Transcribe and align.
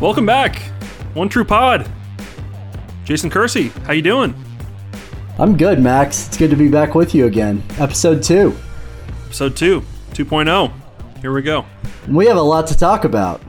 Welcome 0.00 0.26
back, 0.26 0.56
One 1.14 1.28
True 1.28 1.44
Pod. 1.44 1.88
Jason 3.04 3.30
Kersey, 3.30 3.68
how 3.84 3.92
you 3.92 4.02
doing? 4.02 4.34
I'm 5.38 5.56
good, 5.56 5.80
Max. 5.80 6.28
It's 6.28 6.36
good 6.36 6.50
to 6.50 6.56
be 6.56 6.68
back 6.68 6.94
with 6.94 7.14
you 7.14 7.26
again. 7.26 7.62
Episode 7.78 8.22
two. 8.22 8.54
Episode 9.26 9.56
2, 9.56 9.80
2.0. 10.12 10.72
Here 11.20 11.32
we 11.32 11.42
go. 11.42 11.66
We 12.08 12.26
have 12.26 12.36
a 12.38 12.42
lot 12.42 12.66
to 12.68 12.76
talk 12.76 13.04
about. 13.04 13.42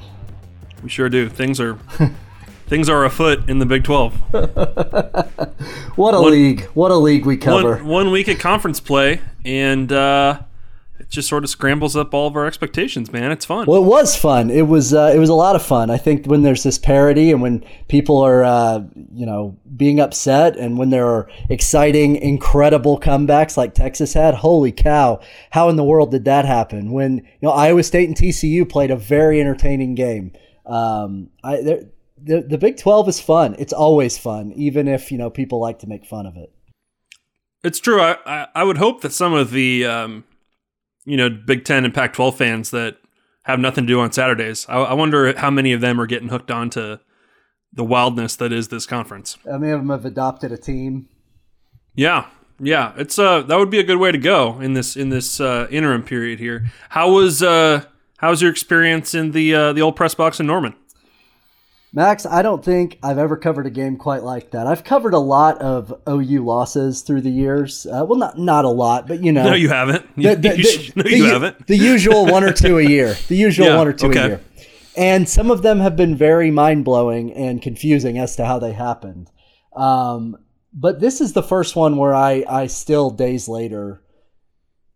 We 0.84 0.90
sure 0.90 1.08
do. 1.08 1.30
Things 1.30 1.60
are 1.62 1.76
things 2.68 2.90
are 2.90 3.06
afoot 3.06 3.48
in 3.50 3.60
the 3.60 3.66
Big 3.66 3.84
12. 3.84 4.22
What 5.96 6.14
a 6.14 6.22
One- 6.22 6.32
league. 6.32 6.62
What 6.74 6.92
a 6.92 6.96
league 6.96 7.26
we 7.26 7.36
cover. 7.36 7.76
One, 7.78 7.86
one 7.88 8.12
week 8.12 8.30
at 8.30 8.40
conference 8.40 8.80
play, 8.80 9.20
and 9.44 9.92
uh, 9.92 10.40
just 11.10 11.28
sort 11.28 11.44
of 11.44 11.50
scrambles 11.50 11.96
up 11.96 12.14
all 12.14 12.28
of 12.28 12.36
our 12.36 12.46
expectations, 12.46 13.12
man. 13.12 13.32
It's 13.32 13.46
fun. 13.46 13.66
Well, 13.66 13.82
it 13.82 13.86
was 13.86 14.16
fun. 14.16 14.50
It 14.52 14.68
was 14.68 14.94
uh, 14.94 15.12
it 15.14 15.18
was 15.18 15.30
a 15.30 15.34
lot 15.34 15.56
of 15.56 15.64
fun. 15.64 15.90
I 15.90 15.98
think 15.98 16.28
when 16.28 16.44
there's 16.44 16.64
this 16.64 16.78
parody 16.78 17.32
and 17.32 17.42
when 17.42 17.66
people 17.88 18.18
are 18.18 18.44
uh, 18.44 18.82
you 19.14 19.26
know 19.26 19.58
being 19.76 20.00
upset 20.00 20.56
and 20.56 20.78
when 20.78 20.92
there 20.92 21.08
are 21.08 21.30
exciting, 21.50 22.16
incredible 22.16 23.00
comebacks 23.00 23.58
like 23.58 23.74
Texas 23.74 24.14
had, 24.14 24.36
holy 24.36 24.72
cow! 24.72 25.20
How 25.50 25.70
in 25.70 25.76
the 25.76 25.84
world 25.84 26.12
did 26.12 26.26
that 26.26 26.46
happen? 26.46 26.92
When 26.92 27.18
you 27.18 27.24
know 27.42 27.52
Iowa 27.52 27.84
State 27.84 28.08
and 28.08 28.18
TCU 28.18 28.70
played 28.70 28.92
a 28.92 28.96
very 28.96 29.42
entertaining 29.42 29.96
game. 29.96 30.34
Um, 30.66 31.32
I, 31.44 31.62
there, 31.62 31.82
the 32.22 32.42
the 32.42 32.58
Big 32.60 32.78
Twelve 32.78 33.10
is 33.10 33.20
fun. 33.20 33.56
It's 33.58 33.74
always 33.74 34.18
fun, 34.18 34.52
even 34.54 34.88
if 34.88 35.12
you 35.12 35.18
know 35.18 35.32
people 35.32 35.60
like 35.60 35.80
to 35.80 35.88
make 35.88 36.06
fun 36.06 36.28
of 36.28 36.38
it. 36.38 36.54
It's 37.64 37.80
true. 37.80 38.00
I, 38.00 38.18
I, 38.26 38.48
I 38.56 38.64
would 38.64 38.78
hope 38.78 39.02
that 39.02 39.12
some 39.12 39.34
of 39.34 39.52
the, 39.52 39.86
um, 39.86 40.24
you 41.10 41.18
know, 41.18 41.30
Big 41.30 41.66
Ten 41.66 41.86
and 41.86 41.94
Pac 41.94 42.14
12 42.14 42.38
fans 42.38 42.72
that 42.72 42.98
have 43.44 43.60
nothing 43.60 43.86
to 43.86 43.88
do 43.88 44.00
on 44.00 44.12
Saturdays, 44.12 44.66
I, 44.70 44.78
I 44.78 44.94
wonder 44.94 45.38
how 45.38 45.50
many 45.50 45.74
of 45.74 45.82
them 45.82 46.00
are 46.00 46.06
getting 46.06 46.30
hooked 46.30 46.52
on 46.52 46.70
to 46.72 47.00
the 47.74 47.84
wildness 47.84 48.36
that 48.38 48.52
is 48.52 48.68
this 48.68 48.86
conference. 48.86 49.38
How 49.46 49.58
many 49.58 49.72
of 49.72 49.80
them 49.80 49.90
have 49.90 50.06
adopted 50.06 50.52
a 50.52 50.58
team? 50.58 51.10
Yeah. 51.96 52.28
Yeah, 52.62 52.92
it's 52.98 53.18
uh 53.18 53.42
that 53.44 53.58
would 53.58 53.70
be 53.70 53.80
a 53.80 53.84
good 53.84 54.00
way 54.00 54.12
to 54.12 54.18
go 54.18 54.60
in 54.60 54.74
this 54.74 54.98
in 54.98 55.08
this 55.08 55.40
uh, 55.40 55.68
interim 55.72 56.04
period 56.04 56.40
here. 56.40 56.66
How 56.90 57.10
was 57.10 57.42
uh 57.42 57.86
how 58.18 58.32
was 58.32 58.42
your 58.42 58.52
experience 58.52 59.16
in 59.16 59.32
the 59.32 59.56
uh, 59.56 59.72
the 59.72 59.82
old 59.82 59.96
press 59.96 60.14
box 60.14 60.42
in 60.42 60.48
Norman? 60.48 60.76
Max, 61.92 62.26
I 62.26 62.44
don't 62.44 62.64
think 62.64 63.00
I've 63.02 63.18
ever 63.18 63.36
covered 63.36 63.66
a 63.66 63.72
game 63.72 63.98
quite 63.98 64.22
like 64.24 64.52
that. 64.52 64.68
I've 64.68 64.84
covered 64.84 65.16
a 65.16 65.20
lot 65.20 65.58
of 65.60 65.92
OU 66.08 66.46
losses 66.46 67.02
through 67.02 67.22
the 67.22 67.32
years. 67.32 67.88
Uh, 67.88 68.06
well, 68.08 68.20
not 68.20 68.38
not 68.38 68.64
a 68.66 68.70
lot, 68.70 69.08
but 69.08 69.24
you 69.24 69.32
know, 69.32 69.44
No, 69.46 69.54
you 69.56 69.70
haven't. 69.70 70.06
You, 70.16 70.36
the, 70.36 70.50
the- 70.50 70.58
you 70.58 70.64
sh- 70.64 70.96
no, 70.96 71.04
the- 71.04 71.10
you 71.18 71.24
the- 71.24 71.30
haven't. 71.30 71.68
The 71.68 71.78
usual 71.78 72.28
one 72.28 72.44
or 72.44 72.54
two 72.54 72.78
a 72.78 72.84
year. 72.84 73.16
The 73.28 73.36
usual 73.38 73.68
Yeah, 73.68 73.78
one 73.78 73.88
or 73.88 73.94
two 73.94 74.08
okay. 74.10 74.20
a 74.20 74.28
year. 74.28 74.42
And 74.96 75.28
some 75.28 75.50
of 75.50 75.62
them 75.64 75.80
have 75.80 75.96
been 75.96 76.16
very 76.16 76.52
mind 76.52 76.86
blowing 76.86 77.32
and 77.34 77.62
confusing 77.62 78.18
as 78.20 78.36
to 78.36 78.46
how 78.46 78.60
they 78.60 78.74
happened. 78.74 79.32
Um, 79.76 80.36
but 80.74 81.00
this 81.00 81.22
is 81.22 81.34
the 81.34 81.42
first 81.44 81.76
one 81.76 81.98
where 81.98 82.14
I, 82.14 82.44
I 82.48 82.68
still 82.68 83.10
days 83.10 83.48
later 83.48 84.04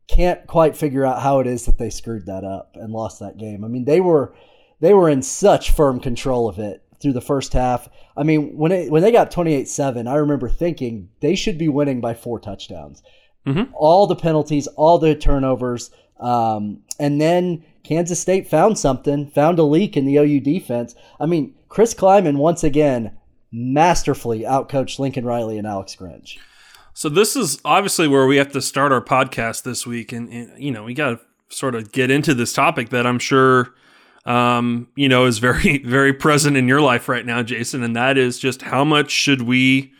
can't 0.07 0.45
quite 0.45 0.75
figure 0.75 1.05
out 1.05 1.21
how 1.21 1.39
it 1.39 1.47
is 1.47 1.65
that 1.65 1.77
they 1.79 1.89
screwed 1.89 2.25
that 2.27 2.43
up 2.43 2.71
and 2.75 2.91
lost 2.93 3.19
that 3.19 3.37
game. 3.37 3.63
I 3.63 3.67
mean, 3.67 3.85
they 3.85 4.01
were 4.01 4.35
they 4.79 4.93
were 4.93 5.09
in 5.09 5.21
such 5.21 5.71
firm 5.71 5.99
control 6.01 6.49
of 6.49 6.59
it 6.59 6.82
through 7.03 7.13
the 7.13 7.21
first 7.21 7.53
half. 7.53 7.87
I 8.17 8.23
mean, 8.23 8.57
when 8.57 8.71
it, 8.71 8.89
when 8.89 9.03
they 9.03 9.11
got 9.11 9.29
28-7, 9.29 10.09
I 10.09 10.15
remember 10.15 10.49
thinking 10.49 11.09
they 11.19 11.35
should 11.35 11.59
be 11.59 11.67
winning 11.67 12.01
by 12.01 12.15
four 12.15 12.39
touchdowns. 12.39 13.03
All 13.73 14.07
the 14.07 14.15
penalties, 14.15 14.65
all 14.67 14.97
the 14.97 15.13
turnovers, 15.13 15.91
um, 16.19 16.79
and 16.99 17.19
then 17.19 17.63
Kansas 17.83 18.19
State 18.19 18.47
found 18.47 18.79
something, 18.79 19.27
found 19.27 19.59
a 19.59 19.63
leak 19.63 19.97
in 19.97 20.05
the 20.05 20.17
OU 20.17 20.39
defense. 20.39 20.95
I 21.19 21.25
mean, 21.25 21.53
Chris 21.67 21.93
Klieman 21.93 22.37
once 22.37 22.63
again 22.63 23.11
masterfully 23.51 24.41
outcoached 24.41 24.99
Lincoln 24.99 25.25
Riley 25.25 25.57
and 25.57 25.67
Alex 25.67 25.95
Grinch. 25.99 26.37
So 26.93 27.09
this 27.09 27.35
is 27.35 27.59
obviously 27.65 28.07
where 28.07 28.25
we 28.25 28.37
have 28.37 28.51
to 28.53 28.61
start 28.61 28.91
our 28.91 29.03
podcast 29.03 29.63
this 29.63 29.85
week, 29.85 30.11
and, 30.11 30.29
and 30.29 30.63
you 30.63 30.71
know 30.71 30.83
we 30.83 30.93
got 30.93 31.09
to 31.09 31.19
sort 31.49 31.75
of 31.75 31.91
get 31.91 32.09
into 32.09 32.33
this 32.33 32.53
topic 32.53 32.89
that 32.89 33.05
I'm 33.05 33.19
sure 33.19 33.73
um, 34.25 34.87
you 34.95 35.09
know 35.09 35.25
is 35.25 35.39
very 35.39 35.77
very 35.85 36.13
present 36.13 36.57
in 36.57 36.67
your 36.67 36.81
life 36.81 37.09
right 37.09 37.25
now, 37.25 37.43
Jason, 37.43 37.83
and 37.83 37.95
that 37.95 38.17
is 38.17 38.39
just 38.39 38.63
how 38.63 38.83
much 38.83 39.11
should 39.11 39.43
we 39.43 39.91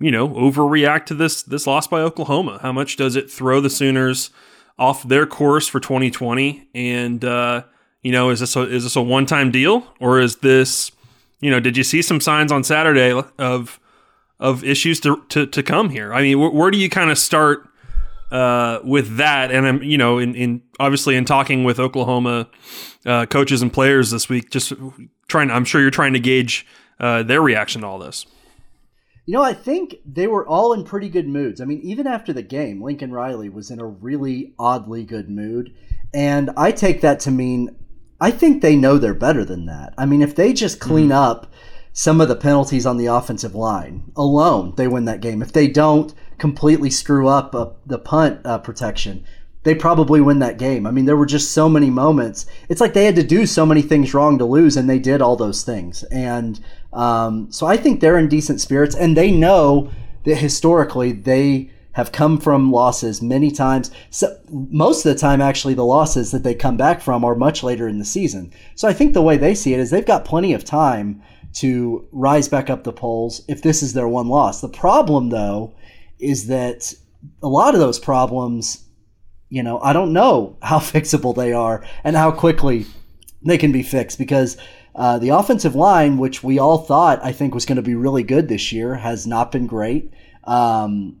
you 0.00 0.10
know 0.10 0.28
overreact 0.28 1.06
to 1.06 1.14
this 1.14 1.42
this 1.42 1.66
loss 1.66 1.86
by 1.86 2.00
Oklahoma? 2.00 2.58
How 2.62 2.72
much 2.72 2.96
does 2.96 3.16
it 3.16 3.30
throw 3.30 3.60
the 3.60 3.70
Sooners 3.70 4.30
off 4.78 5.02
their 5.06 5.26
course 5.26 5.68
for 5.68 5.80
2020? 5.80 6.68
And 6.74 7.24
uh, 7.24 7.64
you 8.02 8.12
know 8.12 8.30
is 8.30 8.40
this 8.40 8.56
a, 8.56 8.62
is 8.62 8.84
this 8.84 8.96
a 8.96 9.02
one 9.02 9.26
time 9.26 9.50
deal 9.50 9.86
or 10.00 10.20
is 10.20 10.36
this 10.36 10.92
you 11.40 11.50
know 11.50 11.60
did 11.60 11.76
you 11.76 11.84
see 11.84 12.02
some 12.02 12.20
signs 12.20 12.50
on 12.52 12.64
Saturday 12.64 13.12
of 13.38 13.78
of 14.42 14.64
issues 14.64 14.98
to, 14.98 15.22
to, 15.28 15.46
to 15.46 15.62
come 15.62 15.90
here. 15.90 16.12
I 16.12 16.20
mean, 16.20 16.40
where, 16.40 16.50
where 16.50 16.70
do 16.72 16.76
you 16.76 16.90
kind 16.90 17.12
of 17.12 17.16
start 17.16 17.68
uh, 18.32 18.80
with 18.82 19.16
that? 19.18 19.52
And 19.52 19.66
I'm, 19.66 19.82
you 19.82 19.98
know, 19.98 20.18
in, 20.18 20.34
in 20.34 20.62
obviously 20.80 21.14
in 21.16 21.24
talking 21.24 21.62
with 21.62 21.78
Oklahoma 21.78 22.48
uh, 23.06 23.26
coaches 23.26 23.62
and 23.62 23.72
players 23.72 24.10
this 24.10 24.28
week, 24.28 24.50
just 24.50 24.72
trying. 25.28 25.50
I'm 25.50 25.64
sure 25.64 25.80
you're 25.80 25.90
trying 25.90 26.14
to 26.14 26.20
gauge 26.20 26.66
uh, 26.98 27.22
their 27.22 27.40
reaction 27.40 27.82
to 27.82 27.86
all 27.86 27.98
this. 27.98 28.26
You 29.26 29.34
know, 29.34 29.42
I 29.42 29.54
think 29.54 29.96
they 30.04 30.26
were 30.26 30.44
all 30.46 30.72
in 30.72 30.82
pretty 30.82 31.08
good 31.08 31.28
moods. 31.28 31.60
I 31.60 31.64
mean, 31.64 31.80
even 31.82 32.08
after 32.08 32.32
the 32.32 32.42
game, 32.42 32.82
Lincoln 32.82 33.12
Riley 33.12 33.48
was 33.48 33.70
in 33.70 33.78
a 33.78 33.86
really 33.86 34.52
oddly 34.58 35.04
good 35.04 35.30
mood. 35.30 35.72
And 36.12 36.50
I 36.56 36.72
take 36.72 37.02
that 37.02 37.20
to 37.20 37.30
mean 37.30 37.76
I 38.22 38.30
think 38.30 38.62
they 38.62 38.76
know 38.76 38.98
they're 38.98 39.14
better 39.14 39.44
than 39.44 39.66
that. 39.66 39.94
I 39.98 40.06
mean, 40.06 40.22
if 40.22 40.36
they 40.36 40.52
just 40.52 40.78
clean 40.78 41.10
up 41.10 41.52
some 41.92 42.20
of 42.20 42.28
the 42.28 42.36
penalties 42.36 42.86
on 42.86 42.96
the 42.96 43.06
offensive 43.06 43.56
line 43.56 44.12
alone, 44.14 44.74
they 44.76 44.86
win 44.86 45.06
that 45.06 45.20
game. 45.20 45.42
If 45.42 45.52
they 45.52 45.66
don't 45.66 46.14
completely 46.42 46.90
screw 46.90 47.28
up 47.28 47.54
uh, 47.54 47.68
the 47.86 48.00
punt 48.00 48.40
uh, 48.44 48.58
protection, 48.58 49.24
they 49.62 49.76
probably 49.76 50.20
win 50.20 50.40
that 50.40 50.58
game. 50.58 50.88
I 50.88 50.90
mean, 50.90 51.04
there 51.04 51.16
were 51.16 51.24
just 51.24 51.52
so 51.52 51.68
many 51.68 51.88
moments. 51.88 52.46
It's 52.68 52.80
like 52.80 52.94
they 52.94 53.04
had 53.04 53.14
to 53.14 53.22
do 53.22 53.46
so 53.46 53.64
many 53.64 53.80
things 53.80 54.12
wrong 54.12 54.38
to 54.38 54.44
lose, 54.44 54.76
and 54.76 54.90
they 54.90 54.98
did 54.98 55.22
all 55.22 55.36
those 55.36 55.62
things. 55.62 56.02
And 56.10 56.58
um, 56.92 57.52
so 57.52 57.68
I 57.68 57.76
think 57.76 58.00
they're 58.00 58.18
in 58.18 58.26
decent 58.26 58.60
spirits, 58.60 58.96
and 58.96 59.16
they 59.16 59.30
know 59.30 59.92
that 60.24 60.34
historically 60.34 61.12
they 61.12 61.70
have 61.92 62.10
come 62.10 62.40
from 62.40 62.72
losses 62.72 63.22
many 63.22 63.52
times. 63.52 63.92
So 64.10 64.36
most 64.50 65.06
of 65.06 65.14
the 65.14 65.20
time, 65.20 65.40
actually, 65.40 65.74
the 65.74 65.84
losses 65.84 66.32
that 66.32 66.42
they 66.42 66.56
come 66.56 66.76
back 66.76 67.00
from 67.00 67.24
are 67.24 67.36
much 67.36 67.62
later 67.62 67.86
in 67.86 68.00
the 68.00 68.04
season. 68.04 68.52
So 68.74 68.88
I 68.88 68.92
think 68.92 69.14
the 69.14 69.22
way 69.22 69.36
they 69.36 69.54
see 69.54 69.74
it 69.74 69.78
is 69.78 69.90
they've 69.90 70.04
got 70.04 70.24
plenty 70.24 70.54
of 70.54 70.64
time 70.64 71.22
to 71.60 72.04
rise 72.10 72.48
back 72.48 72.68
up 72.68 72.82
the 72.82 72.92
polls 72.92 73.42
if 73.46 73.62
this 73.62 73.80
is 73.80 73.92
their 73.92 74.08
one 74.08 74.26
loss. 74.26 74.60
The 74.60 74.68
problem, 74.68 75.28
though, 75.28 75.74
is 76.22 76.46
that 76.46 76.94
a 77.42 77.48
lot 77.48 77.74
of 77.74 77.80
those 77.80 77.98
problems, 77.98 78.84
you 79.48 79.62
know, 79.62 79.80
I 79.80 79.92
don't 79.92 80.12
know 80.12 80.56
how 80.62 80.78
fixable 80.78 81.34
they 81.34 81.52
are 81.52 81.84
and 82.04 82.16
how 82.16 82.30
quickly 82.30 82.86
they 83.44 83.58
can 83.58 83.72
be 83.72 83.82
fixed 83.82 84.18
because 84.18 84.56
uh, 84.94 85.18
the 85.18 85.30
offensive 85.30 85.74
line, 85.74 86.18
which 86.18 86.42
we 86.42 86.58
all 86.58 86.78
thought 86.78 87.24
I 87.24 87.32
think 87.32 87.54
was 87.54 87.66
going 87.66 87.76
to 87.76 87.82
be 87.82 87.94
really 87.94 88.22
good 88.22 88.48
this 88.48 88.72
year, 88.72 88.94
has 88.94 89.26
not 89.26 89.50
been 89.50 89.66
great. 89.66 90.12
Um, 90.44 91.20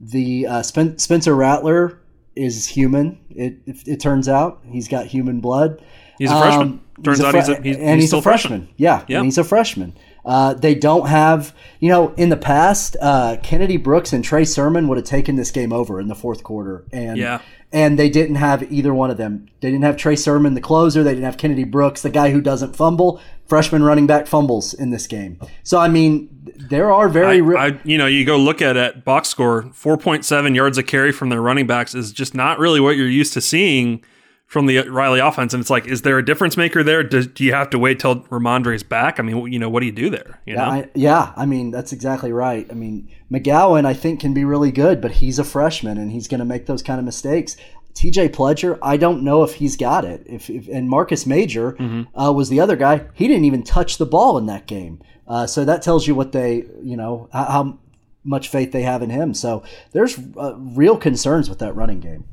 the 0.00 0.46
uh, 0.46 0.62
Spen- 0.62 0.98
Spencer 0.98 1.34
Rattler 1.34 2.00
is 2.34 2.66
human. 2.66 3.20
It, 3.30 3.58
it, 3.66 3.88
it 3.88 4.00
turns 4.00 4.28
out 4.28 4.60
he's 4.64 4.88
got 4.88 5.06
human 5.06 5.40
blood. 5.40 5.84
He's 6.18 6.30
a 6.30 6.40
freshman. 6.40 6.68
Um, 6.68 6.80
Turns 7.02 7.18
he's 7.18 7.26
out 7.26 7.34
he's, 7.34 7.48
a, 7.48 7.62
he's, 7.62 7.76
and 7.76 8.00
he's, 8.00 8.10
he's 8.10 8.12
a 8.12 8.22
freshman. 8.22 8.60
freshman. 8.60 8.74
Yeah, 8.76 9.04
and 9.08 9.24
he's 9.24 9.38
a 9.38 9.44
freshman. 9.44 9.96
Uh, 10.24 10.54
they 10.54 10.74
don't 10.74 11.08
have, 11.08 11.54
you 11.80 11.88
know, 11.88 12.14
in 12.14 12.28
the 12.28 12.36
past, 12.36 12.96
uh, 13.00 13.36
Kennedy 13.42 13.76
Brooks 13.76 14.12
and 14.12 14.24
Trey 14.24 14.44
Sermon 14.44 14.86
would 14.88 14.96
have 14.96 15.06
taken 15.06 15.36
this 15.36 15.50
game 15.50 15.72
over 15.72 16.00
in 16.00 16.08
the 16.08 16.14
fourth 16.14 16.44
quarter, 16.44 16.84
and 16.92 17.16
yeah. 17.18 17.40
and 17.72 17.98
they 17.98 18.08
didn't 18.08 18.36
have 18.36 18.70
either 18.72 18.94
one 18.94 19.10
of 19.10 19.16
them. 19.16 19.48
They 19.60 19.70
didn't 19.70 19.84
have 19.84 19.96
Trey 19.96 20.14
Sermon, 20.14 20.54
the 20.54 20.60
closer. 20.60 21.02
They 21.02 21.10
didn't 21.10 21.24
have 21.24 21.38
Kennedy 21.38 21.64
Brooks, 21.64 22.02
the 22.02 22.10
guy 22.10 22.30
who 22.30 22.40
doesn't 22.40 22.76
fumble. 22.76 23.20
Freshman 23.46 23.82
running 23.82 24.06
back 24.06 24.26
fumbles 24.26 24.72
in 24.72 24.90
this 24.90 25.06
game. 25.06 25.38
So 25.64 25.78
I 25.78 25.88
mean, 25.88 26.28
there 26.56 26.92
are 26.92 27.08
very, 27.08 27.42
I, 27.56 27.66
I, 27.66 27.80
you 27.84 27.98
know, 27.98 28.06
you 28.06 28.24
go 28.24 28.36
look 28.36 28.62
at 28.62 28.76
it, 28.76 29.04
box 29.04 29.28
score, 29.28 29.70
four 29.74 29.98
point 29.98 30.24
seven 30.24 30.54
yards 30.54 30.78
a 30.78 30.82
carry 30.82 31.12
from 31.12 31.30
their 31.30 31.42
running 31.42 31.66
backs 31.66 31.94
is 31.94 32.12
just 32.12 32.34
not 32.34 32.58
really 32.58 32.80
what 32.80 32.96
you're 32.96 33.08
used 33.08 33.32
to 33.34 33.40
seeing 33.40 34.04
from 34.52 34.66
the 34.66 34.80
Riley 34.80 35.18
offense. 35.18 35.54
And 35.54 35.62
it's 35.62 35.70
like, 35.70 35.86
is 35.86 36.02
there 36.02 36.18
a 36.18 36.24
difference 36.24 36.58
maker 36.58 36.82
there? 36.82 37.02
Do, 37.02 37.24
do 37.24 37.42
you 37.42 37.54
have 37.54 37.70
to 37.70 37.78
wait 37.78 37.98
till 37.98 38.20
Rhamondre's 38.24 38.82
back? 38.82 39.18
I 39.18 39.22
mean, 39.22 39.50
you 39.50 39.58
know, 39.58 39.70
what 39.70 39.80
do 39.80 39.86
you 39.86 39.92
do 39.92 40.10
there? 40.10 40.42
You 40.44 40.56
yeah, 40.56 40.68
I, 40.68 40.90
yeah. 40.94 41.32
I 41.36 41.46
mean, 41.46 41.70
that's 41.70 41.90
exactly 41.90 42.32
right. 42.32 42.66
I 42.70 42.74
mean, 42.74 43.08
McGowan, 43.30 43.86
I 43.86 43.94
think, 43.94 44.20
can 44.20 44.34
be 44.34 44.44
really 44.44 44.70
good, 44.70 45.00
but 45.00 45.10
he's 45.12 45.38
a 45.38 45.44
freshman 45.44 45.96
and 45.96 46.12
he's 46.12 46.28
going 46.28 46.40
to 46.40 46.44
make 46.44 46.66
those 46.66 46.82
kind 46.82 46.98
of 46.98 47.06
mistakes. 47.06 47.56
TJ 47.94 48.28
Pledger, 48.34 48.78
I 48.82 48.98
don't 48.98 49.22
know 49.22 49.42
if 49.42 49.54
he's 49.54 49.74
got 49.74 50.04
it. 50.04 50.22
If, 50.26 50.50
if 50.50 50.68
and 50.68 50.86
Marcus 50.86 51.24
Major 51.24 51.72
mm-hmm. 51.72 52.14
uh, 52.20 52.30
was 52.30 52.50
the 52.50 52.60
other 52.60 52.76
guy. 52.76 53.06
He 53.14 53.28
didn't 53.28 53.46
even 53.46 53.62
touch 53.62 53.96
the 53.96 54.04
ball 54.04 54.36
in 54.36 54.44
that 54.46 54.66
game. 54.66 55.00
Uh, 55.26 55.46
so 55.46 55.64
that 55.64 55.80
tells 55.80 56.06
you 56.06 56.14
what 56.14 56.32
they, 56.32 56.66
you 56.82 56.98
know, 56.98 57.30
how, 57.32 57.44
how 57.44 57.78
much 58.22 58.48
faith 58.48 58.72
they 58.72 58.82
have 58.82 59.02
in 59.02 59.08
him. 59.08 59.34
So 59.34 59.62
there's 59.92 60.18
uh, 60.36 60.56
real 60.58 60.98
concerns 60.98 61.48
with 61.48 61.58
that 61.60 61.74
running 61.74 62.00
game. 62.00 62.24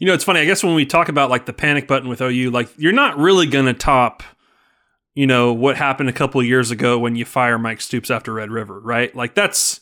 You 0.00 0.06
know, 0.06 0.14
it's 0.14 0.24
funny. 0.24 0.40
I 0.40 0.46
guess 0.46 0.64
when 0.64 0.74
we 0.74 0.86
talk 0.86 1.10
about 1.10 1.28
like 1.28 1.44
the 1.44 1.52
panic 1.52 1.86
button 1.86 2.08
with 2.08 2.22
OU, 2.22 2.50
like 2.50 2.70
you're 2.78 2.90
not 2.90 3.18
really 3.18 3.46
going 3.46 3.66
to 3.66 3.74
top, 3.74 4.22
you 5.14 5.26
know, 5.26 5.52
what 5.52 5.76
happened 5.76 6.08
a 6.08 6.12
couple 6.12 6.42
years 6.42 6.70
ago 6.70 6.98
when 6.98 7.16
you 7.16 7.26
fire 7.26 7.58
Mike 7.58 7.82
Stoops 7.82 8.10
after 8.10 8.32
Red 8.32 8.50
River, 8.50 8.80
right? 8.80 9.14
Like 9.14 9.34
that's 9.34 9.80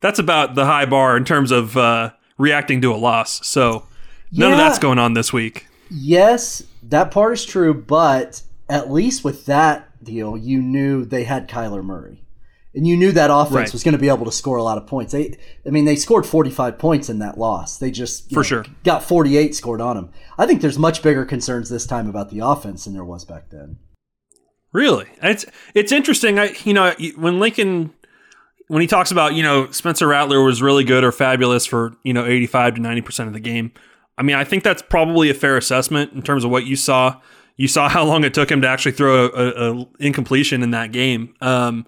that's 0.00 0.18
about 0.18 0.54
the 0.54 0.64
high 0.64 0.86
bar 0.86 1.14
in 1.14 1.26
terms 1.26 1.50
of 1.50 1.76
uh, 1.76 2.10
reacting 2.38 2.80
to 2.80 2.92
a 2.92 2.96
loss. 2.96 3.46
So 3.46 3.86
none 4.32 4.48
yeah, 4.48 4.52
of 4.52 4.58
that's 4.58 4.78
going 4.78 4.98
on 4.98 5.12
this 5.12 5.30
week. 5.30 5.66
Yes, 5.90 6.62
that 6.84 7.10
part 7.10 7.34
is 7.34 7.44
true, 7.44 7.74
but 7.74 8.40
at 8.70 8.90
least 8.90 9.24
with 9.24 9.44
that 9.44 10.02
deal, 10.02 10.38
you 10.38 10.62
knew 10.62 11.04
they 11.04 11.24
had 11.24 11.48
Kyler 11.48 11.84
Murray 11.84 12.22
and 12.74 12.86
you 12.86 12.96
knew 12.96 13.12
that 13.12 13.30
offense 13.30 13.54
right. 13.54 13.72
was 13.72 13.82
going 13.82 13.92
to 13.92 13.98
be 13.98 14.08
able 14.08 14.24
to 14.24 14.32
score 14.32 14.56
a 14.56 14.62
lot 14.62 14.78
of 14.78 14.86
points. 14.86 15.12
They, 15.12 15.36
I 15.66 15.70
mean, 15.70 15.84
they 15.84 15.96
scored 15.96 16.26
45 16.26 16.78
points 16.78 17.08
in 17.08 17.18
that 17.18 17.36
loss. 17.36 17.78
They 17.78 17.90
just 17.90 18.30
for 18.30 18.36
know, 18.36 18.42
sure 18.42 18.64
got 18.84 19.02
48 19.02 19.54
scored 19.54 19.80
on 19.80 19.96
them. 19.96 20.12
I 20.38 20.46
think 20.46 20.60
there's 20.60 20.78
much 20.78 21.02
bigger 21.02 21.24
concerns 21.24 21.68
this 21.68 21.86
time 21.86 22.08
about 22.08 22.30
the 22.30 22.40
offense 22.40 22.84
than 22.84 22.94
there 22.94 23.04
was 23.04 23.24
back 23.24 23.50
then. 23.50 23.78
Really, 24.72 25.06
it's 25.20 25.44
it's 25.74 25.90
interesting. 25.90 26.38
I 26.38 26.54
you 26.62 26.72
know 26.72 26.94
when 27.16 27.40
Lincoln 27.40 27.92
when 28.68 28.80
he 28.80 28.86
talks 28.86 29.10
about 29.10 29.34
you 29.34 29.42
know 29.42 29.68
Spencer 29.72 30.06
Rattler 30.06 30.42
was 30.44 30.62
really 30.62 30.84
good 30.84 31.02
or 31.02 31.10
fabulous 31.10 31.66
for 31.66 31.96
you 32.04 32.12
know 32.12 32.24
85 32.24 32.76
to 32.76 32.80
90 32.80 33.00
percent 33.00 33.26
of 33.26 33.32
the 33.32 33.40
game. 33.40 33.72
I 34.16 34.22
mean, 34.22 34.36
I 34.36 34.44
think 34.44 34.62
that's 34.62 34.82
probably 34.82 35.28
a 35.28 35.34
fair 35.34 35.56
assessment 35.56 36.12
in 36.12 36.22
terms 36.22 36.44
of 36.44 36.50
what 36.50 36.66
you 36.66 36.76
saw. 36.76 37.20
You 37.56 37.66
saw 37.66 37.88
how 37.90 38.04
long 38.04 38.22
it 38.22 38.32
took 38.32 38.48
him 38.48 38.60
to 38.60 38.68
actually 38.68 38.92
throw 38.92 39.26
a, 39.26 39.28
a, 39.28 39.72
a 39.72 39.88
incompletion 39.98 40.62
in 40.62 40.70
that 40.70 40.92
game. 40.92 41.34
Um, 41.40 41.84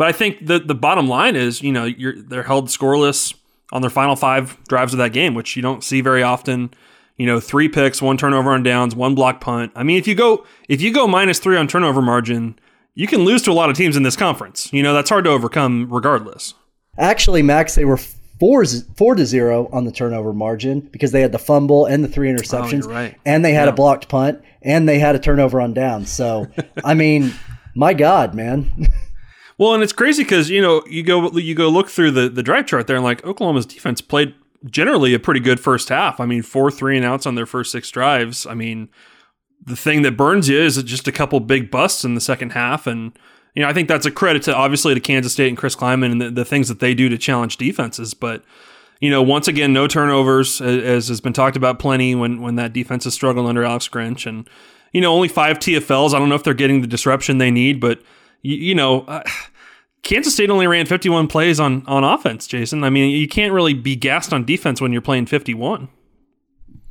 but 0.00 0.08
I 0.08 0.12
think 0.12 0.46
the 0.46 0.58
the 0.58 0.74
bottom 0.74 1.08
line 1.08 1.36
is, 1.36 1.60
you 1.60 1.72
know, 1.72 1.84
you're 1.84 2.14
they're 2.16 2.44
held 2.44 2.68
scoreless 2.68 3.34
on 3.70 3.82
their 3.82 3.90
final 3.90 4.16
five 4.16 4.56
drives 4.66 4.94
of 4.94 4.98
that 4.98 5.12
game, 5.12 5.34
which 5.34 5.56
you 5.56 5.60
don't 5.60 5.84
see 5.84 6.00
very 6.00 6.22
often. 6.22 6.72
You 7.18 7.26
know, 7.26 7.38
three 7.38 7.68
picks, 7.68 8.00
one 8.00 8.16
turnover 8.16 8.52
on 8.52 8.62
downs, 8.62 8.94
one 8.94 9.14
block 9.14 9.42
punt. 9.42 9.72
I 9.76 9.82
mean, 9.82 9.98
if 9.98 10.08
you 10.08 10.14
go 10.14 10.46
if 10.70 10.80
you 10.80 10.90
go 10.90 11.06
minus 11.06 11.38
three 11.38 11.58
on 11.58 11.68
turnover 11.68 12.00
margin, 12.00 12.58
you 12.94 13.06
can 13.06 13.26
lose 13.26 13.42
to 13.42 13.50
a 13.50 13.52
lot 13.52 13.68
of 13.68 13.76
teams 13.76 13.94
in 13.94 14.02
this 14.02 14.16
conference. 14.16 14.72
You 14.72 14.82
know, 14.82 14.94
that's 14.94 15.10
hard 15.10 15.24
to 15.24 15.30
overcome 15.30 15.92
regardless. 15.92 16.54
Actually, 16.96 17.42
Max, 17.42 17.74
they 17.74 17.84
were 17.84 17.98
four 17.98 18.64
four 18.96 19.14
to 19.16 19.26
zero 19.26 19.68
on 19.70 19.84
the 19.84 19.92
turnover 19.92 20.32
margin 20.32 20.80
because 20.80 21.12
they 21.12 21.20
had 21.20 21.32
the 21.32 21.38
fumble 21.38 21.84
and 21.84 22.02
the 22.02 22.08
three 22.08 22.30
oh, 22.30 22.34
interceptions, 22.34 22.86
oh, 22.86 22.90
right. 22.90 23.18
and 23.26 23.44
they 23.44 23.52
had 23.52 23.66
yeah. 23.66 23.72
a 23.72 23.74
blocked 23.74 24.08
punt 24.08 24.42
and 24.62 24.88
they 24.88 24.98
had 24.98 25.14
a 25.14 25.18
turnover 25.18 25.60
on 25.60 25.74
downs. 25.74 26.10
So, 26.10 26.46
I 26.86 26.94
mean, 26.94 27.34
my 27.74 27.92
God, 27.92 28.34
man. 28.34 28.88
Well, 29.60 29.74
and 29.74 29.82
it's 29.82 29.92
crazy 29.92 30.22
because 30.22 30.48
you 30.48 30.62
know 30.62 30.82
you 30.88 31.02
go 31.02 31.30
you 31.32 31.54
go 31.54 31.68
look 31.68 31.90
through 31.90 32.12
the 32.12 32.30
the 32.30 32.42
drive 32.42 32.64
chart 32.64 32.86
there, 32.86 32.96
and 32.96 33.04
like 33.04 33.22
Oklahoma's 33.26 33.66
defense 33.66 34.00
played 34.00 34.34
generally 34.64 35.12
a 35.12 35.18
pretty 35.18 35.40
good 35.40 35.60
first 35.60 35.90
half. 35.90 36.18
I 36.18 36.24
mean, 36.24 36.40
four 36.40 36.70
three 36.70 36.96
and 36.96 37.04
outs 37.04 37.26
on 37.26 37.34
their 37.34 37.44
first 37.44 37.70
six 37.70 37.90
drives. 37.90 38.46
I 38.46 38.54
mean, 38.54 38.88
the 39.62 39.76
thing 39.76 40.00
that 40.00 40.16
burns 40.16 40.48
you 40.48 40.58
is 40.58 40.82
just 40.84 41.06
a 41.06 41.12
couple 41.12 41.38
big 41.40 41.70
busts 41.70 42.06
in 42.06 42.14
the 42.14 42.22
second 42.22 42.52
half, 42.52 42.86
and 42.86 43.12
you 43.54 43.62
know 43.62 43.68
I 43.68 43.74
think 43.74 43.86
that's 43.86 44.06
a 44.06 44.10
credit 44.10 44.44
to 44.44 44.56
obviously 44.56 44.94
to 44.94 45.00
Kansas 45.00 45.34
State 45.34 45.48
and 45.48 45.58
Chris 45.58 45.76
Klieman 45.76 46.12
and 46.12 46.22
the, 46.22 46.30
the 46.30 46.44
things 46.46 46.68
that 46.68 46.80
they 46.80 46.94
do 46.94 47.10
to 47.10 47.18
challenge 47.18 47.58
defenses, 47.58 48.14
but. 48.14 48.42
You 49.02 49.08
know, 49.08 49.22
once 49.22 49.48
again, 49.48 49.72
no 49.72 49.86
turnovers, 49.86 50.60
as 50.60 51.08
has 51.08 51.22
been 51.22 51.32
talked 51.32 51.56
about 51.56 51.78
plenty 51.78 52.14
when 52.14 52.42
when 52.42 52.56
that 52.56 52.74
defense 52.74 53.06
is 53.06 53.14
struggling 53.14 53.46
under 53.46 53.64
Alex 53.64 53.88
Grinch, 53.88 54.26
and 54.26 54.46
you 54.92 55.00
know, 55.00 55.10
only 55.10 55.26
five 55.26 55.58
TFLs. 55.58 56.12
I 56.12 56.18
don't 56.18 56.28
know 56.28 56.34
if 56.34 56.44
they're 56.44 56.52
getting 56.52 56.82
the 56.82 56.86
disruption 56.86 57.38
they 57.38 57.50
need, 57.50 57.80
but 57.80 58.02
you, 58.42 58.56
you 58.56 58.74
know, 58.74 59.02
uh, 59.02 59.22
Kansas 60.02 60.34
State 60.34 60.50
only 60.50 60.66
ran 60.66 60.86
51 60.86 61.28
plays 61.28 61.60
on 61.60 61.84
on 61.86 62.04
offense, 62.04 62.46
Jason. 62.46 62.84
I 62.84 62.90
mean, 62.90 63.10
you 63.10 63.28
can't 63.28 63.52
really 63.52 63.74
be 63.74 63.96
gassed 63.96 64.32
on 64.32 64.44
defense 64.44 64.80
when 64.80 64.92
you're 64.92 65.02
playing 65.02 65.26
51. 65.26 65.88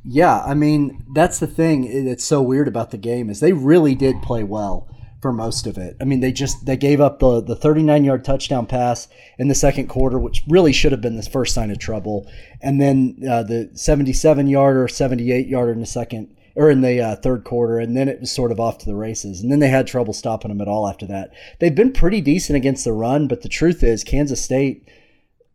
Yeah, 0.04 0.40
I 0.40 0.54
mean, 0.54 1.04
that's 1.12 1.38
the 1.40 1.46
thing 1.46 2.06
that's 2.06 2.24
so 2.24 2.40
weird 2.40 2.68
about 2.68 2.90
the 2.90 2.98
game 2.98 3.28
is 3.28 3.40
they 3.40 3.52
really 3.52 3.94
did 3.94 4.22
play 4.22 4.42
well 4.42 4.88
for 5.20 5.32
most 5.32 5.66
of 5.66 5.76
it. 5.76 5.96
I 6.00 6.04
mean, 6.04 6.20
they 6.20 6.32
just 6.32 6.64
they 6.64 6.76
gave 6.76 7.00
up 7.00 7.18
the 7.18 7.42
the 7.42 7.56
39 7.56 8.04
yard 8.04 8.24
touchdown 8.24 8.66
pass 8.66 9.08
in 9.38 9.48
the 9.48 9.54
second 9.54 9.88
quarter, 9.88 10.18
which 10.18 10.42
really 10.48 10.72
should 10.72 10.92
have 10.92 11.00
been 11.00 11.16
the 11.16 11.22
first 11.22 11.54
sign 11.54 11.70
of 11.70 11.78
trouble, 11.78 12.30
and 12.62 12.80
then 12.80 13.18
uh, 13.28 13.42
the 13.42 13.70
77 13.74 14.46
yarder, 14.46 14.88
78 14.88 15.46
yarder 15.46 15.72
in 15.72 15.80
the 15.80 15.86
second 15.86 16.34
or 16.60 16.68
in 16.68 16.82
the 16.82 17.00
uh, 17.00 17.16
third 17.16 17.42
quarter, 17.42 17.78
and 17.78 17.96
then 17.96 18.06
it 18.06 18.20
was 18.20 18.30
sort 18.30 18.52
of 18.52 18.60
off 18.60 18.76
to 18.76 18.84
the 18.84 18.94
races. 18.94 19.40
And 19.40 19.50
then 19.50 19.60
they 19.60 19.70
had 19.70 19.86
trouble 19.86 20.12
stopping 20.12 20.50
them 20.50 20.60
at 20.60 20.68
all 20.68 20.86
after 20.86 21.06
that. 21.06 21.32
They've 21.58 21.74
been 21.74 21.90
pretty 21.90 22.20
decent 22.20 22.54
against 22.54 22.84
the 22.84 22.92
run, 22.92 23.28
but 23.28 23.40
the 23.40 23.48
truth 23.48 23.82
is, 23.82 24.04
Kansas 24.04 24.44
State 24.44 24.86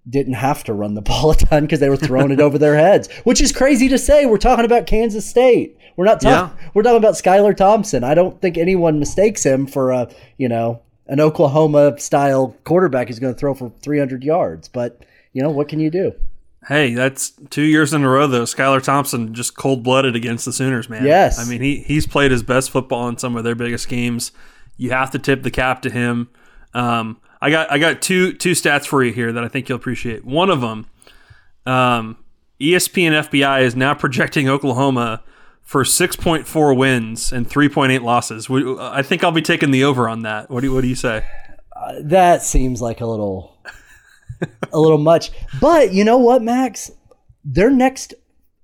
didn't 0.10 0.34
have 0.34 0.64
to 0.64 0.74
run 0.74 0.96
the 0.96 1.02
ball 1.04 1.30
a 1.30 1.36
ton 1.36 1.62
because 1.62 1.80
they 1.80 1.90
were 1.90 1.96
throwing 1.96 2.32
it 2.32 2.42
over 2.42 2.58
their 2.58 2.76
heads, 2.76 3.08
which 3.24 3.40
is 3.40 3.52
crazy 3.52 3.88
to 3.90 4.00
say. 4.00 4.26
We're 4.26 4.40
talking 4.40 4.66
about 4.66 4.88
Kansas 4.88 5.30
State. 5.30 5.78
We're 5.96 6.06
not 6.06 6.22
talking. 6.22 6.58
Yeah. 6.58 6.70
We're 6.74 6.82
talking 6.82 6.98
about 6.98 7.14
Skylar 7.14 7.56
Thompson. 7.56 8.04
I 8.04 8.16
don't 8.16 8.42
think 8.42 8.58
anyone 8.58 8.98
mistakes 8.98 9.46
him 9.46 9.68
for 9.68 9.92
a 9.92 10.10
you 10.40 10.50
know 10.50 10.82
an 11.06 11.20
Oklahoma 11.20 12.00
style 12.00 12.58
quarterback 12.64 13.10
who's 13.10 13.20
going 13.20 13.34
to 13.34 13.40
throw 13.40 13.54
for 13.54 13.72
300 13.84 14.24
yards. 14.24 14.70
But 14.70 15.06
you 15.34 15.44
know 15.44 15.52
what 15.52 15.68
can 15.68 15.80
you 15.80 15.92
do? 15.92 16.14
Hey, 16.68 16.96
that's 16.96 17.32
two 17.50 17.62
years 17.62 17.94
in 17.94 18.04
a 18.04 18.10
row 18.10 18.28
though. 18.28 18.44
Skylar 18.44 18.82
Thompson 18.82 19.34
just 19.34 19.56
cold 19.56 19.84
blooded 19.84 20.16
against 20.16 20.46
the 20.46 20.54
Sooners, 20.54 20.90
man. 20.90 21.06
Yes, 21.06 21.40
I 21.40 21.50
mean 21.50 21.62
he 21.62 21.80
he's 21.82 22.08
played 22.08 22.32
his 22.32 22.44
best 22.44 22.72
football 22.72 23.08
in 23.08 23.18
some 23.18 23.36
of 23.36 23.44
their 23.44 23.56
biggest 23.56 23.88
games. 23.88 24.32
You 24.78 24.92
have 24.92 25.12
to 25.12 25.20
tip 25.20 25.44
the 25.44 25.52
cap 25.52 25.82
to 25.84 25.90
him. 25.90 26.30
Um, 26.74 27.22
I 27.42 27.52
got 27.52 27.72
I 27.72 27.78
got 27.78 28.02
two 28.02 28.34
two 28.34 28.52
stats 28.52 28.86
for 28.86 29.04
you 29.04 29.14
here 29.14 29.32
that 29.32 29.44
I 29.44 29.48
think 29.48 29.70
you'll 29.70 29.78
appreciate. 29.78 30.26
One 30.26 30.50
of 30.50 30.62
them, 30.62 30.88
um, 31.66 32.18
ESPN 32.60 33.12
FPI 33.30 33.62
is 33.62 33.76
now 33.76 33.94
projecting 33.94 34.50
Oklahoma 34.50 35.24
for 35.62 35.84
6.4 35.84 36.78
wins 36.78 37.34
and 37.34 37.50
3.8 37.50 38.02
losses. 38.02 38.48
I 38.80 39.02
think 39.02 39.24
I'll 39.24 39.32
be 39.32 39.42
taking 39.42 39.72
the 39.72 39.84
over 39.84 40.08
on 40.08 40.22
that. 40.22 40.50
What 40.50 40.62
do 40.62 40.68
you, 40.68 40.74
what 40.74 40.82
do 40.82 40.88
you 40.88 40.96
say? 40.96 41.26
Uh, 41.76 41.94
that 42.02 42.44
seems 42.44 42.82
like 42.82 43.02
a 43.02 43.06
little 43.06 43.58
a 44.72 44.80
little 44.80 44.98
much. 44.98 45.32
But 45.60 45.94
you 45.94 46.04
know 46.04 46.18
what, 46.18 46.42
Max? 46.42 46.92
Their 47.44 47.70
next 47.70 48.14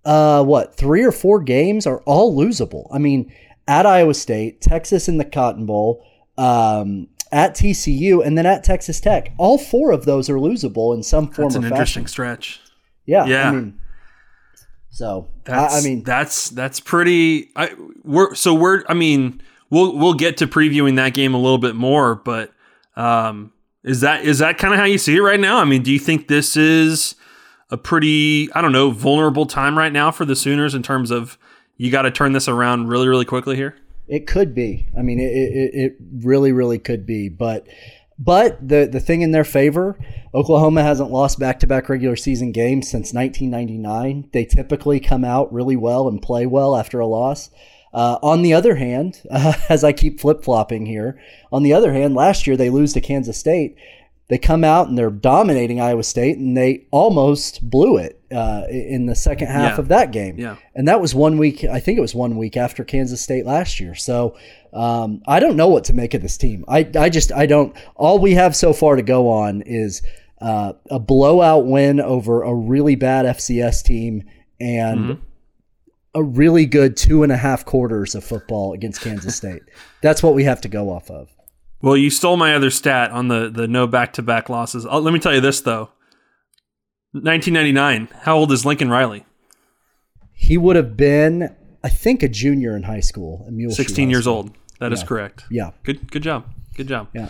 uh 0.03 0.43
what, 0.43 0.75
3 0.75 1.03
or 1.03 1.11
4 1.11 1.41
games 1.41 1.85
are 1.85 1.99
all 2.01 2.35
losable. 2.35 2.87
I 2.91 2.97
mean, 2.97 3.31
at 3.67 3.85
Iowa 3.85 4.13
State, 4.13 4.61
Texas 4.61 5.07
in 5.07 5.17
the 5.17 5.25
Cotton 5.25 5.65
Bowl, 5.65 6.05
um 6.37 7.07
at 7.31 7.55
TCU, 7.55 8.25
and 8.25 8.37
then 8.37 8.45
at 8.45 8.63
Texas 8.63 8.99
Tech. 8.99 9.33
All 9.37 9.57
four 9.57 9.91
of 9.91 10.05
those 10.05 10.29
are 10.29 10.35
losable 10.35 10.93
in 10.93 11.01
some 11.01 11.29
form 11.31 11.47
That's 11.47 11.55
an 11.55 11.63
interesting 11.63 12.07
stretch. 12.07 12.59
Yeah, 13.05 13.25
Yeah. 13.25 13.49
I 13.49 13.51
mean, 13.51 13.79
so 14.89 15.29
That's, 15.45 15.73
I, 15.73 15.79
I 15.79 15.81
mean, 15.81 16.03
that's 16.03 16.49
that's 16.49 16.79
pretty. 16.81 17.49
I 17.55 17.73
we're 18.03 18.35
so 18.35 18.53
we're. 18.53 18.83
I 18.89 18.93
mean, 18.93 19.41
we'll 19.69 19.97
we'll 19.97 20.13
get 20.13 20.37
to 20.37 20.47
previewing 20.47 20.97
that 20.97 21.13
game 21.13 21.33
a 21.33 21.37
little 21.37 21.57
bit 21.57 21.75
more, 21.75 22.15
but 22.15 22.51
um, 22.97 23.53
is 23.83 24.01
that 24.01 24.25
is 24.25 24.39
that 24.39 24.57
kind 24.57 24.73
of 24.73 24.79
how 24.79 24.85
you 24.85 24.97
see 24.97 25.15
it 25.17 25.21
right 25.21 25.39
now? 25.39 25.57
I 25.57 25.65
mean, 25.65 25.83
do 25.83 25.91
you 25.91 25.99
think 25.99 26.27
this 26.27 26.55
is 26.55 27.15
a 27.69 27.77
pretty 27.77 28.51
I 28.53 28.61
don't 28.61 28.71
know 28.71 28.91
vulnerable 28.91 29.45
time 29.45 29.77
right 29.77 29.91
now 29.91 30.11
for 30.11 30.25
the 30.25 30.35
Sooners 30.35 30.75
in 30.75 30.83
terms 30.83 31.11
of 31.11 31.37
you 31.77 31.89
got 31.89 32.03
to 32.03 32.11
turn 32.11 32.33
this 32.33 32.47
around 32.47 32.87
really 32.87 33.07
really 33.07 33.25
quickly 33.25 33.55
here? 33.55 33.75
It 34.07 34.27
could 34.27 34.53
be. 34.53 34.87
I 34.97 35.03
mean, 35.03 35.19
it, 35.19 35.31
it, 35.31 35.71
it 35.73 35.97
really, 36.21 36.51
really 36.51 36.79
could 36.79 37.05
be. 37.05 37.29
But 37.29 37.67
but 38.19 38.67
the 38.67 38.87
the 38.91 38.99
thing 38.99 39.21
in 39.21 39.31
their 39.31 39.43
favor, 39.43 39.97
Oklahoma 40.33 40.83
hasn't 40.83 41.09
lost 41.09 41.39
back 41.39 41.59
to 41.61 41.67
back 41.67 41.89
regular 41.89 42.15
season 42.15 42.51
games 42.51 42.89
since 42.89 43.13
1999. 43.13 44.29
They 44.31 44.45
typically 44.45 44.99
come 44.99 45.23
out 45.23 45.51
really 45.51 45.75
well 45.75 46.07
and 46.07 46.21
play 46.21 46.45
well 46.45 46.75
after 46.75 46.99
a 46.99 47.07
loss. 47.07 47.49
Uh, 47.93 48.17
on 48.23 48.41
the 48.41 48.53
other 48.53 48.75
hand, 48.75 49.21
uh, 49.31 49.53
as 49.69 49.83
I 49.83 49.91
keep 49.93 50.19
flip 50.19 50.43
flopping 50.43 50.85
here, 50.85 51.19
on 51.51 51.63
the 51.63 51.73
other 51.73 51.93
hand, 51.93 52.15
last 52.15 52.47
year 52.47 52.55
they 52.57 52.69
lose 52.69 52.93
to 52.93 53.01
Kansas 53.01 53.37
State. 53.37 53.75
They 54.29 54.37
come 54.37 54.63
out 54.63 54.87
and 54.87 54.97
they're 54.97 55.09
dominating 55.09 55.81
Iowa 55.81 56.03
State, 56.03 56.37
and 56.37 56.55
they 56.55 56.87
almost 56.91 57.69
blew 57.69 57.97
it 57.97 58.21
uh, 58.31 58.63
in 58.69 59.05
the 59.05 59.15
second 59.15 59.47
half 59.49 59.73
Yeah. 59.73 59.81
of 59.81 59.87
that 59.89 60.13
game. 60.13 60.39
Yeah. 60.39 60.55
And 60.73 60.87
that 60.87 61.01
was 61.01 61.13
one 61.13 61.37
week, 61.37 61.65
I 61.65 61.81
think 61.81 61.97
it 61.97 62.01
was 62.01 62.15
one 62.15 62.37
week 62.37 62.55
after 62.55 62.85
Kansas 62.85 63.19
State 63.21 63.45
last 63.45 63.81
year. 63.81 63.93
So 63.93 64.37
um, 64.71 65.21
I 65.27 65.41
don't 65.41 65.57
know 65.57 65.67
what 65.67 65.83
to 65.85 65.93
make 65.93 66.13
of 66.13 66.21
this 66.21 66.37
team. 66.37 66.63
I, 66.69 66.89
I 66.97 67.09
just, 67.09 67.33
I 67.33 67.45
don't, 67.45 67.75
all 67.97 68.19
we 68.19 68.35
have 68.35 68.55
so 68.55 68.71
far 68.71 68.95
to 68.95 69.01
go 69.01 69.27
on 69.27 69.63
is 69.63 70.01
uh, 70.39 70.73
a 70.89 70.97
blowout 70.97 71.65
win 71.65 71.99
over 71.99 72.41
a 72.43 72.55
really 72.55 72.95
bad 72.95 73.25
FCS 73.25 73.83
team 73.83 74.23
and 74.61 74.99
Mm-hmm. 74.99 75.21
A 76.13 76.23
really 76.23 76.65
good 76.65 76.97
two 76.97 77.23
and 77.23 77.31
a 77.31 77.37
half 77.37 77.63
quarters 77.65 78.15
of 78.15 78.23
football 78.23 78.73
against 78.73 79.01
Kansas 79.01 79.35
State. 79.35 79.61
That's 80.01 80.21
what 80.21 80.33
we 80.33 80.43
have 80.43 80.61
to 80.61 80.67
go 80.67 80.89
off 80.89 81.09
of. 81.09 81.29
Well, 81.81 81.95
you 81.97 82.09
stole 82.09 82.37
my 82.37 82.53
other 82.53 82.69
stat 82.69 83.11
on 83.11 83.27
the 83.29 83.49
the 83.49 83.67
no 83.67 83.87
back 83.87 84.13
to 84.13 84.21
back 84.21 84.49
losses. 84.49 84.85
Oh, 84.89 84.99
let 84.99 85.13
me 85.13 85.19
tell 85.19 85.33
you 85.33 85.41
this 85.41 85.61
though. 85.61 85.89
1999. 87.13 88.07
How 88.21 88.37
old 88.37 88.51
is 88.51 88.65
Lincoln 88.65 88.89
Riley? 88.89 89.25
He 90.33 90.57
would 90.57 90.75
have 90.75 90.95
been, 90.95 91.53
I 91.83 91.89
think, 91.89 92.23
a 92.23 92.29
junior 92.29 92.75
in 92.75 92.83
high 92.83 92.99
school. 93.01 93.43
at 93.47 93.53
Muleshoe 93.53 93.75
16 93.75 94.07
High 94.07 94.11
years 94.11 94.23
School. 94.23 94.33
old. 94.35 94.51
That 94.79 94.93
is 94.93 95.01
Yeah. 95.01 95.05
correct. 95.07 95.43
Yeah. 95.51 95.71
Good 95.83 96.09
good 96.11 96.23
job. 96.23 96.45
Good 96.75 96.87
job. 96.87 97.07
Yeah. 97.13 97.27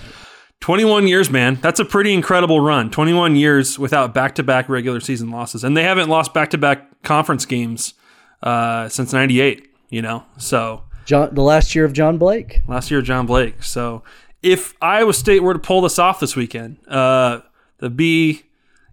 21 0.59 1.07
years, 1.07 1.31
man. 1.31 1.57
That's 1.61 1.79
a 1.79 1.85
pretty 1.85 2.13
incredible 2.13 2.59
run. 2.61 2.91
21 2.91 3.35
years 3.35 3.79
without 3.79 4.13
back-to-back 4.13 4.69
regular 4.69 4.99
season 4.99 5.31
losses. 5.31 5.63
And 5.63 5.75
they 5.75 5.81
haven't 5.83 6.07
lost 6.07 6.35
back-to-back 6.35 7.01
conference 7.01 7.47
games 7.47 7.95
uh, 8.43 8.89
since 8.89 9.13
98, 9.13 9.69
you 9.89 10.01
know. 10.01 10.23
So, 10.37 10.83
John, 11.05 11.33
the 11.33 11.41
last 11.41 11.75
year 11.75 11.85
of 11.85 11.93
John 11.93 12.17
Blake. 12.17 12.61
last 12.67 12.91
year 12.91 12.99
of 12.99 13.05
John 13.05 13.25
Blake. 13.25 13.63
So, 13.63 14.03
if 14.41 14.73
Iowa 14.81 15.13
State 15.13 15.43
were 15.43 15.53
to 15.53 15.59
pull 15.59 15.81
this 15.81 15.99
off 15.99 16.19
this 16.19 16.35
weekend, 16.35 16.77
uh 16.87 17.41
the 17.79 17.89
be 17.89 18.43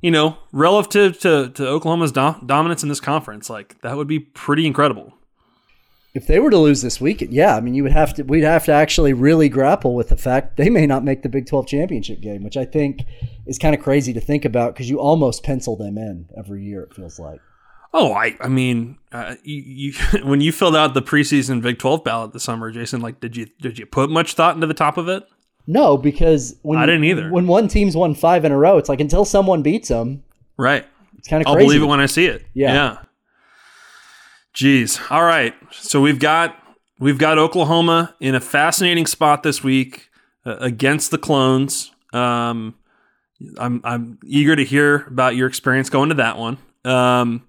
you 0.01 0.11
know, 0.13 0.39
relative 0.53 1.19
to, 1.21 1.49
to 1.51 1.67
Oklahoma's 1.67 2.13
dom- 2.13 2.45
dominance 2.47 2.83
in 2.83 2.89
this 2.89 3.01
conference, 3.01 3.51
like 3.51 3.81
that 3.81 3.97
would 3.97 4.07
be 4.07 4.21
pretty 4.21 4.65
incredible. 4.67 5.13
if 6.15 6.27
they 6.27 6.39
were 6.39 6.51
to 6.51 6.57
lose 6.59 6.83
this 6.83 7.01
weekend, 7.01 7.33
yeah, 7.33 7.57
I 7.57 7.61
mean, 7.61 7.75
you 7.75 7.83
would 7.83 7.93
have 7.93 8.15
to, 8.15 8.23
we'd 8.23 8.45
have 8.45 8.65
to 8.67 8.73
actually 8.73 9.13
really 9.13 9.49
grapple 9.49 9.95
with 9.95 10.09
the 10.09 10.17
fact 10.17 10.57
they 10.57 10.71
may 10.71 10.87
not 10.87 11.05
make 11.05 11.23
the 11.23 11.29
Big 11.29 11.47
12 11.47 11.67
championship 11.67 12.21
game, 12.21 12.43
which 12.45 12.57
I 12.57 12.65
think 12.65 13.03
is 13.47 13.59
kind 13.59 13.75
of 13.75 13.83
crazy 13.83 14.13
to 14.13 14.21
think 14.21 14.45
about 14.45 14.75
because 14.75 14.89
you 14.89 15.01
almost 15.01 15.43
pencil 15.43 15.77
them 15.77 15.99
in 15.99 16.29
every 16.37 16.63
year, 16.65 16.83
it 16.83 16.95
feels 16.95 17.19
like. 17.19 17.41
Oh, 17.95 18.13
I 18.13 18.37
I 18.41 18.49
mean, 18.49 18.99
uh, 19.13 19.37
you, 19.43 19.93
you 19.93 19.93
when 20.29 20.41
you 20.41 20.53
filled 20.53 20.77
out 20.77 20.95
the 20.95 21.03
preseason 21.03 21.63
Big 21.63 21.79
12 21.79 22.05
ballot 22.05 22.33
this 22.33 22.45
summer, 22.45 22.71
Jason, 22.71 23.01
like 23.01 23.21
did 23.21 23.37
you 23.37 23.47
did 23.61 23.79
you 23.79 23.87
put 23.87 24.11
much 24.11 24.35
thought 24.35 24.55
into 24.55 24.67
the 24.67 24.75
top 24.75 24.97
of 24.99 25.09
it? 25.09 25.25
No, 25.67 25.97
because 25.99 26.57
when 26.63 26.79
I 26.79 26.87
didn't 26.87 27.05
either. 27.05 27.31
When 27.31 27.47
one 27.47 27.69
team's 27.69 27.95
won 27.97 28.15
five 28.15 28.45
in 28.45 28.53
a 28.53 28.57
row, 28.59 28.79
it's 28.79 28.89
like 28.89 29.01
until 29.01 29.25
someone 29.27 29.63
beats 29.63 29.89
them, 29.89 30.23
Right. 30.57 30.87
it's 31.19 31.29
kind 31.29 31.43
of 31.43 31.47
I'll 31.47 31.55
crazy. 31.55 31.67
believe 31.67 31.83
it 31.83 31.87
when 31.87 32.01
I 32.01 32.07
see 32.07 32.25
it. 32.27 32.47
Yeah. 32.55 32.73
Yeah. 32.73 32.99
Jeez. 34.55 35.01
All 35.11 35.25
right. 35.25 35.55
So 35.73 36.01
we've 36.01 36.19
got 36.19 36.57
we've 36.99 37.19
got 37.19 37.39
Oklahoma 37.39 38.15
in 38.21 38.35
a 38.35 38.41
fascinating 38.41 39.07
spot 39.07 39.43
this 39.43 39.63
week 39.63 40.09
uh, 40.45 40.57
against 40.57 41.11
the 41.11 41.19
Clones. 41.19 41.93
Um, 42.13 42.75
I'm 43.59 43.81
I'm 43.85 44.19
eager 44.25 44.57
to 44.57 44.65
hear 44.65 45.05
about 45.07 45.37
your 45.37 45.47
experience 45.49 45.91
going 45.91 46.09
to 46.09 46.15
that 46.17 46.39
one. 46.39 46.59
Um, 46.85 47.47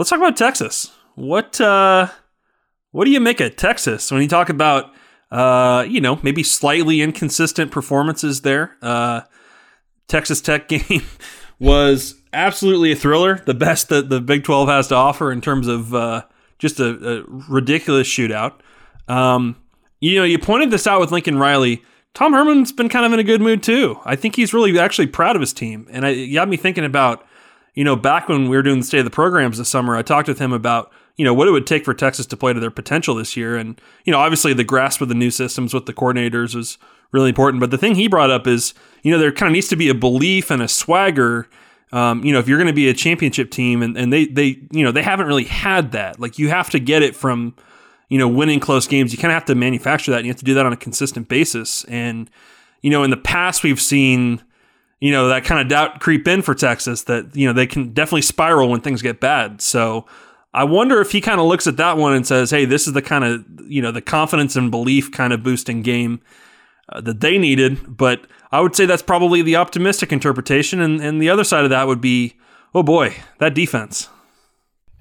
let's 0.00 0.08
talk 0.08 0.18
about 0.18 0.34
Texas. 0.34 0.90
What 1.14 1.60
uh, 1.60 2.08
what 2.90 3.04
do 3.04 3.10
you 3.10 3.20
make 3.20 3.38
of 3.40 3.54
Texas 3.56 4.10
when 4.10 4.22
you 4.22 4.28
talk 4.28 4.48
about 4.48 4.94
uh, 5.30 5.84
you 5.86 6.00
know 6.00 6.18
maybe 6.22 6.42
slightly 6.42 7.02
inconsistent 7.02 7.70
performances 7.70 8.40
there? 8.40 8.78
Uh, 8.80 9.20
Texas 10.08 10.40
Tech 10.40 10.68
game 10.70 11.02
was 11.58 12.14
absolutely 12.32 12.92
a 12.92 12.96
thriller, 12.96 13.42
the 13.44 13.52
best 13.52 13.90
that 13.90 14.08
the 14.08 14.22
Big 14.22 14.42
12 14.42 14.68
has 14.70 14.88
to 14.88 14.94
offer 14.94 15.30
in 15.30 15.42
terms 15.42 15.68
of 15.68 15.94
uh, 15.94 16.22
just 16.58 16.80
a, 16.80 17.18
a 17.18 17.24
ridiculous 17.28 18.08
shootout. 18.08 18.54
Um, 19.06 19.56
you 20.00 20.16
know, 20.16 20.24
you 20.24 20.38
pointed 20.38 20.70
this 20.70 20.86
out 20.86 21.00
with 21.00 21.12
Lincoln 21.12 21.36
Riley. 21.36 21.82
Tom 22.14 22.32
Herman's 22.32 22.72
been 22.72 22.88
kind 22.88 23.04
of 23.04 23.12
in 23.12 23.18
a 23.18 23.24
good 23.24 23.42
mood 23.42 23.62
too. 23.62 24.00
I 24.06 24.16
think 24.16 24.34
he's 24.34 24.54
really 24.54 24.78
actually 24.78 25.08
proud 25.08 25.36
of 25.36 25.40
his 25.40 25.52
team, 25.52 25.86
and 25.90 26.06
it 26.06 26.32
got 26.32 26.48
me 26.48 26.56
thinking 26.56 26.86
about, 26.86 27.26
you 27.74 27.84
know, 27.84 27.96
back 27.96 28.28
when 28.28 28.48
we 28.48 28.56
were 28.56 28.62
doing 28.62 28.78
the 28.78 28.84
state 28.84 28.98
of 28.98 29.04
the 29.04 29.10
programs 29.10 29.58
this 29.58 29.68
summer, 29.68 29.96
I 29.96 30.02
talked 30.02 30.28
with 30.28 30.38
him 30.38 30.52
about 30.52 30.92
you 31.16 31.24
know 31.24 31.34
what 31.34 31.48
it 31.48 31.50
would 31.50 31.66
take 31.66 31.84
for 31.84 31.92
Texas 31.94 32.26
to 32.26 32.36
play 32.36 32.52
to 32.52 32.60
their 32.60 32.70
potential 32.70 33.14
this 33.14 33.36
year, 33.36 33.56
and 33.56 33.80
you 34.04 34.12
know, 34.12 34.18
obviously 34.18 34.52
the 34.54 34.64
grasp 34.64 35.00
of 35.00 35.08
the 35.08 35.14
new 35.14 35.30
systems 35.30 35.74
with 35.74 35.86
the 35.86 35.92
coordinators 35.92 36.56
is 36.56 36.78
really 37.12 37.28
important. 37.28 37.60
But 37.60 37.70
the 37.70 37.78
thing 37.78 37.94
he 37.94 38.08
brought 38.08 38.30
up 38.30 38.46
is, 38.46 38.74
you 39.02 39.10
know, 39.10 39.18
there 39.18 39.32
kind 39.32 39.50
of 39.50 39.52
needs 39.52 39.68
to 39.68 39.76
be 39.76 39.88
a 39.88 39.94
belief 39.94 40.50
and 40.50 40.62
a 40.62 40.68
swagger. 40.68 41.48
Um, 41.92 42.24
you 42.24 42.32
know, 42.32 42.38
if 42.38 42.48
you're 42.48 42.58
going 42.58 42.68
to 42.68 42.72
be 42.72 42.88
a 42.88 42.94
championship 42.94 43.50
team, 43.50 43.82
and, 43.82 43.96
and 43.96 44.12
they 44.12 44.26
they 44.26 44.60
you 44.70 44.84
know 44.84 44.92
they 44.92 45.02
haven't 45.02 45.26
really 45.26 45.44
had 45.44 45.92
that. 45.92 46.18
Like 46.18 46.38
you 46.38 46.48
have 46.48 46.70
to 46.70 46.80
get 46.80 47.02
it 47.02 47.14
from 47.14 47.54
you 48.08 48.18
know 48.18 48.28
winning 48.28 48.60
close 48.60 48.86
games. 48.86 49.12
You 49.12 49.18
kind 49.18 49.32
of 49.32 49.34
have 49.34 49.46
to 49.46 49.54
manufacture 49.54 50.10
that, 50.12 50.18
and 50.18 50.26
you 50.26 50.30
have 50.30 50.38
to 50.38 50.44
do 50.44 50.54
that 50.54 50.66
on 50.66 50.72
a 50.72 50.76
consistent 50.76 51.28
basis. 51.28 51.84
And 51.84 52.30
you 52.82 52.90
know, 52.90 53.02
in 53.02 53.10
the 53.10 53.16
past, 53.16 53.62
we've 53.62 53.80
seen 53.80 54.42
you 55.00 55.10
know 55.10 55.28
that 55.28 55.44
kind 55.44 55.60
of 55.60 55.68
doubt 55.68 56.00
creep 56.00 56.28
in 56.28 56.42
for 56.42 56.54
Texas 56.54 57.04
that 57.04 57.34
you 57.34 57.46
know 57.46 57.52
they 57.52 57.66
can 57.66 57.92
definitely 57.92 58.22
spiral 58.22 58.68
when 58.68 58.80
things 58.80 59.02
get 59.02 59.20
bad. 59.20 59.60
So. 59.60 60.06
I 60.52 60.64
wonder 60.64 61.00
if 61.00 61.12
he 61.12 61.20
kind 61.20 61.40
of 61.40 61.46
looks 61.46 61.68
at 61.68 61.76
that 61.76 61.96
one 61.96 62.12
and 62.12 62.26
says, 62.26 62.50
"Hey, 62.50 62.64
this 62.64 62.88
is 62.88 62.92
the 62.92 63.00
kind 63.00 63.22
of 63.22 63.44
you 63.70 63.80
know 63.80 63.92
the 63.92 64.00
confidence 64.00 64.56
and 64.56 64.68
belief 64.68 65.12
kind 65.12 65.32
of 65.32 65.44
boosting 65.44 65.80
game 65.82 66.20
uh, 66.88 67.00
that 67.02 67.20
they 67.20 67.38
needed." 67.38 67.96
But 67.96 68.26
I 68.50 68.60
would 68.60 68.74
say 68.74 68.84
that's 68.84 69.00
probably 69.00 69.42
the 69.42 69.54
optimistic 69.54 70.12
interpretation, 70.12 70.80
and 70.80 71.00
and 71.00 71.22
the 71.22 71.30
other 71.30 71.44
side 71.44 71.62
of 71.62 71.70
that 71.70 71.86
would 71.86 72.00
be, 72.00 72.34
"Oh 72.74 72.82
boy, 72.82 73.14
that 73.38 73.54
defense." 73.54 74.08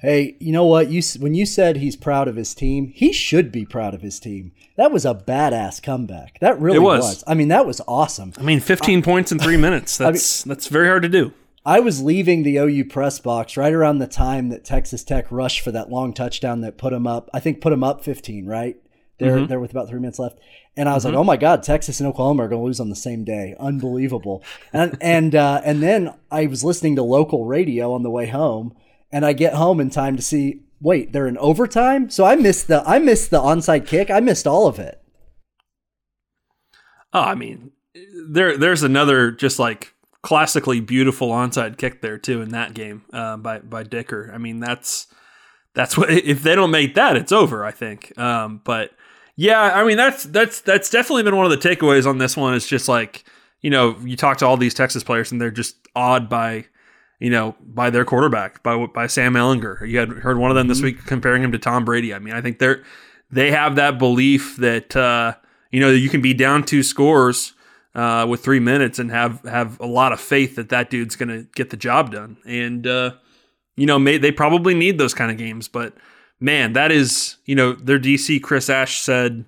Hey, 0.01 0.37
you 0.39 0.51
know 0.53 0.65
what? 0.65 0.89
You 0.89 1.01
when 1.19 1.33
you 1.35 1.45
said 1.45 1.77
he's 1.77 1.95
proud 1.97 2.27
of 2.27 2.35
his 2.37 2.53
team, 2.53 2.91
he 2.95 3.11
should 3.11 3.51
be 3.51 3.65
proud 3.65 3.93
of 3.93 4.01
his 4.01 4.19
team. 4.19 4.53
That 4.77 4.91
was 4.91 5.05
a 5.05 5.13
badass 5.13 5.83
comeback. 5.83 6.39
That 6.39 6.59
really 6.59 6.79
was. 6.79 7.03
was. 7.03 7.23
I 7.27 7.33
mean, 7.33 7.49
that 7.49 7.65
was 7.65 7.81
awesome. 7.87 8.33
I 8.37 8.43
mean, 8.43 8.61
15 8.61 9.01
points 9.03 9.31
in 9.31 9.39
three 9.39 9.57
minutes. 9.67 9.97
That's 9.97 10.43
that's 10.43 10.67
very 10.67 10.87
hard 10.87 11.03
to 11.03 11.09
do. 11.09 11.33
I 11.65 11.81
was 11.81 12.01
leaving 12.01 12.43
the 12.43 12.57
OU 12.57 12.85
press 12.85 13.19
box 13.19 13.57
right 13.57 13.73
around 13.73 13.99
the 13.99 14.07
time 14.07 14.47
that 14.49 14.63
Texas 14.63 15.03
Tech 15.03 15.29
rushed 15.29 15.59
for 15.59 15.71
that 15.73 15.89
long 15.91 16.13
touchdown 16.13 16.61
that 16.61 16.77
put 16.77 16.91
them 16.93 17.05
up. 17.05 17.29
I 17.33 17.41
think 17.41 17.59
put 17.59 17.71
them 17.71 17.83
up 17.83 18.03
15, 18.03 18.45
right? 18.45 18.77
They're 19.17 19.35
Mm-hmm. 19.35 19.45
they're 19.47 19.59
with 19.59 19.71
about 19.71 19.89
three 19.89 19.99
minutes 19.99 20.17
left, 20.17 20.39
and 20.77 20.87
I 20.87 20.93
was 20.93 21.03
like, 21.03 21.13
"Oh 21.13 21.25
my 21.25 21.35
God, 21.35 21.61
Texas 21.61 21.99
and 21.99 22.07
Oklahoma 22.07 22.45
are 22.45 22.47
going 22.47 22.61
to 22.61 22.65
lose 22.65 22.79
on 22.79 22.89
the 22.89 22.95
same 22.95 23.25
day. 23.25 23.53
Unbelievable!" 23.59 24.41
and 24.71 24.97
and 25.01 25.35
uh, 25.35 25.61
and 25.65 25.83
then 25.83 26.13
I 26.31 26.45
was 26.45 26.63
listening 26.63 26.95
to 26.95 27.03
local 27.03 27.43
radio 27.45 27.91
on 27.93 28.03
the 28.03 28.09
way 28.09 28.27
home, 28.27 28.73
and 29.11 29.25
I 29.25 29.33
get 29.33 29.53
home 29.53 29.79
in 29.79 29.89
time 29.89 30.15
to 30.15 30.21
see. 30.21 30.61
Wait, 30.81 31.11
they're 31.11 31.27
in 31.27 31.37
overtime, 31.39 32.09
so 32.09 32.23
I 32.23 32.35
missed 32.35 32.67
the 32.67 32.81
I 32.87 32.99
missed 32.99 33.31
the 33.31 33.39
onside 33.39 33.85
kick. 33.85 34.09
I 34.09 34.19
missed 34.21 34.47
all 34.47 34.67
of 34.67 34.79
it. 34.79 35.01
Oh, 37.11 37.21
I 37.21 37.35
mean, 37.35 37.71
there 38.27 38.57
there's 38.57 38.83
another 38.83 39.31
just 39.31 39.59
like 39.59 39.93
classically 40.21 40.79
beautiful 40.79 41.29
onside 41.29 41.77
kick 41.77 42.01
there 42.01 42.17
too 42.17 42.41
in 42.41 42.49
that 42.49 42.73
game 42.73 43.03
uh, 43.11 43.37
by 43.37 43.59
by 43.59 43.83
Dicker. 43.83 44.31
I 44.33 44.37
mean, 44.37 44.59
that's 44.59 45.07
that's 45.73 45.97
what 45.97 46.09
if 46.11 46.43
they 46.43 46.55
don't 46.55 46.71
make 46.71 46.95
that, 46.95 47.17
it's 47.17 47.31
over. 47.31 47.65
I 47.65 47.71
think. 47.71 48.17
Um, 48.17 48.61
but 48.63 48.91
yeah, 49.35 49.61
I 49.61 49.83
mean 49.83 49.97
that's 49.97 50.23
that's 50.23 50.61
that's 50.61 50.89
definitely 50.89 51.23
been 51.23 51.35
one 51.35 51.49
of 51.49 51.51
the 51.51 51.69
takeaways 51.69 52.05
on 52.05 52.17
this 52.17 52.37
one. 52.37 52.53
Is 52.53 52.67
just 52.67 52.87
like 52.87 53.23
you 53.61 53.69
know 53.69 53.97
you 54.01 54.15
talk 54.15 54.37
to 54.37 54.45
all 54.45 54.57
these 54.57 54.73
Texas 54.73 55.03
players 55.03 55.31
and 55.31 55.41
they're 55.41 55.51
just 55.51 55.75
awed 55.95 56.29
by 56.29 56.65
you 57.19 57.29
know 57.29 57.55
by 57.61 57.89
their 57.89 58.05
quarterback 58.05 58.63
by 58.63 58.85
by 58.87 59.07
Sam 59.07 59.33
Ehlinger. 59.33 59.87
You 59.87 59.99
had 59.99 60.09
heard 60.09 60.37
one 60.37 60.51
of 60.51 60.55
them 60.55 60.67
this 60.67 60.81
week 60.81 61.05
comparing 61.05 61.43
him 61.43 61.51
to 61.51 61.59
Tom 61.59 61.85
Brady. 61.85 62.13
I 62.13 62.19
mean, 62.19 62.33
I 62.33 62.41
think 62.41 62.59
they're 62.59 62.83
they 63.31 63.51
have 63.51 63.75
that 63.75 63.99
belief 63.99 64.57
that 64.57 64.95
uh, 64.95 65.35
you 65.71 65.79
know 65.79 65.89
you 65.89 66.09
can 66.09 66.21
be 66.21 66.33
down 66.33 66.63
two 66.63 66.83
scores 66.83 67.53
uh, 67.95 68.25
with 68.27 68.43
three 68.43 68.59
minutes 68.59 68.99
and 68.99 69.11
have 69.11 69.41
have 69.43 69.79
a 69.79 69.85
lot 69.85 70.13
of 70.13 70.19
faith 70.19 70.55
that 70.55 70.69
that 70.69 70.89
dude's 70.89 71.15
going 71.15 71.29
to 71.29 71.47
get 71.55 71.69
the 71.69 71.77
job 71.77 72.11
done. 72.11 72.37
And 72.45 72.85
uh, 72.87 73.11
you 73.75 73.85
know, 73.85 73.99
may, 73.99 74.17
they 74.17 74.31
probably 74.31 74.73
need 74.73 74.97
those 74.97 75.13
kind 75.13 75.31
of 75.31 75.37
games. 75.37 75.67
But 75.67 75.95
man, 76.39 76.73
that 76.73 76.91
is 76.91 77.37
you 77.45 77.55
know 77.55 77.73
their 77.73 77.99
DC 77.99 78.41
Chris 78.41 78.69
Ash 78.69 78.99
said 78.99 79.45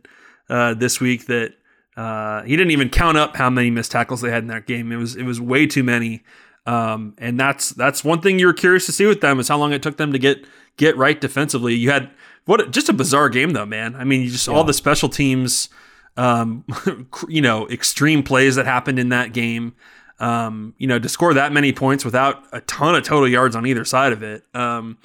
uh, 0.49 0.73
this 0.73 0.99
week 0.99 1.27
that 1.27 1.53
uh, 1.97 2.43
he 2.43 2.55
didn't 2.55 2.71
even 2.71 2.89
count 2.89 3.17
up 3.17 3.35
how 3.35 3.49
many 3.49 3.69
missed 3.69 3.91
tackles 3.91 4.21
they 4.21 4.31
had 4.31 4.43
in 4.43 4.47
that 4.47 4.67
game. 4.67 4.91
It 4.91 4.97
was 4.97 5.15
it 5.15 5.23
was 5.23 5.39
way 5.39 5.67
too 5.67 5.83
many. 5.83 6.23
Um, 6.65 7.15
and 7.17 7.39
that's 7.39 7.69
that's 7.71 8.03
one 8.03 8.21
thing 8.21 8.37
you're 8.37 8.53
curious 8.53 8.85
to 8.85 8.91
see 8.91 9.05
with 9.05 9.21
them 9.21 9.39
is 9.39 9.47
how 9.47 9.57
long 9.57 9.73
it 9.73 9.81
took 9.81 9.97
them 9.97 10.11
to 10.13 10.19
get 10.19 10.45
get 10.77 10.95
right 10.97 11.19
defensively. 11.19 11.73
You 11.75 11.91
had 11.91 12.11
what 12.45 12.71
just 12.71 12.89
a 12.89 12.93
bizarre 12.93 13.29
game 13.29 13.51
though, 13.51 13.65
man. 13.65 13.95
I 13.95 14.03
mean, 14.03 14.21
you 14.21 14.29
just 14.29 14.47
yeah. 14.47 14.53
all 14.53 14.63
the 14.63 14.73
special 14.73 15.09
teams 15.09 15.69
um, 16.17 16.65
you 17.27 17.41
know, 17.41 17.67
extreme 17.69 18.23
plays 18.23 18.55
that 18.55 18.65
happened 18.65 18.99
in 18.99 19.09
that 19.09 19.33
game. 19.33 19.73
Um, 20.19 20.75
you 20.77 20.85
know, 20.85 20.99
to 20.99 21.09
score 21.09 21.33
that 21.33 21.51
many 21.51 21.73
points 21.73 22.05
without 22.05 22.45
a 22.51 22.61
ton 22.61 22.93
of 22.93 23.03
total 23.03 23.27
yards 23.27 23.55
on 23.55 23.65
either 23.65 23.83
side 23.83 24.13
of 24.13 24.21
it. 24.21 24.43
Um, 24.53 24.99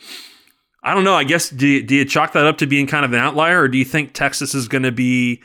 I 0.82 0.92
don't 0.92 1.04
know. 1.04 1.14
I 1.14 1.25
guess 1.25 1.48
do 1.48 1.66
you, 1.66 1.82
do 1.82 1.94
you 1.94 2.04
chalk 2.04 2.34
that 2.34 2.44
up 2.44 2.58
to 2.58 2.66
being 2.66 2.86
kind 2.86 3.02
of 3.04 3.14
an 3.14 3.18
outlier, 3.18 3.62
or 3.62 3.68
do 3.68 3.78
you 3.78 3.84
think 3.84 4.12
Texas 4.12 4.54
is 4.54 4.68
going 4.68 4.82
to 4.82 4.92
be 4.92 5.42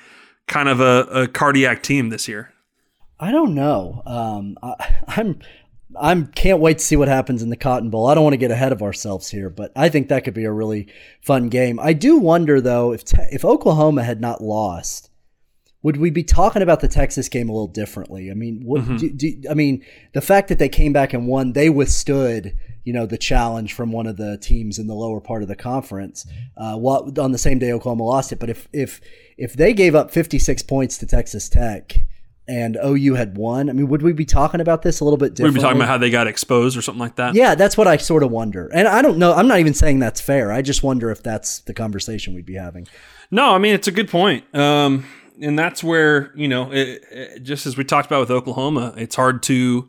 kind 0.48 0.68
of 0.68 0.82
a, 0.82 1.22
a, 1.22 1.28
cardiac 1.30 1.84
team 1.84 2.10
this 2.10 2.28
year? 2.28 2.54
I 3.18 3.32
don't 3.32 3.56
know. 3.56 4.02
Um, 4.06 4.58
I, 4.62 5.04
I'm 5.08 5.40
I'm 6.00 6.28
can't 6.28 6.60
wait 6.60 6.80
to 6.80 6.84
see 6.84 6.96
what 6.96 7.08
happens 7.08 7.42
in 7.42 7.50
the 7.50 7.56
Cotton 7.56 7.90
Bowl. 7.90 8.08
I 8.08 8.16
don't 8.16 8.24
want 8.24 8.34
to 8.34 8.38
get 8.38 8.52
ahead 8.52 8.72
of 8.72 8.82
ourselves 8.82 9.30
here, 9.30 9.50
but 9.50 9.72
I 9.76 9.90
think 9.90 10.10
that 10.10 10.24
could 10.24 10.34
be 10.34 10.46
a 10.46 10.52
really 10.52 10.88
fun 11.22 11.50
game. 11.50 11.80
I 11.80 11.94
do 11.94 12.18
wonder 12.18 12.62
though 12.62 12.94
if 12.94 13.04
if 13.32 13.44
Oklahoma 13.46 14.04
had 14.04 14.22
not 14.22 14.42
lost, 14.42 15.10
would 15.84 15.98
we 15.98 16.10
be 16.10 16.24
talking 16.24 16.62
about 16.62 16.80
the 16.80 16.88
Texas 16.88 17.28
game 17.28 17.50
a 17.50 17.52
little 17.52 17.68
differently? 17.68 18.30
I 18.30 18.36
mean, 18.36 18.62
what, 18.64 18.82
mm-hmm. 18.82 18.98
do, 18.98 19.10
do, 19.10 19.42
I 19.50 19.56
mean, 19.56 19.84
the 20.14 20.22
fact 20.22 20.50
that 20.50 20.60
they 20.60 20.70
came 20.70 20.94
back 20.94 21.14
and 21.14 21.28
won, 21.28 21.54
they 21.54 21.70
withstood, 21.70 22.56
you 22.84 22.94
know, 22.94 23.08
the 23.08 23.18
challenge 23.18 23.74
from 23.74 23.92
one 23.92 24.06
of 24.06 24.18
the 24.18 24.38
teams 24.38 24.78
in 24.78 24.86
the 24.88 24.94
lower 24.94 25.20
part 25.20 25.42
of 25.42 25.48
the 25.48 25.56
conference. 25.56 26.28
Uh, 26.56 26.78
what, 26.78 27.18
on 27.18 27.32
the 27.32 27.38
same 27.38 27.58
day 27.58 27.72
Oklahoma 27.72 28.04
lost 28.04 28.32
it, 28.32 28.40
but 28.40 28.50
if 28.50 28.68
if 28.72 29.02
if 29.38 29.54
they 29.54 29.74
gave 29.74 29.96
up 29.96 30.12
56 30.12 30.62
points 30.64 30.98
to 31.00 31.08
Texas 31.08 31.50
Tech 31.50 31.98
and 32.48 32.78
OU 32.84 33.16
had 33.16 33.38
won, 33.38 33.70
I 33.70 33.74
mean, 33.74 33.88
would 33.88 34.02
we 34.02 34.14
be 34.14 34.26
talking 34.26 34.60
about 34.62 34.82
this 34.82 35.00
a 35.00 35.04
little 35.04 35.18
bit 35.18 35.36
differently? 35.36 35.60
We'd 35.60 35.60
be 35.60 35.62
talking 35.62 35.78
about 35.78 35.88
how 35.88 35.98
they 35.98 36.10
got 36.10 36.28
exposed 36.28 36.78
or 36.78 36.82
something 36.82 37.00
like 37.00 37.16
that. 37.16 37.36
Yeah, 37.36 37.56
that's 37.56 37.78
what 37.78 37.88
I 37.88 37.98
sort 37.98 38.24
of 38.24 38.32
wonder, 38.32 38.70
and 38.74 38.88
I 38.88 39.02
don't 39.02 39.18
know. 39.18 39.34
I'm 39.34 39.48
not 39.48 39.60
even 39.60 39.74
saying 39.74 40.00
that's 40.00 40.20
fair. 40.20 40.52
I 40.52 40.62
just 40.62 40.84
wonder 40.84 41.12
if 41.12 41.24
that's 41.24 41.60
the 41.60 41.74
conversation 41.74 42.34
we'd 42.34 42.46
be 42.46 42.56
having. 42.56 42.88
No, 43.30 43.54
I 43.54 43.58
mean 43.58 43.74
it's 43.74 43.88
a 43.88 43.92
good 43.92 44.10
point. 44.10 44.44
Um, 44.56 45.06
and 45.40 45.58
that's 45.58 45.84
where 45.84 46.32
you 46.36 46.48
know, 46.48 46.72
it, 46.72 47.04
it, 47.12 47.44
just 47.44 47.66
as 47.66 47.78
we 47.78 47.84
talked 47.84 48.08
about 48.08 48.22
with 48.22 48.32
Oklahoma, 48.32 48.94
it's 48.98 49.16
hard 49.16 49.44
to 49.44 49.88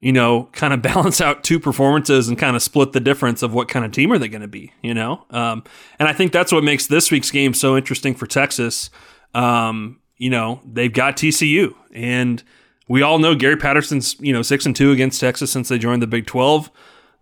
you 0.00 0.12
know 0.12 0.48
kind 0.52 0.74
of 0.74 0.82
balance 0.94 1.20
out 1.20 1.44
two 1.44 1.58
performances 1.58 2.28
and 2.28 2.38
kind 2.38 2.56
of 2.56 2.62
split 2.62 2.92
the 2.92 3.00
difference 3.00 3.42
of 3.42 3.54
what 3.54 3.68
kind 3.68 3.84
of 3.84 3.92
team 3.92 4.12
are 4.12 4.18
they 4.18 4.28
going 4.28 4.42
to 4.42 4.48
be. 4.48 4.72
You 4.82 4.94
know, 4.94 5.24
um, 5.30 5.64
and 5.98 6.08
I 6.08 6.12
think 6.12 6.32
that's 6.32 6.52
what 6.52 6.64
makes 6.64 6.86
this 6.86 7.10
week's 7.10 7.30
game 7.30 7.54
so 7.54 7.76
interesting 7.76 8.14
for 8.14 8.26
Texas. 8.26 8.90
Um, 9.34 10.00
you 10.16 10.30
know, 10.30 10.60
they've 10.64 10.92
got 10.92 11.16
TCU, 11.16 11.74
and 11.92 12.42
we 12.88 13.02
all 13.02 13.18
know 13.18 13.34
Gary 13.34 13.56
Patterson's 13.56 14.16
you 14.20 14.32
know 14.32 14.42
six 14.42 14.66
and 14.66 14.74
two 14.74 14.92
against 14.92 15.20
Texas 15.20 15.50
since 15.50 15.68
they 15.68 15.78
joined 15.78 16.02
the 16.02 16.06
Big 16.06 16.26
Twelve. 16.26 16.70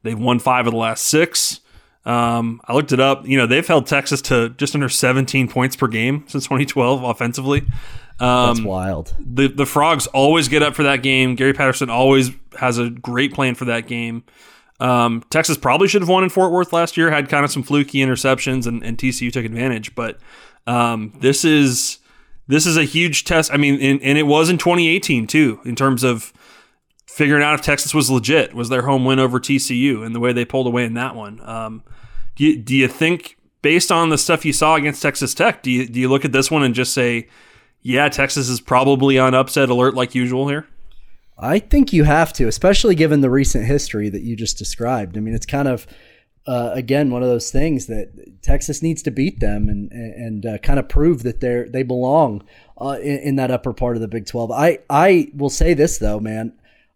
They've 0.03 0.19
won 0.19 0.39
five 0.39 0.67
of 0.67 0.73
the 0.73 0.79
last 0.79 1.05
six. 1.05 1.61
Um, 2.05 2.61
I 2.67 2.75
looked 2.75 2.93
it 2.93 3.01
up. 3.01 3.27
You 3.27 3.39
know, 3.39 3.47
they've 3.47 3.67
held 3.67 3.87
Texas 3.87 4.21
to 4.23 4.49
just 4.51 4.75
under 4.75 4.89
17 4.89 5.47
points 5.47 5.77
per 5.77 5.87
game 5.87 6.25
since 6.27 6.45
2012 6.45 7.05
offensively. 7.05 7.61
Um, 8.19 8.55
That's 8.55 8.63
wild. 8.63 9.15
The 9.19 9.49
the 9.49 9.67
frogs 9.67 10.07
always 10.09 10.49
get 10.49 10.63
up 10.63 10.75
for 10.75 10.83
that 10.83 11.03
game. 11.03 11.35
Gary 11.35 11.53
Patterson 11.53 11.91
always 11.91 12.31
has 12.59 12.79
a 12.79 12.91
great 12.91 13.33
plan 13.33 13.55
for 13.55 13.67
that 13.67 13.87
game. 13.87 14.25
Um, 14.81 15.25
Texas 15.31 15.57
probably 15.57 15.87
should 15.87 16.03
have 16.03 16.09
won 16.09 16.25
in 16.25 16.31
Fort 16.31 16.51
Worth 16.51 16.73
last 16.73 16.97
year. 16.97 17.11
Had 17.11 17.29
kind 17.29 17.45
of 17.45 17.53
some 17.53 17.63
fluky 17.63 17.99
interceptions, 17.99 18.67
and, 18.67 18.83
and 18.83 18.99
TCU 18.99 19.33
took 19.33 19.45
advantage. 19.45 19.95
But 19.95 20.19
um, 20.67 21.13
this 21.21 21.45
is 21.45 21.99
this 22.47 22.67
is 22.67 22.77
a 22.77 22.85
huge 22.85 23.25
test. 23.25 23.53
I 23.53 23.57
mean, 23.57 23.81
and, 23.81 24.03
and 24.03 24.19
it 24.19 24.27
was 24.27 24.51
in 24.51 24.59
2018 24.59 25.27
too, 25.27 25.61
in 25.65 25.77
terms 25.77 26.03
of 26.03 26.33
figuring 27.07 27.43
out 27.43 27.55
if 27.55 27.61
Texas 27.61 27.95
was 27.95 28.11
legit. 28.11 28.55
Was 28.55 28.69
their 28.69 28.83
home 28.83 29.05
win 29.05 29.19
over 29.19 29.39
TCU 29.39 30.05
and 30.05 30.15
the 30.15 30.21
way 30.21 30.33
they 30.33 30.45
pulled 30.45 30.67
away 30.67 30.85
in 30.85 30.95
that 30.95 31.15
one? 31.15 31.41
Um, 31.49 31.83
do 32.37 32.45
you, 32.45 32.59
do 32.59 32.75
you 32.75 32.89
think, 32.89 33.37
based 33.61 33.93
on 33.93 34.09
the 34.09 34.19
stuff 34.19 34.45
you 34.45 34.53
saw 34.53 34.77
against 34.77 35.03
Texas 35.03 35.35
Tech, 35.35 35.63
do 35.63 35.71
you 35.71 35.87
do 35.87 36.01
you 36.01 36.09
look 36.09 36.25
at 36.25 36.33
this 36.33 36.51
one 36.51 36.63
and 36.63 36.75
just 36.75 36.95
say, 36.95 37.29
yeah, 37.83 38.09
Texas 38.09 38.49
is 38.49 38.61
probably 38.61 39.19
on 39.19 39.35
upset 39.35 39.69
alert 39.69 39.95
like 39.95 40.15
usual 40.15 40.49
here? 40.49 40.67
I 41.39 41.59
think 41.59 41.93
you 41.93 42.05
have 42.05 42.33
to, 42.35 42.47
especially 42.47 42.95
given 42.95 43.21
the 43.21 43.31
recent 43.31 43.67
history 43.67 44.09
that 44.09 44.23
you 44.23 44.37
just 44.37 44.59
described. 44.59 45.17
I 45.17 45.21
mean, 45.21 45.35
it's 45.35 45.47
kind 45.47 45.69
of 45.69 45.87
uh, 46.47 46.71
again 46.75 47.11
one 47.11 47.23
of 47.23 47.29
those 47.29 47.51
things 47.51 47.87
that 47.87 48.43
Texas 48.43 48.83
needs 48.83 49.03
to 49.03 49.11
beat 49.11 49.41
them 49.41 49.69
and 49.69 49.91
and 49.93 50.47
uh, 50.47 50.59
kind 50.59 50.79
of 50.79 50.89
prove 50.89 51.23
that 51.23 51.41
they 51.41 51.65
they 51.69 51.83
belong 51.83 52.43
uh, 52.81 52.99
in, 53.01 53.19
in, 53.19 53.37
that 53.37 53.51
upper 53.51 53.73
part 53.73 53.97
of 53.97 54.03
the 54.03 54.09
Big 54.09 54.27
Twelve. 54.27 54.51
I 54.51 54.79
I 54.91 55.31
will 55.35 55.51
say 55.51 55.75
this 55.75 55.99
though, 55.99 56.21
man. 56.21 56.55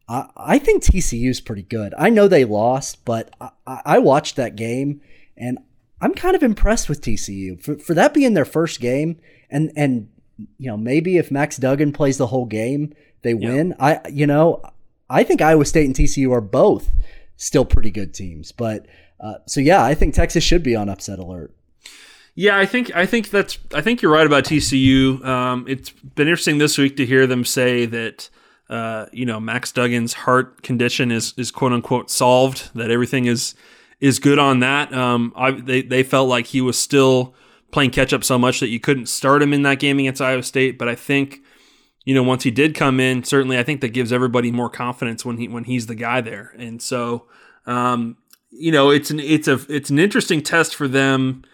I, 0.09 0.29
I 0.37 0.59
think 0.59 0.83
TCU 0.83 1.31
is 1.31 1.41
pretty 1.41 1.63
good. 1.63 1.95
I 1.99 2.11
know 2.11 2.29
they 2.29 2.45
lost, 2.45 3.05
but 3.05 3.35
I, 3.41 3.51
I 3.67 3.99
watched 3.99 4.37
that 4.37 4.57
game 4.57 5.01
and 5.37 5.59
I'm 6.01 6.15
kind 6.15 6.37
of 6.37 6.43
impressed 6.43 6.89
with 6.89 7.01
TCU 7.01 7.61
for, 7.61 7.77
for 7.79 7.95
that 7.95 8.15
being 8.15 8.35
their 8.35 8.45
first 8.45 8.81
game. 8.81 9.19
And, 9.51 9.73
and, 9.77 10.09
you 10.59 10.69
know, 10.69 10.77
maybe 10.77 11.17
if 11.17 11.31
Max 11.31 11.57
Duggan 11.57 11.93
plays 11.93 12.19
the 12.19 12.27
whole 12.29 12.47
game, 12.47 12.95
they 13.23 13.35
win. 13.35 13.75
I, 13.81 14.01
you 14.11 14.27
know, 14.27 14.63
I 15.09 15.25
think 15.25 15.41
Iowa 15.41 15.65
State 15.65 15.87
and 15.87 15.95
TCU 15.95 16.31
are 16.33 16.41
both 16.41 16.91
still 17.37 17.65
pretty 17.65 17.91
good 17.91 18.13
teams. 18.13 18.53
But, 18.53 18.87
uh, 19.21 19.35
so 19.47 19.61
yeah, 19.61 19.83
I 19.83 19.95
think 19.95 20.15
Texas 20.15 20.45
should 20.45 20.63
be 20.63 20.77
on 20.77 20.89
upset 20.89 21.19
alert. 21.19 21.55
Yeah, 22.35 22.59
I 22.59 22.67
think 22.67 22.95
I 22.95 23.07
think 23.07 23.31
that's 23.31 23.59
I 23.73 23.81
think 23.81 24.03
you're 24.03 24.13
right 24.13 24.27
about 24.27 24.45
TCU. 24.45 25.25
Um, 25.25 25.65
it's 25.67 25.91
been 25.91 26.29
interesting 26.29 26.59
this 26.59 26.77
week 26.77 26.97
to 26.99 27.07
hear 27.07 27.27
them 27.27 27.45
say 27.45 27.87
that 27.87 28.29
uh, 28.69 29.07
you 29.11 29.25
know 29.25 29.41
Max 29.41 29.73
Duggan's 29.73 30.13
heart 30.13 30.63
condition 30.63 31.11
is 31.11 31.33
is 31.39 31.51
quote 31.51 31.73
unquote 31.73 32.11
solved. 32.11 32.71
That 32.75 32.91
everything 32.91 33.25
is 33.25 33.55
is 34.01 34.19
good 34.19 34.39
on 34.39 34.61
that. 34.61 34.93
Um, 34.93 35.33
I, 35.35 35.53
they 35.53 35.81
they 35.81 36.03
felt 36.03 36.29
like 36.29 36.49
he 36.49 36.61
was 36.61 36.79
still 36.79 37.35
playing 37.71 37.91
catch 37.91 38.13
up 38.13 38.23
so 38.23 38.39
much 38.39 38.61
that 38.61 38.69
you 38.69 38.81
couldn't 38.81 39.07
start 39.07 39.43
him 39.43 39.55
in 39.55 39.63
that 39.63 39.79
game 39.79 39.99
against 39.99 40.21
Iowa 40.21 40.43
State. 40.43 40.79
But 40.79 40.89
I 40.91 40.95
think 40.95 41.41
you 42.05 42.15
know 42.15 42.23
once 42.23 42.43
he 42.43 42.51
did 42.51 42.75
come 42.75 43.01
in, 43.01 43.25
certainly 43.25 43.59
I 43.59 43.63
think 43.63 43.81
that 43.81 43.95
gives 43.95 44.13
everybody 44.13 44.53
more 44.53 44.69
confidence 44.69 45.25
when 45.25 45.39
he 45.39 45.49
when 45.49 45.65
he's 45.65 45.87
the 45.87 45.95
guy 45.95 46.21
there. 46.21 46.55
And 46.59 46.83
so 46.83 47.29
um, 47.65 48.19
you 48.59 48.73
know 48.73 48.91
it's 48.91 49.11
an 49.11 49.21
it's 49.21 49.49
a 49.49 49.61
it's 49.69 49.91
an 49.91 49.99
interesting 49.99 50.43
test 50.43 50.75
for 50.75 50.89
them. 50.89 51.45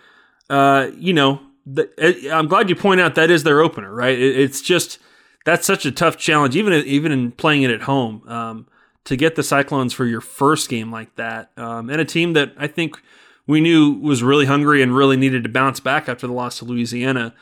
Uh, 0.50 0.90
you 0.96 1.12
know, 1.12 1.40
the, 1.64 1.88
I'm 2.32 2.46
glad 2.46 2.68
you 2.68 2.76
point 2.76 3.00
out 3.00 3.14
that 3.14 3.30
is 3.30 3.44
their 3.44 3.60
opener, 3.60 3.94
right? 3.94 4.18
It, 4.18 4.38
it's 4.38 4.60
just 4.60 4.98
that's 5.44 5.66
such 5.66 5.84
a 5.86 5.92
tough 5.92 6.16
challenge, 6.16 6.56
even 6.56 6.72
even 6.72 7.12
in 7.12 7.32
playing 7.32 7.62
it 7.62 7.70
at 7.70 7.82
home. 7.82 8.22
Um, 8.28 8.66
to 9.04 9.16
get 9.16 9.34
the 9.34 9.42
Cyclones 9.42 9.92
for 9.92 10.06
your 10.06 10.20
first 10.20 10.68
game 10.68 10.92
like 10.92 11.16
that, 11.16 11.50
um, 11.56 11.90
and 11.90 12.00
a 12.00 12.04
team 12.04 12.34
that 12.34 12.52
I 12.56 12.68
think 12.68 13.00
we 13.46 13.60
knew 13.60 13.92
was 13.92 14.22
really 14.22 14.46
hungry 14.46 14.82
and 14.82 14.94
really 14.94 15.16
needed 15.16 15.42
to 15.42 15.48
bounce 15.48 15.80
back 15.80 16.08
after 16.08 16.26
the 16.26 16.32
loss 16.32 16.58
to 16.58 16.64
Louisiana. 16.64 17.34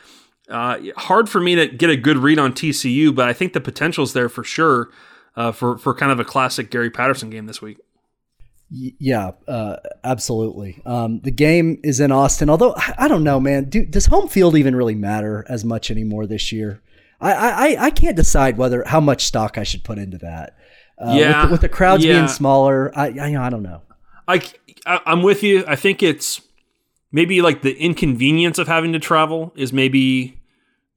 Uh, 0.49 0.79
hard 0.97 1.29
for 1.29 1.39
me 1.39 1.55
to 1.55 1.67
get 1.67 1.89
a 1.89 1.95
good 1.95 2.17
read 2.17 2.39
on 2.39 2.53
TCU, 2.53 3.13
but 3.13 3.27
I 3.27 3.33
think 3.33 3.53
the 3.53 3.61
potential's 3.61 4.13
there 4.13 4.27
for 4.27 4.43
sure 4.43 4.89
uh, 5.35 5.51
for 5.51 5.77
for 5.77 5.93
kind 5.93 6.11
of 6.11 6.19
a 6.19 6.25
classic 6.25 6.71
Gary 6.71 6.89
Patterson 6.89 7.29
game 7.29 7.45
this 7.45 7.61
week. 7.61 7.77
Yeah, 8.73 9.31
uh, 9.49 9.77
absolutely. 10.01 10.81
Um, 10.85 11.19
the 11.21 11.31
game 11.31 11.79
is 11.83 11.99
in 11.99 12.11
Austin, 12.11 12.49
although 12.49 12.73
I 12.97 13.09
don't 13.09 13.23
know, 13.23 13.37
man. 13.37 13.65
Do, 13.65 13.85
does 13.85 14.05
home 14.05 14.29
field 14.29 14.55
even 14.55 14.77
really 14.77 14.95
matter 14.95 15.45
as 15.49 15.65
much 15.65 15.91
anymore 15.91 16.25
this 16.25 16.53
year? 16.53 16.81
I, 17.19 17.33
I, 17.33 17.85
I 17.85 17.89
can't 17.91 18.15
decide 18.15 18.57
whether 18.57 18.83
how 18.85 19.01
much 19.01 19.25
stock 19.25 19.57
I 19.57 19.63
should 19.63 19.83
put 19.83 19.97
into 19.97 20.17
that. 20.19 20.55
Uh, 20.97 21.15
yeah, 21.17 21.41
with 21.41 21.45
the, 21.45 21.51
with 21.51 21.61
the 21.61 21.69
crowds 21.69 22.05
yeah. 22.05 22.13
being 22.13 22.27
smaller, 22.29 22.97
I, 22.97 23.07
I 23.09 23.45
I 23.45 23.49
don't 23.49 23.63
know. 23.63 23.81
I 24.27 24.41
I'm 24.85 25.21
with 25.21 25.43
you. 25.43 25.65
I 25.67 25.75
think 25.75 26.01
it's 26.01 26.41
maybe 27.11 27.41
like 27.41 27.63
the 27.63 27.75
inconvenience 27.77 28.57
of 28.57 28.67
having 28.67 28.93
to 28.93 28.99
travel 28.99 29.51
is 29.55 29.73
maybe 29.73 30.39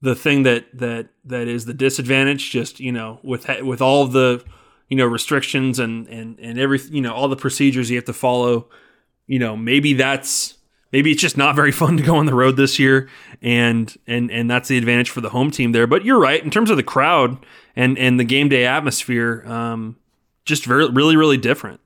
the 0.00 0.14
thing 0.14 0.44
that 0.44 0.66
that 0.78 1.08
that 1.24 1.48
is 1.48 1.64
the 1.64 1.74
disadvantage. 1.74 2.50
Just 2.50 2.78
you 2.78 2.92
know, 2.92 3.18
with 3.24 3.48
with 3.62 3.82
all 3.82 4.06
the 4.06 4.44
you 4.88 4.96
know 4.96 5.06
restrictions 5.06 5.78
and 5.78 6.06
and 6.08 6.38
and 6.38 6.58
every 6.58 6.80
you 6.90 7.00
know 7.00 7.14
all 7.14 7.28
the 7.28 7.36
procedures 7.36 7.90
you 7.90 7.96
have 7.96 8.04
to 8.06 8.12
follow. 8.12 8.68
You 9.26 9.38
know, 9.38 9.56
maybe 9.56 9.94
that's 9.94 10.54
maybe 10.92 11.10
it's 11.12 11.20
just 11.20 11.36
not 11.36 11.56
very 11.56 11.72
fun 11.82 11.96
to 11.96 12.02
go 12.02 12.16
on 12.16 12.26
the 12.26 12.34
road 12.34 12.56
this 12.56 12.78
year, 12.78 13.08
and 13.42 13.94
and 14.06 14.30
and 14.30 14.50
that's 14.50 14.68
the 14.68 14.78
advantage 14.78 15.10
for 15.10 15.20
the 15.20 15.30
home 15.30 15.50
team 15.50 15.72
there. 15.72 15.86
But 15.86 16.04
you're 16.04 16.20
right 16.20 16.42
in 16.42 16.50
terms 16.50 16.70
of 16.70 16.76
the 16.76 16.82
crowd 16.82 17.44
and 17.74 17.98
and 17.98 18.18
the 18.18 18.24
game 18.24 18.48
day 18.48 18.66
atmosphere, 18.66 19.44
um, 19.46 19.96
just 20.44 20.64
very 20.64 20.88
really 20.90 21.16
really 21.16 21.38
different. 21.38 21.80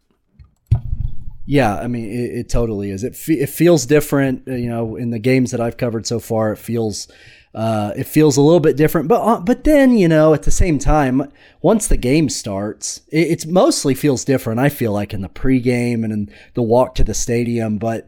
Yeah, 1.46 1.78
I 1.78 1.86
mean 1.86 2.10
it, 2.10 2.40
it 2.40 2.48
totally 2.50 2.90
is. 2.90 3.04
It 3.04 3.16
fe- 3.16 3.40
it 3.40 3.48
feels 3.48 3.86
different. 3.86 4.46
Uh, 4.46 4.52
you 4.52 4.68
know, 4.68 4.96
in 4.96 5.10
the 5.10 5.18
games 5.18 5.50
that 5.52 5.60
I've 5.60 5.78
covered 5.78 6.06
so 6.06 6.20
far, 6.20 6.52
it 6.52 6.58
feels 6.58 7.08
Uh, 7.54 7.92
it 7.96 8.04
feels 8.04 8.36
a 8.36 8.42
little 8.42 8.60
bit 8.60 8.76
different, 8.76 9.08
but 9.08 9.20
uh, 9.22 9.40
but 9.40 9.64
then 9.64 9.96
you 9.96 10.06
know 10.06 10.34
at 10.34 10.42
the 10.42 10.50
same 10.50 10.78
time, 10.78 11.32
once 11.62 11.86
the 11.86 11.96
game 11.96 12.28
starts, 12.28 13.00
it 13.08 13.46
mostly 13.46 13.94
feels 13.94 14.24
different. 14.24 14.60
I 14.60 14.68
feel 14.68 14.92
like 14.92 15.14
in 15.14 15.22
the 15.22 15.28
pregame 15.28 16.04
and 16.04 16.12
in 16.12 16.30
the 16.54 16.62
walk 16.62 16.94
to 16.96 17.04
the 17.04 17.14
stadium, 17.14 17.78
but 17.78 18.06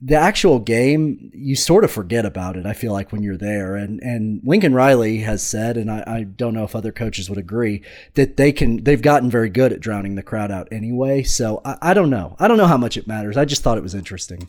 the 0.00 0.14
actual 0.14 0.58
game, 0.58 1.30
you 1.32 1.56
sort 1.56 1.82
of 1.82 1.90
forget 1.90 2.26
about 2.26 2.56
it. 2.56 2.66
I 2.66 2.74
feel 2.74 2.92
like 2.92 3.12
when 3.12 3.22
you're 3.22 3.36
there, 3.36 3.76
and 3.76 4.00
and 4.00 4.40
Lincoln 4.44 4.74
Riley 4.74 5.18
has 5.18 5.42
said, 5.42 5.76
and 5.76 5.90
I, 5.90 6.04
I 6.06 6.22
don't 6.22 6.54
know 6.54 6.64
if 6.64 6.76
other 6.76 6.92
coaches 6.92 7.30
would 7.30 7.38
agree 7.38 7.82
that 8.14 8.36
they 8.36 8.52
can 8.52 8.84
they've 8.84 9.00
gotten 9.00 9.30
very 9.30 9.48
good 9.48 9.72
at 9.72 9.80
drowning 9.80 10.14
the 10.14 10.22
crowd 10.22 10.50
out 10.50 10.68
anyway. 10.70 11.22
So 11.22 11.62
I, 11.64 11.78
I 11.82 11.94
don't 11.94 12.10
know. 12.10 12.36
I 12.38 12.46
don't 12.46 12.58
know 12.58 12.66
how 12.66 12.76
much 12.76 12.96
it 12.96 13.06
matters. 13.06 13.36
I 13.36 13.46
just 13.46 13.62
thought 13.62 13.78
it 13.78 13.82
was 13.82 13.94
interesting. 13.94 14.48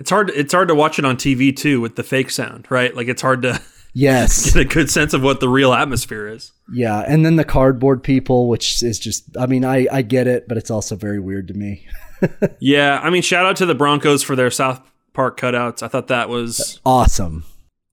It's 0.00 0.10
hard. 0.10 0.30
It's 0.30 0.52
hard 0.52 0.66
to 0.68 0.74
watch 0.74 0.98
it 0.98 1.04
on 1.04 1.16
TV 1.16 1.54
too 1.56 1.80
with 1.80 1.94
the 1.94 2.02
fake 2.02 2.30
sound, 2.30 2.66
right? 2.70 2.94
Like 2.96 3.06
it's 3.06 3.22
hard 3.22 3.42
to 3.42 3.60
Yes. 3.92 4.46
get 4.54 4.60
a 4.60 4.64
good 4.64 4.90
sense 4.90 5.14
of 5.14 5.22
what 5.22 5.40
the 5.40 5.48
real 5.48 5.72
atmosphere 5.72 6.26
is. 6.26 6.52
Yeah, 6.72 7.00
and 7.06 7.24
then 7.24 7.36
the 7.36 7.44
cardboard 7.44 8.02
people, 8.02 8.48
which 8.48 8.82
is 8.82 8.98
just 8.98 9.36
I 9.38 9.46
mean, 9.46 9.64
I 9.64 9.86
I 9.92 10.02
get 10.02 10.26
it, 10.26 10.48
but 10.48 10.56
it's 10.56 10.70
also 10.70 10.96
very 10.96 11.20
weird 11.20 11.46
to 11.48 11.54
me. 11.54 11.86
Yeah, 12.60 13.00
I 13.02 13.08
mean, 13.08 13.22
shout 13.22 13.46
out 13.46 13.56
to 13.56 13.66
the 13.66 13.74
Broncos 13.74 14.22
for 14.22 14.36
their 14.36 14.50
South 14.50 14.82
Park 15.14 15.40
cutouts. 15.40 15.82
I 15.82 15.88
thought 15.88 16.08
that 16.08 16.28
was 16.28 16.78
awesome. 16.84 17.44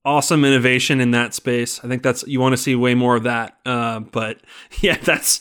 awesome 0.04 0.44
innovation 0.44 1.00
in 1.00 1.12
that 1.12 1.32
space. 1.32 1.82
I 1.82 1.88
think 1.88 2.02
that's 2.02 2.24
you 2.26 2.38
want 2.38 2.52
to 2.52 2.58
see 2.58 2.74
way 2.74 2.94
more 2.94 3.16
of 3.16 3.22
that. 3.22 3.56
Uh, 3.64 4.00
but 4.00 4.40
yeah, 4.80 4.98
that's 4.98 5.40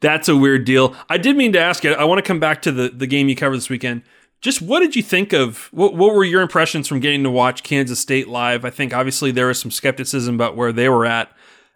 that's 0.00 0.28
a 0.28 0.36
weird 0.36 0.64
deal. 0.64 0.94
I 1.08 1.18
did 1.18 1.36
mean 1.36 1.52
to 1.54 1.58
ask 1.60 1.82
you. 1.82 1.92
I 1.94 2.04
want 2.04 2.18
to 2.18 2.22
come 2.26 2.38
back 2.38 2.62
to 2.62 2.70
the 2.72 2.88
the 2.90 3.06
game 3.08 3.28
you 3.28 3.34
covered 3.36 3.56
this 3.56 3.68
weekend. 3.68 4.02
Just 4.40 4.62
what 4.62 4.80
did 4.80 4.94
you 4.94 5.02
think 5.02 5.32
of 5.32 5.68
what 5.72 5.94
what 5.94 6.14
were 6.14 6.24
your 6.24 6.42
impressions 6.42 6.86
from 6.86 7.00
getting 7.00 7.24
to 7.24 7.30
watch 7.30 7.62
Kansas 7.62 7.98
State 7.98 8.28
live? 8.28 8.64
I 8.64 8.70
think 8.70 8.94
obviously 8.94 9.30
there 9.32 9.46
was 9.46 9.58
some 9.58 9.70
skepticism 9.70 10.34
about 10.36 10.56
where 10.56 10.72
they 10.72 10.88
were 10.88 11.06
at 11.06 11.32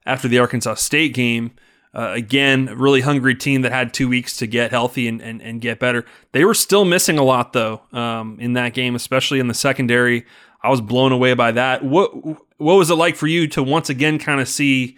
after 0.07 0.29
the 0.29 0.39
Arkansas 0.39 0.75
State 0.75 1.15
game. 1.15 1.53
Uh, 1.95 2.13
again, 2.15 2.69
a 2.69 2.77
really 2.77 3.03
hungry 3.03 3.35
team 3.35 3.61
that 3.63 3.73
had 3.73 3.93
two 3.93 4.09
weeks 4.09 4.37
to 4.39 4.47
get 4.47 4.71
healthy 4.71 5.07
and, 5.07 5.21
and, 5.21 5.43
and 5.43 5.61
get 5.61 5.79
better. 5.79 6.07
They 6.33 6.43
were 6.45 6.55
still 6.55 6.87
missing 6.87 7.19
a 7.19 7.23
lot 7.23 7.53
though 7.53 7.83
um, 7.93 8.39
in 8.41 8.55
that 8.55 8.73
game, 8.73 8.95
especially 8.95 9.41
in 9.41 9.49
the 9.49 9.55
secondary. 9.55 10.25
I 10.63 10.71
was 10.71 10.81
blown 10.81 11.13
away 11.13 11.35
by 11.35 11.53
that. 11.53 11.85
What 11.85 12.15
what 12.59 12.75
was 12.75 12.91
it 12.91 12.95
like 12.95 13.17
for 13.17 13.27
you 13.27 13.49
to 13.49 13.63
once 13.63 13.91
again 13.91 14.19
kind 14.21 14.41
of 14.41 14.49
see, 14.49 14.97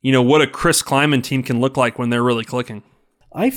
you 0.00 0.12
know, 0.12 0.22
what 0.22 0.42
a 0.42 0.46
Chris 0.46 0.82
Klieman 0.82 1.22
team 1.24 1.42
can 1.42 1.60
look 1.60 1.76
like 1.76 1.98
when 1.98 2.10
they're 2.10 2.22
really 2.22 2.44
clicking? 2.44 2.84
I, 3.34 3.52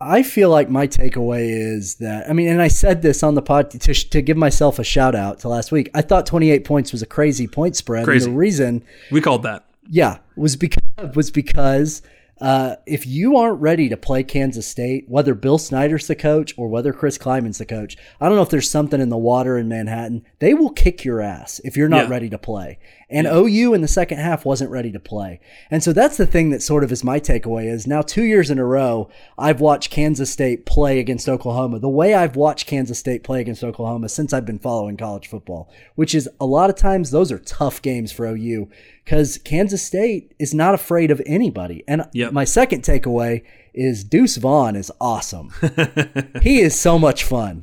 I 0.00 0.22
feel 0.22 0.50
like 0.50 0.68
my 0.68 0.86
takeaway 0.86 1.48
is 1.48 1.96
that 1.96 2.28
I 2.28 2.32
mean, 2.34 2.48
and 2.48 2.60
I 2.60 2.68
said 2.68 3.00
this 3.02 3.22
on 3.22 3.34
the 3.34 3.42
pod 3.42 3.70
to, 3.70 3.94
to 3.94 4.22
give 4.22 4.36
myself 4.36 4.78
a 4.78 4.84
shout 4.84 5.14
out 5.14 5.38
to 5.40 5.48
last 5.48 5.72
week. 5.72 5.90
I 5.94 6.02
thought 6.02 6.26
28 6.26 6.64
points 6.64 6.92
was 6.92 7.00
a 7.02 7.06
crazy 7.06 7.46
point 7.46 7.76
spread. 7.76 8.04
Crazy. 8.04 8.26
And 8.26 8.34
the 8.34 8.38
reason, 8.38 8.84
We 9.10 9.20
called 9.22 9.42
that. 9.44 9.64
yeah, 9.88 10.18
was 10.36 10.56
because 10.56 10.82
was 11.14 11.30
because 11.30 12.02
uh, 12.40 12.76
if 12.86 13.06
you 13.06 13.36
aren't 13.36 13.60
ready 13.60 13.88
to 13.88 13.96
play 13.96 14.22
Kansas 14.22 14.66
State, 14.66 15.06
whether 15.08 15.34
Bill 15.34 15.56
Snyder's 15.56 16.06
the 16.06 16.14
coach 16.14 16.52
or 16.58 16.68
whether 16.68 16.92
Chris 16.92 17.16
Klieman's 17.16 17.58
the 17.58 17.64
coach, 17.64 17.96
I 18.20 18.26
don't 18.28 18.36
know 18.36 18.42
if 18.42 18.50
there's 18.50 18.70
something 18.70 19.00
in 19.00 19.08
the 19.08 19.16
water 19.16 19.56
in 19.56 19.68
Manhattan. 19.68 20.22
They 20.38 20.52
will 20.52 20.70
kick 20.70 21.02
your 21.04 21.22
ass 21.22 21.60
if 21.64 21.76
you're 21.76 21.88
not 21.88 22.04
Yeah. 22.06 22.10
ready 22.10 22.28
to 22.28 22.38
play. 22.38 22.78
And 23.08 23.26
OU 23.26 23.72
in 23.72 23.80
the 23.82 23.88
second 23.88 24.18
half 24.18 24.44
wasn't 24.44 24.70
ready 24.70 24.90
to 24.92 24.98
play. 25.00 25.40
And 25.70 25.82
so 25.82 25.92
that's 25.92 26.16
the 26.16 26.26
thing 26.26 26.50
that 26.50 26.60
sort 26.60 26.82
of 26.84 26.90
is 26.92 27.04
my 27.04 27.20
takeaway 27.20 27.72
is 27.72 27.86
now 27.86 28.02
two 28.02 28.24
years 28.24 28.50
in 28.50 28.58
a 28.58 28.64
row, 28.64 29.08
I've 29.38 29.60
watched 29.60 29.90
Kansas 29.92 30.30
State 30.30 30.66
play 30.66 30.98
against 30.98 31.28
Oklahoma 31.28 31.78
the 31.78 31.88
way 31.88 32.14
I've 32.14 32.36
watched 32.36 32.66
Kansas 32.66 32.98
State 32.98 33.22
play 33.22 33.40
against 33.40 33.62
Oklahoma 33.64 34.08
since 34.08 34.32
I've 34.32 34.44
been 34.44 34.58
following 34.58 34.96
college 34.96 35.28
football, 35.28 35.70
which 35.94 36.14
is 36.14 36.28
a 36.40 36.46
lot 36.46 36.68
of 36.68 36.76
times 36.76 37.12
those 37.12 37.30
are 37.32 37.38
tough 37.38 37.80
games 37.80 38.10
for 38.12 38.26
OU 38.26 38.68
because 39.06 39.38
Kansas 39.38 39.84
State 39.84 40.34
is 40.40 40.52
not 40.52 40.74
afraid 40.74 41.12
of 41.12 41.22
anybody. 41.26 41.84
And 41.86 42.08
Yep. 42.12 42.32
my 42.32 42.42
second 42.42 42.82
takeaway 42.82 43.44
is 43.72 44.02
Deuce 44.02 44.36
Vaughn 44.36 44.74
is 44.74 44.90
awesome. 45.00 45.52
he 46.42 46.58
is 46.58 46.78
so 46.78 46.98
much 46.98 47.22
fun. 47.22 47.62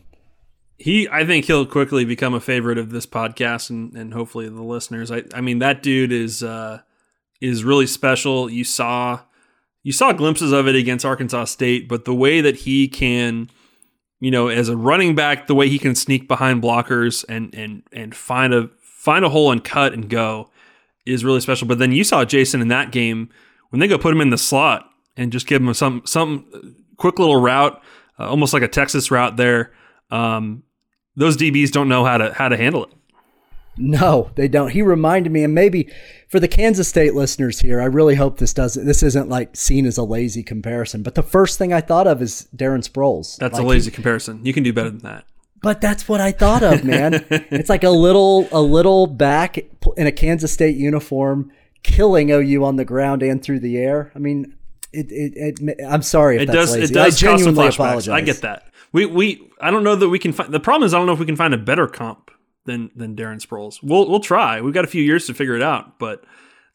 He, 0.77 1.09
I 1.09 1.25
think 1.25 1.43
he'll 1.45 1.65
quickly 1.65 2.05
become 2.05 2.33
a 2.33 2.39
favorite 2.39 2.77
of 2.77 2.91
this 2.91 3.05
podcast 3.05 3.69
and, 3.69 3.93
and 3.93 4.13
hopefully 4.13 4.47
the 4.47 4.63
listeners. 4.63 5.11
I, 5.11 5.23
I 5.35 5.41
mean, 5.41 5.59
that 5.59 5.83
dude 5.83 6.13
is 6.13 6.43
uh, 6.43 6.79
is 7.41 7.65
really 7.65 7.87
special. 7.87 8.49
You 8.49 8.63
saw 8.63 9.19
you 9.83 9.91
saw 9.91 10.13
glimpses 10.13 10.53
of 10.53 10.65
it 10.69 10.75
against 10.75 11.03
Arkansas 11.05 11.45
State, 11.45 11.89
but 11.89 12.05
the 12.05 12.15
way 12.15 12.39
that 12.39 12.55
he 12.55 12.87
can, 12.87 13.49
you 14.21 14.31
know, 14.31 14.47
as 14.47 14.69
a 14.69 14.77
running 14.77 15.13
back, 15.13 15.47
the 15.47 15.55
way 15.55 15.67
he 15.67 15.77
can 15.77 15.93
sneak 15.93 16.27
behind 16.27 16.63
blockers 16.63 17.25
and 17.27 17.53
and 17.53 17.83
and 17.91 18.15
find 18.15 18.53
a 18.53 18.69
find 18.81 19.25
a 19.25 19.29
hole 19.29 19.51
and 19.51 19.63
cut 19.63 19.91
and 19.93 20.09
go 20.09 20.49
is 21.05 21.23
really 21.23 21.41
special. 21.41 21.67
But 21.67 21.79
then 21.79 21.91
you 21.91 22.03
saw 22.03 22.25
Jason 22.25 22.61
in 22.61 22.67
that 22.69 22.91
game 22.91 23.29
when 23.69 23.79
they 23.79 23.87
go 23.87 23.97
put 23.97 24.13
him 24.13 24.21
in 24.21 24.29
the 24.29 24.37
slot 24.37 24.89
and 25.17 25.31
just 25.31 25.47
give 25.47 25.61
him 25.61 25.73
some 25.73 26.01
some 26.05 26.75
quick 26.97 27.19
little 27.19 27.39
route, 27.41 27.81
uh, 28.19 28.29
almost 28.29 28.53
like 28.53 28.63
a 28.63 28.67
Texas 28.67 29.11
route 29.11 29.37
there. 29.37 29.71
Um, 30.11 30.63
those 31.15 31.37
DBs 31.37 31.71
don't 31.71 31.89
know 31.89 32.05
how 32.05 32.17
to 32.17 32.33
how 32.33 32.49
to 32.49 32.57
handle 32.57 32.85
it. 32.85 32.91
No, 33.75 34.29
they 34.35 34.47
don't. 34.47 34.69
He 34.69 34.83
reminded 34.83 35.31
me, 35.31 35.43
and 35.43 35.55
maybe 35.55 35.89
for 36.29 36.39
the 36.39 36.47
Kansas 36.47 36.87
State 36.87 37.15
listeners 37.15 37.59
here, 37.59 37.81
I 37.81 37.85
really 37.85 38.13
hope 38.13 38.37
this 38.37 38.53
doesn't. 38.53 38.85
This 38.85 39.01
isn't 39.01 39.29
like 39.29 39.55
seen 39.55 39.87
as 39.87 39.97
a 39.97 40.03
lazy 40.03 40.43
comparison. 40.43 41.01
But 41.01 41.15
the 41.15 41.23
first 41.23 41.57
thing 41.57 41.73
I 41.73 41.81
thought 41.81 42.05
of 42.05 42.21
is 42.21 42.47
Darren 42.55 42.87
Sproles. 42.87 43.37
That's 43.37 43.55
Like, 43.55 43.63
a 43.63 43.65
lazy 43.65 43.89
comparison. 43.89 44.45
You 44.45 44.53
can 44.53 44.61
do 44.63 44.73
better 44.73 44.91
than 44.91 44.99
that. 44.99 45.25
But 45.63 45.79
that's 45.81 46.07
what 46.09 46.19
I 46.21 46.33
thought 46.33 46.61
of, 46.61 46.83
man. 46.83 47.25
it's 47.31 47.69
like 47.69 47.85
a 47.85 47.89
little, 47.89 48.47
a 48.51 48.61
little 48.61 49.07
back 49.07 49.57
in 49.97 50.05
a 50.05 50.11
Kansas 50.11 50.51
State 50.51 50.75
uniform, 50.75 51.51
killing 51.83 52.29
OU 52.29 52.65
on 52.65 52.75
the 52.75 52.85
ground 52.85 53.23
and 53.23 53.41
through 53.41 53.61
the 53.61 53.77
air. 53.77 54.11
I 54.13 54.19
mean, 54.19 54.55
it. 54.91 55.07
it, 55.09 55.59
it 55.59 55.79
I'm 55.89 56.01
sorry 56.01 56.35
if 56.35 56.43
It 56.43 56.45
that's 56.47 56.57
does. 56.57 56.75
lazy. 56.75 56.91
It 56.91 56.93
does. 56.93 57.15
I 57.15 57.17
genuinely 57.17 57.67
apologize. 57.67 58.09
I 58.09 58.21
get 58.21 58.41
that. 58.41 58.67
We 58.91 59.05
we. 59.05 59.49
I 59.59 59.71
don't 59.71 59.83
know 59.83 59.95
that 59.95 60.09
we 60.09 60.19
can 60.19 60.33
find. 60.33 60.53
The 60.53 60.59
problem 60.59 60.85
is 60.85 60.93
I 60.93 60.97
don't 60.97 61.07
know 61.07 61.13
if 61.13 61.19
we 61.19 61.25
can 61.25 61.37
find 61.37 61.53
a 61.53 61.57
better 61.57 61.87
comp 61.87 62.29
than 62.65 62.91
than 62.95 63.15
Darren 63.15 63.41
Sproles. 63.41 63.79
We'll 63.81 64.09
we'll 64.09 64.19
try. 64.19 64.61
We've 64.61 64.73
got 64.73 64.83
a 64.83 64.87
few 64.87 65.01
years 65.01 65.25
to 65.27 65.33
figure 65.33 65.55
it 65.55 65.63
out, 65.63 65.97
but 65.97 66.25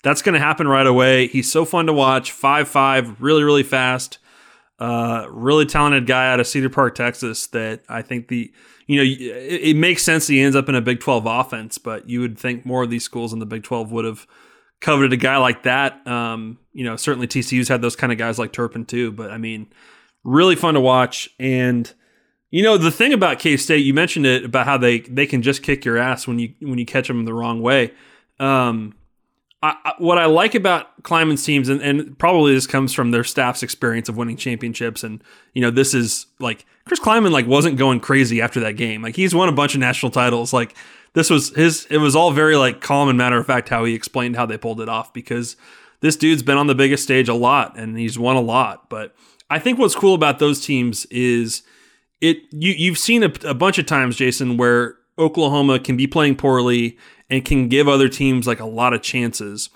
that's 0.02 0.22
going 0.22 0.32
to 0.32 0.40
happen 0.40 0.66
right 0.66 0.86
away. 0.86 1.26
He's 1.28 1.50
so 1.50 1.64
fun 1.64 1.86
to 1.86 1.92
watch. 1.92 2.32
Five 2.32 2.68
five, 2.68 3.20
really 3.20 3.44
really 3.44 3.62
fast. 3.62 4.18
Uh, 4.78 5.26
really 5.30 5.66
talented 5.66 6.06
guy 6.06 6.32
out 6.32 6.40
of 6.40 6.46
Cedar 6.46 6.70
Park, 6.70 6.94
Texas. 6.94 7.46
That 7.48 7.82
I 7.88 8.02
think 8.02 8.28
the 8.28 8.52
you 8.88 8.96
know 8.96 9.04
it, 9.04 9.60
it 9.62 9.76
makes 9.76 10.02
sense 10.02 10.26
he 10.26 10.40
ends 10.40 10.56
up 10.56 10.68
in 10.68 10.74
a 10.74 10.80
Big 10.80 10.98
Twelve 10.98 11.26
offense, 11.26 11.78
but 11.78 12.08
you 12.08 12.20
would 12.20 12.36
think 12.36 12.66
more 12.66 12.82
of 12.82 12.90
these 12.90 13.04
schools 13.04 13.32
in 13.32 13.38
the 13.38 13.46
Big 13.46 13.62
Twelve 13.62 13.92
would 13.92 14.04
have 14.04 14.26
coveted 14.80 15.12
a 15.12 15.16
guy 15.16 15.36
like 15.36 15.62
that. 15.62 16.04
Um, 16.06 16.58
you 16.72 16.84
know, 16.84 16.96
certainly 16.96 17.28
TCU's 17.28 17.68
had 17.68 17.82
those 17.82 17.96
kind 17.96 18.12
of 18.12 18.18
guys 18.18 18.38
like 18.38 18.52
Turpin 18.52 18.84
too, 18.84 19.12
but 19.12 19.30
I 19.30 19.38
mean, 19.38 19.68
really 20.24 20.56
fun 20.56 20.74
to 20.74 20.80
watch. 20.80 21.28
And 21.38 21.92
you 22.50 22.62
know, 22.62 22.78
the 22.78 22.90
thing 22.90 23.12
about 23.12 23.38
K 23.38 23.56
State, 23.56 23.84
you 23.84 23.92
mentioned 23.94 24.26
it 24.26 24.44
about 24.44 24.66
how 24.66 24.78
they 24.78 25.00
they 25.00 25.26
can 25.26 25.42
just 25.42 25.62
kick 25.62 25.84
your 25.84 25.98
ass 25.98 26.26
when 26.26 26.38
you 26.38 26.54
when 26.60 26.78
you 26.78 26.86
catch 26.86 27.08
them 27.08 27.24
the 27.24 27.34
wrong 27.34 27.60
way. 27.60 27.92
Um, 28.40 28.94
I, 29.60 29.94
what 29.98 30.18
I 30.18 30.26
like 30.26 30.54
about 30.54 31.02
Klieman's 31.02 31.44
teams, 31.44 31.68
and, 31.68 31.80
and 31.80 32.16
probably 32.16 32.54
this 32.54 32.66
comes 32.66 32.94
from 32.94 33.10
their 33.10 33.24
staff's 33.24 33.64
experience 33.64 34.08
of 34.08 34.16
winning 34.16 34.36
championships, 34.36 35.02
and 35.02 35.22
you 35.52 35.60
know, 35.60 35.70
this 35.70 35.94
is 35.94 36.26
like 36.38 36.64
Chris 36.84 37.00
Klieman 37.00 37.32
like 37.32 37.46
wasn't 37.46 37.76
going 37.76 37.98
crazy 37.98 38.40
after 38.40 38.60
that 38.60 38.76
game. 38.76 39.02
Like 39.02 39.16
he's 39.16 39.34
won 39.34 39.48
a 39.48 39.52
bunch 39.52 39.74
of 39.74 39.80
national 39.80 40.12
titles. 40.12 40.52
Like 40.52 40.76
this 41.14 41.28
was 41.28 41.54
his. 41.56 41.86
It 41.90 41.98
was 41.98 42.14
all 42.14 42.30
very 42.30 42.56
like 42.56 42.80
calm 42.80 43.08
and 43.08 43.18
matter 43.18 43.36
of 43.36 43.46
fact 43.46 43.68
how 43.68 43.84
he 43.84 43.94
explained 43.94 44.36
how 44.36 44.46
they 44.46 44.56
pulled 44.56 44.80
it 44.80 44.88
off 44.88 45.12
because 45.12 45.56
this 46.00 46.14
dude's 46.14 46.44
been 46.44 46.56
on 46.56 46.68
the 46.68 46.74
biggest 46.76 47.02
stage 47.02 47.28
a 47.28 47.34
lot 47.34 47.76
and 47.76 47.98
he's 47.98 48.16
won 48.16 48.36
a 48.36 48.40
lot. 48.40 48.88
But 48.88 49.16
I 49.50 49.58
think 49.58 49.80
what's 49.80 49.96
cool 49.96 50.14
about 50.14 50.38
those 50.38 50.64
teams 50.64 51.04
is 51.06 51.62
it. 52.20 52.38
You 52.52 52.72
you've 52.72 52.98
seen 52.98 53.24
a, 53.24 53.32
a 53.44 53.54
bunch 53.54 53.78
of 53.78 53.86
times, 53.86 54.14
Jason, 54.14 54.56
where 54.56 54.94
Oklahoma 55.18 55.80
can 55.80 55.96
be 55.96 56.06
playing 56.06 56.36
poorly 56.36 56.96
and 57.30 57.44
can 57.44 57.68
give 57.68 57.88
other 57.88 58.08
teams 58.08 58.46
like 58.46 58.60
a 58.60 58.66
lot 58.66 58.92
of 58.92 59.02
chances. 59.02 59.70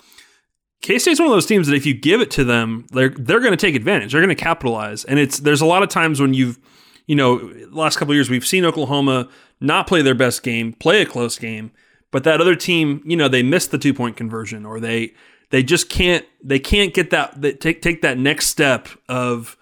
K 0.81 0.99
State's 0.99 1.19
one 1.19 1.27
of 1.27 1.33
those 1.33 1.45
teams 1.45 1.67
that 1.67 1.75
if 1.75 1.85
you 1.85 1.93
give 1.93 2.19
it 2.19 2.31
to 2.31 2.43
them, 2.43 2.85
they're 2.91 3.09
they're 3.09 3.39
going 3.39 3.51
to 3.51 3.57
take 3.57 3.75
advantage. 3.75 4.11
They're 4.11 4.21
going 4.21 4.35
to 4.35 4.43
capitalize. 4.43 5.05
And 5.05 5.17
it's 5.17 5.39
there's 5.39 5.61
a 5.61 5.65
lot 5.65 5.83
of 5.83 5.89
times 5.89 6.19
when 6.19 6.33
you've 6.33 6.59
you 7.07 7.15
know 7.15 7.53
last 7.71 7.97
couple 7.97 8.13
years 8.13 8.29
we've 8.29 8.45
seen 8.45 8.65
Oklahoma 8.65 9.29
not 9.61 9.87
play 9.87 10.01
their 10.01 10.15
best 10.15 10.43
game, 10.43 10.73
play 10.73 11.01
a 11.01 11.05
close 11.05 11.39
game, 11.39 11.71
but 12.11 12.25
that 12.25 12.41
other 12.41 12.55
team, 12.55 13.01
you 13.05 13.15
know, 13.15 13.27
they 13.27 13.43
miss 13.43 13.65
the 13.67 13.77
two 13.77 13.93
point 13.93 14.17
conversion 14.17 14.65
or 14.65 14.79
they 14.79 15.13
they 15.51 15.63
just 15.63 15.89
can't 15.89 16.25
they 16.43 16.59
can't 16.59 16.93
get 16.93 17.11
that 17.11 17.41
they 17.41 17.53
take 17.53 17.81
take 17.81 18.01
that 18.01 18.17
next 18.17 18.47
step 18.47 18.89
of 19.07 19.57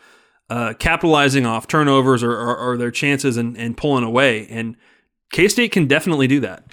uh, 0.50 0.74
capitalizing 0.80 1.46
off 1.46 1.66
turnovers 1.68 2.24
or, 2.24 2.34
or, 2.34 2.58
or 2.58 2.78
their 2.78 2.92
chances 2.92 3.38
and, 3.38 3.56
and 3.58 3.78
pulling 3.78 4.04
away. 4.04 4.48
And 4.50 4.76
K 5.32 5.48
State 5.48 5.72
can 5.72 5.88
definitely 5.88 6.28
do 6.28 6.42
that. 6.42 6.66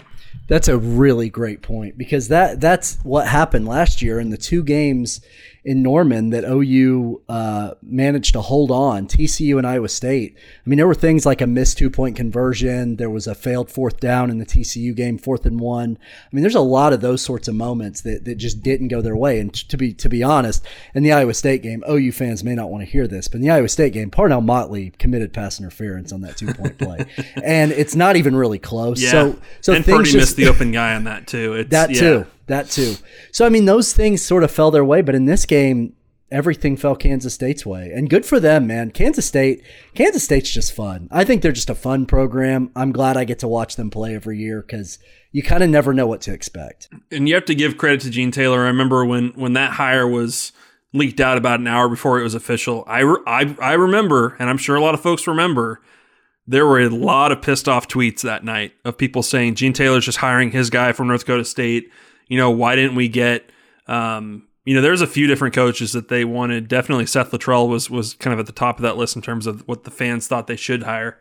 That's 0.49 0.67
a 0.69 0.79
really 0.79 1.29
great 1.29 1.63
point 1.63 1.99
because 1.99 2.29
that 2.29 2.61
that's 2.61 2.97
what 3.03 3.29
happened 3.29 3.69
last 3.69 4.03
year 4.03 4.19
in 4.19 4.31
the 4.31 4.39
two 4.39 4.65
games 4.65 5.21
in 5.65 5.83
Norman 5.83 6.31
that 6.31 6.45
OU 6.45 7.23
uh, 7.29 7.73
managed 7.83 8.33
to 8.35 8.41
hold 8.41 8.71
on. 8.71 9.07
TCU 9.07 9.59
and 9.59 9.67
Iowa 9.67 9.89
State. 9.89 10.37
I 10.37 10.69
mean, 10.69 10.77
there 10.77 10.87
were 10.87 10.95
things 10.95 11.27
like 11.27 11.41
a 11.41 11.47
missed 11.47 11.79
two 11.79 11.91
point 11.91 12.17
conversion. 12.17 12.97
There 12.97 13.11
was 13.11 13.27
a 13.27 13.35
failed 13.35 13.71
fourth 13.71 14.01
down 14.01 14.31
in 14.31 14.39
the 14.39 14.47
TCU 14.47 14.95
game, 14.95 15.19
fourth 15.19 15.47
and 15.47 15.61
one. 15.61 15.99
I 16.01 16.29
mean, 16.35 16.43
there's 16.43 16.55
a 16.55 16.61
lot 16.61 16.93
of 16.93 17.01
those 17.01 17.23
sorts 17.23 17.49
of 17.49 17.55
moments 17.55 18.03
that, 18.03 18.25
that 18.25 18.37
just 18.37 18.63
didn't 18.63 18.89
go 18.89 19.01
their 19.01 19.17
way. 19.17 19.41
And 19.41 19.53
to 19.53 19.77
be 19.77 19.93
to 19.95 20.09
be 20.09 20.23
honest, 20.23 20.65
in 20.95 21.03
the 21.03 21.13
Iowa 21.13 21.35
State 21.35 21.63
game, 21.63 21.83
OU 21.89 22.13
fans 22.13 22.45
may 22.45 22.55
not 22.55 22.71
want 22.71 22.85
to 22.85 22.91
hear 22.91 23.07
this, 23.07 23.29
but 23.29 23.37
in 23.37 23.43
the 23.43 23.51
Iowa 23.51 23.69
State 23.69 23.93
game, 23.93 24.11
Parnell 24.11 24.41
Motley 24.41 24.91
committed 24.99 25.33
pass 25.33 25.59
interference 25.59 26.13
on 26.13 26.21
that 26.23 26.37
two 26.37 26.53
point 26.55 26.79
play, 26.79 27.05
and 27.43 27.73
it's 27.73 27.95
not 27.95 28.17
even 28.17 28.37
really 28.37 28.59
close. 28.59 29.03
Yeah. 29.03 29.11
So 29.11 29.39
so 29.61 29.73
and 29.75 29.85
things 29.85 29.99
Purdy 29.99 30.11
just, 30.13 30.17
missed 30.17 30.37
the 30.37 30.49
open 30.49 30.73
guy 30.73 30.95
on 30.95 31.05
that 31.05 31.27
too. 31.27 31.55
It's, 31.55 31.71
that 31.71 31.91
yeah. 31.91 32.01
too. 32.01 32.27
That 32.49 32.69
too. 32.69 32.97
So 33.33 33.47
I 33.47 33.49
mean, 33.49 33.67
those 33.67 33.93
things 33.93 34.23
sort 34.23 34.45
of 34.45 34.51
fell 34.51 34.71
their 34.71 34.85
way, 34.85 35.03
but 35.03 35.15
in 35.15 35.27
this 35.27 35.47
game, 35.47 35.95
everything 36.31 36.77
fell 36.77 36.97
Kansas 36.97 37.35
State's 37.35 37.65
way, 37.65 37.91
and 37.95 38.11
good 38.11 38.27
for 38.27 38.41
them, 38.41 38.67
man. 38.67 38.91
Kansas 38.91 39.27
State, 39.27 39.63
Kansas 39.95 40.25
State's 40.25 40.51
just 40.51 40.75
fun. 40.75 41.09
I 41.11 41.25
think 41.25 41.43
they're 41.43 41.53
just 41.53 41.71
a 41.71 41.75
fun 41.75 42.07
program. 42.07 42.71
I'm 42.77 42.93
glad 42.93 43.17
I 43.17 43.25
get 43.25 43.39
to 43.41 43.49
watch 43.49 43.77
them 43.77 43.91
play 43.91 44.15
every 44.15 44.39
year 44.39 44.63
because 44.63 44.99
you 45.33 45.43
kind 45.43 45.63
of 45.63 45.71
never 45.71 45.93
know 45.95 46.07
what 46.07 46.21
to 46.23 46.33
expect. 46.33 46.89
And 47.11 47.29
you 47.29 47.35
have 47.35 47.45
to 47.47 47.55
give 47.55 47.79
credit 47.79 48.01
to 48.03 48.11
Gene 48.11 48.31
Taylor. 48.31 48.65
I 48.65 48.69
remember 48.69 49.05
when 49.05 49.29
when 49.31 49.55
that 49.55 49.73
hire 49.73 50.07
was 50.07 50.53
leaked 50.93 51.21
out 51.21 51.37
about 51.37 51.61
an 51.61 51.67
hour 51.67 51.89
before 51.89 52.19
it 52.19 52.23
was 52.23 52.35
official. 52.35 52.85
I 52.87 53.03
I, 53.27 53.57
I 53.61 53.73
remember, 53.75 54.37
and 54.39 54.49
I'm 54.49 54.59
sure 54.59 54.77
a 54.77 54.81
lot 54.81 54.95
of 54.95 55.01
folks 55.01 55.27
remember. 55.27 55.81
There 56.51 56.65
were 56.65 56.81
a 56.81 56.89
lot 56.89 57.31
of 57.31 57.43
pissed 57.43 57.69
off 57.69 57.89
tweets 57.89 58.23
that 58.23 58.43
night 58.43 58.73
of 58.83 58.97
people 58.97 59.23
saying 59.23 59.57
Gene 59.57 59.75
Taylor's 59.75 60.07
just 60.07 60.19
hiring 60.19 60.51
his 60.51 60.71
guy 60.71 60.93
from 60.93 61.09
North 61.09 61.21
Dakota 61.21 61.45
State. 61.45 61.91
You 62.29 62.39
know, 62.39 62.51
why 62.51 62.77
didn't 62.77 62.95
we 62.95 63.09
get 63.09 63.51
um, 63.87 64.49
you 64.69 64.75
know, 64.75 64.83
there's 64.83 65.01
a 65.01 65.07
few 65.07 65.27
different 65.27 65.55
coaches 65.55 65.93
that 65.93 66.09
they 66.09 66.27
wanted. 66.27 66.69
Definitely 66.69 67.07
Seth 67.07 67.31
Littrell 67.31 67.67
was 67.67 67.89
was 67.89 68.13
kind 68.13 68.35
of 68.35 68.39
at 68.39 68.45
the 68.45 68.53
top 68.53 68.77
of 68.77 68.83
that 68.83 68.99
list 68.99 69.17
in 69.17 69.23
terms 69.23 69.47
of 69.47 69.67
what 69.67 69.85
the 69.85 69.91
fans 69.91 70.29
thought 70.29 70.47
they 70.47 70.57
should 70.57 70.83
hire. 70.83 71.19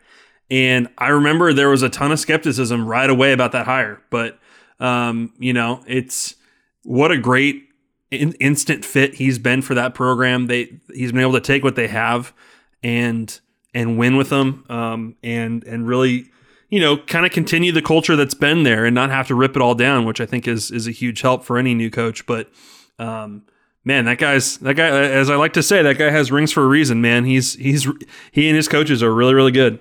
And 0.50 0.88
I 0.98 1.08
remember 1.08 1.54
there 1.54 1.70
was 1.70 1.82
a 1.82 1.88
ton 1.88 2.12
of 2.12 2.20
skepticism 2.20 2.86
right 2.86 3.08
away 3.08 3.32
about 3.32 3.52
that 3.52 3.64
hire. 3.64 4.02
But 4.10 4.38
um, 4.80 5.32
you 5.38 5.54
know, 5.54 5.82
it's 5.86 6.34
what 6.82 7.10
a 7.10 7.16
great 7.16 7.64
in, 8.10 8.32
instant 8.34 8.84
fit 8.84 9.14
he's 9.14 9.38
been 9.38 9.62
for 9.62 9.74
that 9.74 9.94
program. 9.94 10.46
They 10.46 10.78
he's 10.92 11.12
been 11.12 11.22
able 11.22 11.32
to 11.32 11.40
take 11.40 11.64
what 11.64 11.74
they 11.74 11.88
have 11.88 12.34
and 12.82 13.40
and 13.72 13.96
win 13.96 14.18
with 14.18 14.28
them 14.28 14.66
um, 14.68 15.16
and 15.22 15.64
and 15.64 15.88
really 15.88 16.30
you 16.68 16.80
know 16.80 16.98
kind 16.98 17.24
of 17.24 17.32
continue 17.32 17.72
the 17.72 17.82
culture 17.82 18.16
that's 18.16 18.34
been 18.34 18.62
there 18.62 18.84
and 18.84 18.94
not 18.94 19.10
have 19.10 19.28
to 19.28 19.34
rip 19.34 19.56
it 19.56 19.62
all 19.62 19.74
down, 19.74 20.04
which 20.04 20.20
I 20.20 20.26
think 20.26 20.46
is 20.46 20.70
is 20.70 20.86
a 20.86 20.90
huge 20.90 21.20
help 21.20 21.44
for 21.44 21.58
any 21.58 21.74
new 21.74 21.90
coach. 21.90 22.26
But 22.26 22.50
um, 22.98 23.44
man, 23.84 24.04
that 24.04 24.18
guy's 24.18 24.58
that 24.58 24.74
guy. 24.74 24.88
As 24.88 25.30
I 25.30 25.36
like 25.36 25.54
to 25.54 25.62
say, 25.62 25.82
that 25.82 25.98
guy 25.98 26.10
has 26.10 26.30
rings 26.30 26.52
for 26.52 26.62
a 26.62 26.68
reason. 26.68 27.00
Man, 27.00 27.24
he's 27.24 27.54
he's 27.54 27.88
he 28.32 28.48
and 28.48 28.56
his 28.56 28.68
coaches 28.68 29.02
are 29.02 29.12
really 29.12 29.34
really 29.34 29.52
good. 29.52 29.80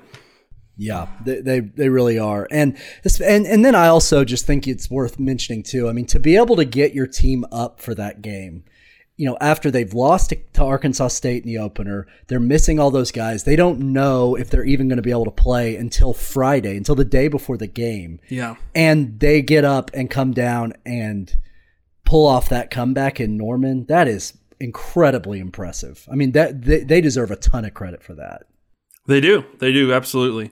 Yeah, 0.80 1.08
they, 1.26 1.42
they, 1.42 1.60
they 1.60 1.90
really 1.90 2.20
are, 2.20 2.48
and 2.52 2.78
and 3.24 3.48
and 3.48 3.66
then 3.66 3.74
I 3.74 3.88
also 3.88 4.24
just 4.24 4.46
think 4.46 4.68
it's 4.68 4.92
worth 4.92 5.18
mentioning 5.18 5.64
too. 5.64 5.90
I 5.90 5.92
mean, 5.92 6.06
to 6.08 6.20
be 6.20 6.36
able 6.36 6.56
to 6.56 6.66
get 6.66 6.94
your 6.94 7.08
team 7.08 7.46
up 7.52 7.82
for 7.82 7.96
that 7.96 8.22
game, 8.22 8.64
you 9.18 9.26
know, 9.26 9.38
after 9.42 9.70
they've 9.70 9.94
lost 9.94 10.30
to, 10.30 10.36
to 10.54 10.64
Arkansas 10.64 11.10
State 11.10 11.44
in 11.44 11.48
the 11.48 11.58
opener, 11.58 12.08
they're 12.28 12.40
missing 12.40 12.80
all 12.80 12.92
those 12.92 13.12
guys. 13.12 13.44
They 13.44 13.56
don't 13.56 13.92
know 13.92 14.36
if 14.36 14.50
they're 14.50 14.64
even 14.64 14.88
going 14.88 14.98
to 14.98 15.04
be 15.04 15.12
able 15.12 15.26
to 15.26 15.32
play 15.32 15.76
until 15.76 16.14
Friday, 16.14 16.78
until 16.78 16.96
the 16.96 17.04
day 17.04 17.28
before 17.28 17.58
the 17.58 17.68
game. 17.68 18.20
Yeah, 18.30 18.56
and 18.74 19.20
they 19.20 19.42
get 19.42 19.66
up 19.66 19.92
and 19.94 20.10
come 20.10 20.32
down 20.32 20.74
and 20.86 21.36
pull 22.06 22.28
off 22.28 22.50
that 22.50 22.72
comeback 22.72 23.20
in 23.20 23.38
Norman. 23.38 23.86
That 23.88 24.08
is 24.08 24.38
incredibly 24.60 25.40
impressive. 25.40 26.08
I 26.12 26.16
mean, 26.16 26.32
that 26.32 26.62
they, 26.62 26.84
they 26.84 27.02
deserve 27.02 27.32
a 27.32 27.36
ton 27.36 27.66
of 27.66 27.74
credit 27.74 28.04
for 28.04 28.14
that. 28.16 28.44
They 29.08 29.20
do. 29.20 29.46
They 29.60 29.72
do. 29.72 29.94
Absolutely. 29.94 30.52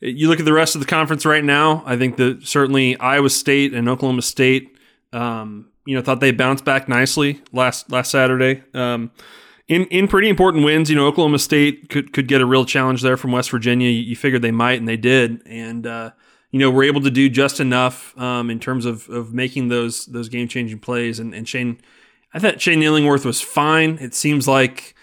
You 0.00 0.28
look 0.28 0.38
at 0.40 0.44
the 0.44 0.52
rest 0.52 0.74
of 0.74 0.80
the 0.80 0.86
conference 0.86 1.24
right 1.24 1.44
now. 1.44 1.82
I 1.86 1.96
think 1.96 2.16
that 2.16 2.46
certainly 2.46 2.98
Iowa 2.98 3.30
State 3.30 3.72
and 3.72 3.88
Oklahoma 3.88 4.22
State, 4.22 4.76
um, 5.12 5.70
you 5.84 5.96
know, 5.96 6.02
thought 6.02 6.20
they 6.20 6.30
bounced 6.30 6.64
back 6.64 6.88
nicely 6.88 7.40
last 7.52 7.90
last 7.90 8.10
Saturday. 8.10 8.62
Um, 8.74 9.10
in 9.68 9.84
in 9.86 10.08
pretty 10.08 10.28
important 10.28 10.64
wins, 10.64 10.90
you 10.90 10.96
know, 10.96 11.06
Oklahoma 11.06 11.38
State 11.38 11.88
could 11.88 12.12
could 12.12 12.28
get 12.28 12.40
a 12.40 12.46
real 12.46 12.64
challenge 12.64 13.02
there 13.02 13.16
from 13.16 13.32
West 13.32 13.50
Virginia. 13.50 13.88
You, 13.88 14.00
you 14.00 14.16
figured 14.16 14.42
they 14.42 14.50
might, 14.50 14.78
and 14.78 14.88
they 14.88 14.96
did. 14.96 15.42
And 15.46 15.86
uh, 15.86 16.10
you 16.50 16.58
know, 16.58 16.70
we're 16.70 16.84
able 16.84 17.00
to 17.00 17.10
do 17.10 17.28
just 17.28 17.60
enough 17.60 18.16
um, 18.18 18.50
in 18.50 18.60
terms 18.60 18.84
of 18.84 19.08
of 19.08 19.32
making 19.32 19.68
those 19.68 20.06
those 20.06 20.28
game 20.28 20.48
changing 20.48 20.78
plays. 20.80 21.18
And, 21.18 21.34
and 21.34 21.48
Shane, 21.48 21.80
I 22.34 22.38
thought 22.38 22.60
Shane 22.60 22.82
Illingworth 22.82 23.24
was 23.24 23.40
fine. 23.40 23.98
It 24.00 24.14
seems 24.14 24.46
like 24.46 24.94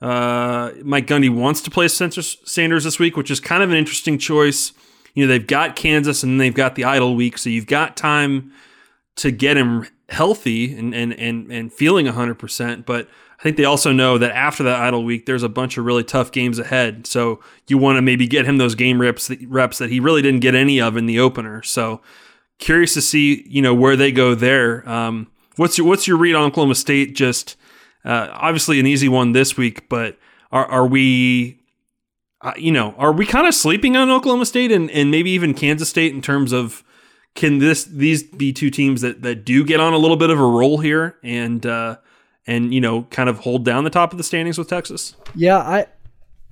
uh, 0.00 0.72
Mike 0.84 1.06
Gundy 1.06 1.34
wants 1.34 1.60
to 1.62 1.70
play 1.70 1.88
Sanders 1.88 2.84
this 2.84 2.98
week, 2.98 3.16
which 3.16 3.30
is 3.30 3.40
kind 3.40 3.62
of 3.62 3.70
an 3.70 3.76
interesting 3.76 4.18
choice. 4.18 4.72
You 5.14 5.24
know, 5.24 5.32
they've 5.32 5.46
got 5.46 5.74
Kansas 5.74 6.22
and 6.22 6.40
they've 6.40 6.54
got 6.54 6.74
the 6.76 6.84
idle 6.84 7.16
week, 7.16 7.38
so 7.38 7.50
you've 7.50 7.66
got 7.66 7.96
time 7.96 8.52
to 9.16 9.32
get 9.32 9.56
him 9.56 9.86
healthy 10.08 10.76
and 10.76 10.94
and 10.94 11.12
and, 11.12 11.50
and 11.50 11.72
feeling 11.72 12.06
100%. 12.06 12.86
But 12.86 13.08
I 13.38 13.42
think 13.42 13.56
they 13.56 13.64
also 13.64 13.92
know 13.92 14.18
that 14.18 14.32
after 14.32 14.62
that 14.64 14.80
idle 14.80 15.04
week, 15.04 15.26
there's 15.26 15.42
a 15.42 15.48
bunch 15.48 15.78
of 15.78 15.84
really 15.84 16.04
tough 16.04 16.32
games 16.32 16.58
ahead. 16.58 17.06
So 17.06 17.40
you 17.68 17.78
want 17.78 17.96
to 17.96 18.02
maybe 18.02 18.26
get 18.26 18.46
him 18.46 18.56
those 18.58 18.74
game 18.74 19.00
reps 19.00 19.30
reps 19.46 19.78
that 19.78 19.90
he 19.90 20.00
really 20.00 20.22
didn't 20.22 20.40
get 20.40 20.54
any 20.54 20.80
of 20.80 20.96
in 20.96 21.06
the 21.06 21.20
opener. 21.20 21.62
So 21.62 22.00
curious 22.58 22.94
to 22.94 23.00
see 23.00 23.44
you 23.48 23.62
know 23.62 23.74
where 23.74 23.96
they 23.96 24.12
go 24.12 24.34
there. 24.34 24.88
Um, 24.88 25.30
what's 25.56 25.78
your 25.78 25.86
what's 25.86 26.06
your 26.06 26.16
read 26.16 26.34
on 26.34 26.44
Oklahoma 26.44 26.74
State? 26.74 27.14
Just 27.14 27.56
uh, 28.04 28.28
obviously 28.32 28.80
an 28.80 28.86
easy 28.86 29.08
one 29.08 29.32
this 29.32 29.56
week, 29.56 29.88
but 29.88 30.18
are, 30.50 30.66
are 30.66 30.86
we, 30.86 31.60
uh, 32.40 32.54
you 32.56 32.72
know, 32.72 32.94
are 32.96 33.12
we 33.12 33.26
kind 33.26 33.46
of 33.46 33.54
sleeping 33.54 33.96
on 33.96 34.08
Oklahoma 34.10 34.46
State 34.46 34.72
and, 34.72 34.90
and 34.90 35.10
maybe 35.10 35.30
even 35.30 35.54
Kansas 35.54 35.88
State 35.88 36.14
in 36.14 36.22
terms 36.22 36.52
of 36.52 36.82
can 37.38 37.60
this 37.60 37.84
these 37.84 38.24
be 38.24 38.52
two 38.52 38.68
teams 38.68 39.00
that, 39.02 39.22
that 39.22 39.44
do 39.44 39.64
get 39.64 39.78
on 39.78 39.92
a 39.92 39.96
little 39.96 40.16
bit 40.16 40.28
of 40.28 40.40
a 40.40 40.44
roll 40.44 40.78
here 40.78 41.16
and 41.22 41.64
uh, 41.64 41.96
and 42.48 42.74
you 42.74 42.80
know 42.80 43.04
kind 43.10 43.28
of 43.28 43.38
hold 43.38 43.64
down 43.64 43.84
the 43.84 43.90
top 43.90 44.10
of 44.10 44.18
the 44.18 44.24
standings 44.24 44.58
with 44.58 44.68
Texas? 44.68 45.14
Yeah, 45.36 45.58
I 45.58 45.86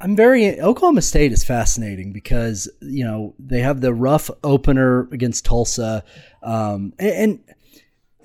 I'm 0.00 0.14
very 0.14 0.60
Oklahoma 0.60 1.02
State 1.02 1.32
is 1.32 1.42
fascinating 1.42 2.12
because 2.12 2.70
you 2.80 3.04
know 3.04 3.34
they 3.40 3.60
have 3.62 3.80
the 3.80 3.92
rough 3.92 4.30
opener 4.44 5.08
against 5.10 5.44
Tulsa, 5.44 6.04
um, 6.44 6.92
and, 7.00 7.10
and 7.10 7.54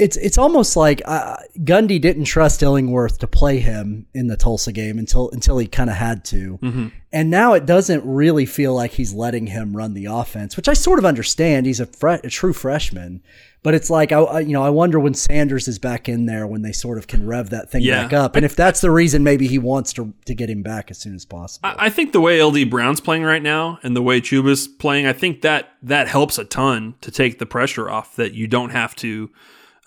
it's 0.02 0.18
it's 0.18 0.40
almost 0.40 0.76
like 0.76 1.00
uh, 1.06 1.38
Gundy 1.60 2.02
didn't 2.02 2.24
trust 2.24 2.64
Illingworth 2.64 3.20
to 3.20 3.28
play 3.28 3.60
him 3.60 4.08
in 4.16 4.26
the 4.26 4.36
Tulsa 4.36 4.72
game 4.72 4.98
until 4.98 5.30
until 5.30 5.60
he 5.60 5.68
kind 5.68 5.92
of 5.92 5.96
had 5.96 6.26
to, 6.26 6.58
mm-hmm. 6.58 6.88
and 7.14 7.30
now 7.30 7.54
it 7.54 7.68
doesn't 7.68 8.04
really 8.04 8.48
feel 8.48 8.74
like 8.74 8.94
he's 8.94 9.14
letting 9.14 9.46
him 9.46 9.78
run 9.78 9.94
the 9.94 10.06
offense, 10.06 10.58
which 10.58 10.68
I 10.68 10.74
sort 10.74 10.98
of 10.98 11.06
understand. 11.06 11.68
He's 11.68 11.80
a, 11.80 11.86
fre- 11.86 12.10
a 12.24 12.30
true 12.30 12.52
freshman, 12.52 13.22
but 13.62 13.76
it's 13.76 13.92
like 13.92 14.12
I, 14.12 14.22
I, 14.22 14.40
you 14.40 14.54
know 14.54 14.64
I 14.64 14.72
wonder 14.72 15.00
when 15.00 15.14
Sanders 15.14 15.68
is 15.68 15.78
back 15.78 16.10
in 16.10 16.26
there 16.26 16.48
when 16.48 16.64
they 16.64 16.72
sort 16.72 16.98
of 16.98 17.06
can 17.06 17.28
rev 17.28 17.52
that 17.52 17.70
thing 17.70 17.84
Yeah. 17.84 18.02
back 18.02 18.14
up, 18.14 18.36
and 18.36 18.44
if 18.44 18.56
that's 18.56 18.82
the 18.82 18.90
reason, 18.90 19.24
maybe 19.24 19.48
he 19.48 19.60
wants 19.60 19.94
to 19.94 20.12
to 20.26 20.34
get 20.34 20.50
him 20.50 20.64
back 20.64 20.90
as 20.90 20.98
soon 20.98 21.14
as 21.14 21.26
possible. 21.26 21.70
I, 21.70 21.86
I 21.86 21.90
think 21.92 22.12
the 22.12 22.22
way 22.22 22.42
LD 22.42 22.72
Brown's 22.72 23.02
playing 23.02 23.22
right 23.22 23.44
now 23.44 23.78
and 23.84 23.96
the 23.96 24.02
way 24.02 24.20
Chuba's 24.20 24.68
playing, 24.68 25.06
I 25.06 25.14
think 25.14 25.44
that 25.44 25.74
that 25.84 26.08
helps 26.08 26.40
a 26.40 26.44
ton 26.44 26.96
to 27.02 27.12
take 27.12 27.38
the 27.38 27.46
pressure 27.46 27.88
off. 27.88 28.16
That 28.16 28.34
you 28.34 28.48
don't 28.48 28.72
have 28.72 28.96
to 28.96 29.30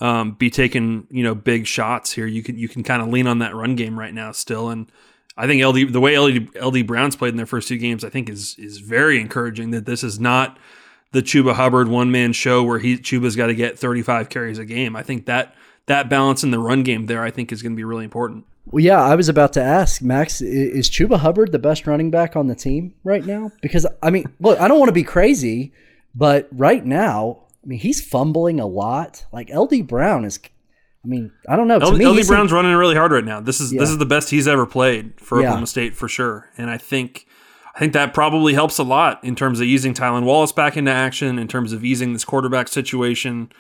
um, 0.00 0.33
be 0.33 0.50
taking 0.50 1.07
you 1.11 1.22
know 1.22 1.35
big 1.35 1.66
shots 1.66 2.12
here. 2.12 2.26
You 2.26 2.42
can 2.42 2.59
you 2.59 2.68
can 2.68 2.83
kind 2.83 3.02
of 3.02 3.09
lean 3.09 3.26
on 3.26 3.38
that 3.38 3.54
run 3.54 3.76
game 3.76 3.98
right 3.98 4.14
now 4.14 4.33
still, 4.33 4.70
and 4.70 4.90
I 5.37 5.46
think 5.46 5.64
LD 5.64 5.92
the 5.92 6.00
way 6.00 6.18
LD, 6.18 6.57
LD 6.57 6.87
Brown's 6.87 7.16
played 7.16 7.30
in 7.30 7.37
their 7.37 7.46
first 7.46 7.68
two 7.68 7.78
games, 7.78 8.04
I 8.04 8.09
think 8.09 8.28
is 8.28 8.57
is 8.59 8.78
very 8.78 9.20
encouraging. 9.20 9.70
That 9.70 9.87
this 9.87 10.04
is 10.04 10.20
not 10.20 10.59
the 11.12 11.22
Chuba 11.22 11.54
Hubbard 11.54 11.88
one 11.88 12.11
man 12.11 12.33
show 12.33 12.62
where 12.62 12.78
he 12.78 12.96
Chuba's 12.96 13.37
got 13.37 13.46
to 13.46 13.54
get 13.54 13.78
35 13.78 14.28
carries 14.28 14.59
a 14.59 14.64
game. 14.64 14.96
I 14.96 15.02
think 15.02 15.26
that 15.26 15.54
that 15.87 16.09
balance 16.09 16.42
in 16.42 16.50
the 16.50 16.59
run 16.59 16.83
game 16.83 17.07
there, 17.07 17.22
I 17.22 17.30
think, 17.30 17.52
is 17.52 17.62
going 17.62 17.72
to 17.72 17.76
be 17.76 17.85
really 17.85 18.04
important. 18.04 18.46
Well, 18.66 18.83
yeah, 18.83 19.02
I 19.02 19.14
was 19.14 19.28
about 19.28 19.52
to 19.54 19.62
ask 19.62 20.02
Max: 20.02 20.40
Is 20.40 20.88
Chuba 20.88 21.18
Hubbard 21.18 21.52
the 21.52 21.59
best 21.59 21.87
running 21.87 22.11
back 22.11 22.37
on 22.37 22.48
the 22.48 22.54
team 22.54 22.94
right 23.04 23.24
now? 23.24 23.50
Because 23.61 23.87
I 24.02 24.11
mean, 24.11 24.26
look, 24.40 24.59
I 24.59 24.68
don't 24.68 24.78
want 24.78 24.88
to 24.88 24.94
be 24.94 25.04
crazy, 25.04 25.72
but 26.14 26.48
right 26.50 26.85
now, 26.85 27.43
I 27.64 27.66
mean, 27.66 27.79
he's 27.79 28.05
fumbling 28.05 28.61
a 28.61 28.66
lot. 28.66 29.24
Like 29.33 29.50
LD 29.55 29.87
Brown 29.87 30.24
is. 30.24 30.38
I 31.05 31.07
mean, 31.07 31.33
I 31.48 31.57
don't 31.57 31.68
know. 31.68 31.77
LD, 31.79 31.98
me, 31.98 32.07
LD 32.07 32.27
Brown's 32.27 32.53
running 32.53 32.74
really 32.74 32.94
hard 32.94 33.12
right 33.12 33.24
now. 33.24 33.40
This 33.40 33.61
is 33.61 33.72
Yeah. 33.72 33.81
this 33.81 33.90
is 33.90 33.98
the 33.98 34.07
best 34.07 34.31
he's 34.31 34.48
ever 34.48 34.66
played 34.66 35.12
for 35.20 35.38
Yeah. 35.40 35.46
Oklahoma 35.48 35.66
State 35.66 35.94
for 35.96 36.09
sure, 36.09 36.50
and 36.57 36.70
I 36.70 36.79
think 36.79 37.27
I 37.74 37.79
think 37.81 37.92
that 37.94 38.14
probably 38.14 38.55
helps 38.55 38.79
a 38.79 38.85
lot 38.85 39.22
in 39.24 39.35
terms 39.35 39.59
of 39.61 39.66
easing 39.66 39.94
Tylan 39.94 40.22
Wallace 40.24 40.53
back 40.53 40.77
into 40.77 40.92
action, 40.92 41.38
in 41.38 41.48
terms 41.48 41.72
of 41.72 41.85
easing 41.85 42.12
this 42.12 42.24
quarterback 42.24 42.68
situation. 42.68 43.50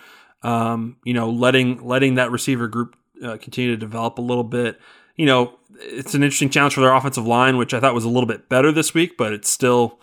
Um, 0.42 0.96
you 1.04 1.14
know, 1.14 1.28
letting 1.30 1.84
letting 1.86 2.14
that 2.16 2.30
receiver 2.30 2.68
group 2.68 2.96
uh, 3.24 3.38
continue 3.40 3.70
to 3.70 3.76
develop 3.76 4.18
a 4.18 4.22
little 4.22 4.44
bit. 4.44 4.78
You 5.16 5.26
know, 5.26 5.54
it's 5.80 6.14
an 6.14 6.22
interesting 6.22 6.50
challenge 6.50 6.74
for 6.74 6.80
their 6.80 6.92
offensive 6.94 7.26
line, 7.26 7.56
which 7.56 7.72
I 7.74 7.80
thought 7.80 7.94
was 7.94 8.04
a 8.04 8.08
little 8.08 8.26
bit 8.26 8.48
better 8.48 8.70
this 8.72 8.92
week, 8.94 9.16
but 9.16 9.32
it's 9.32 9.48
still, 9.48 9.98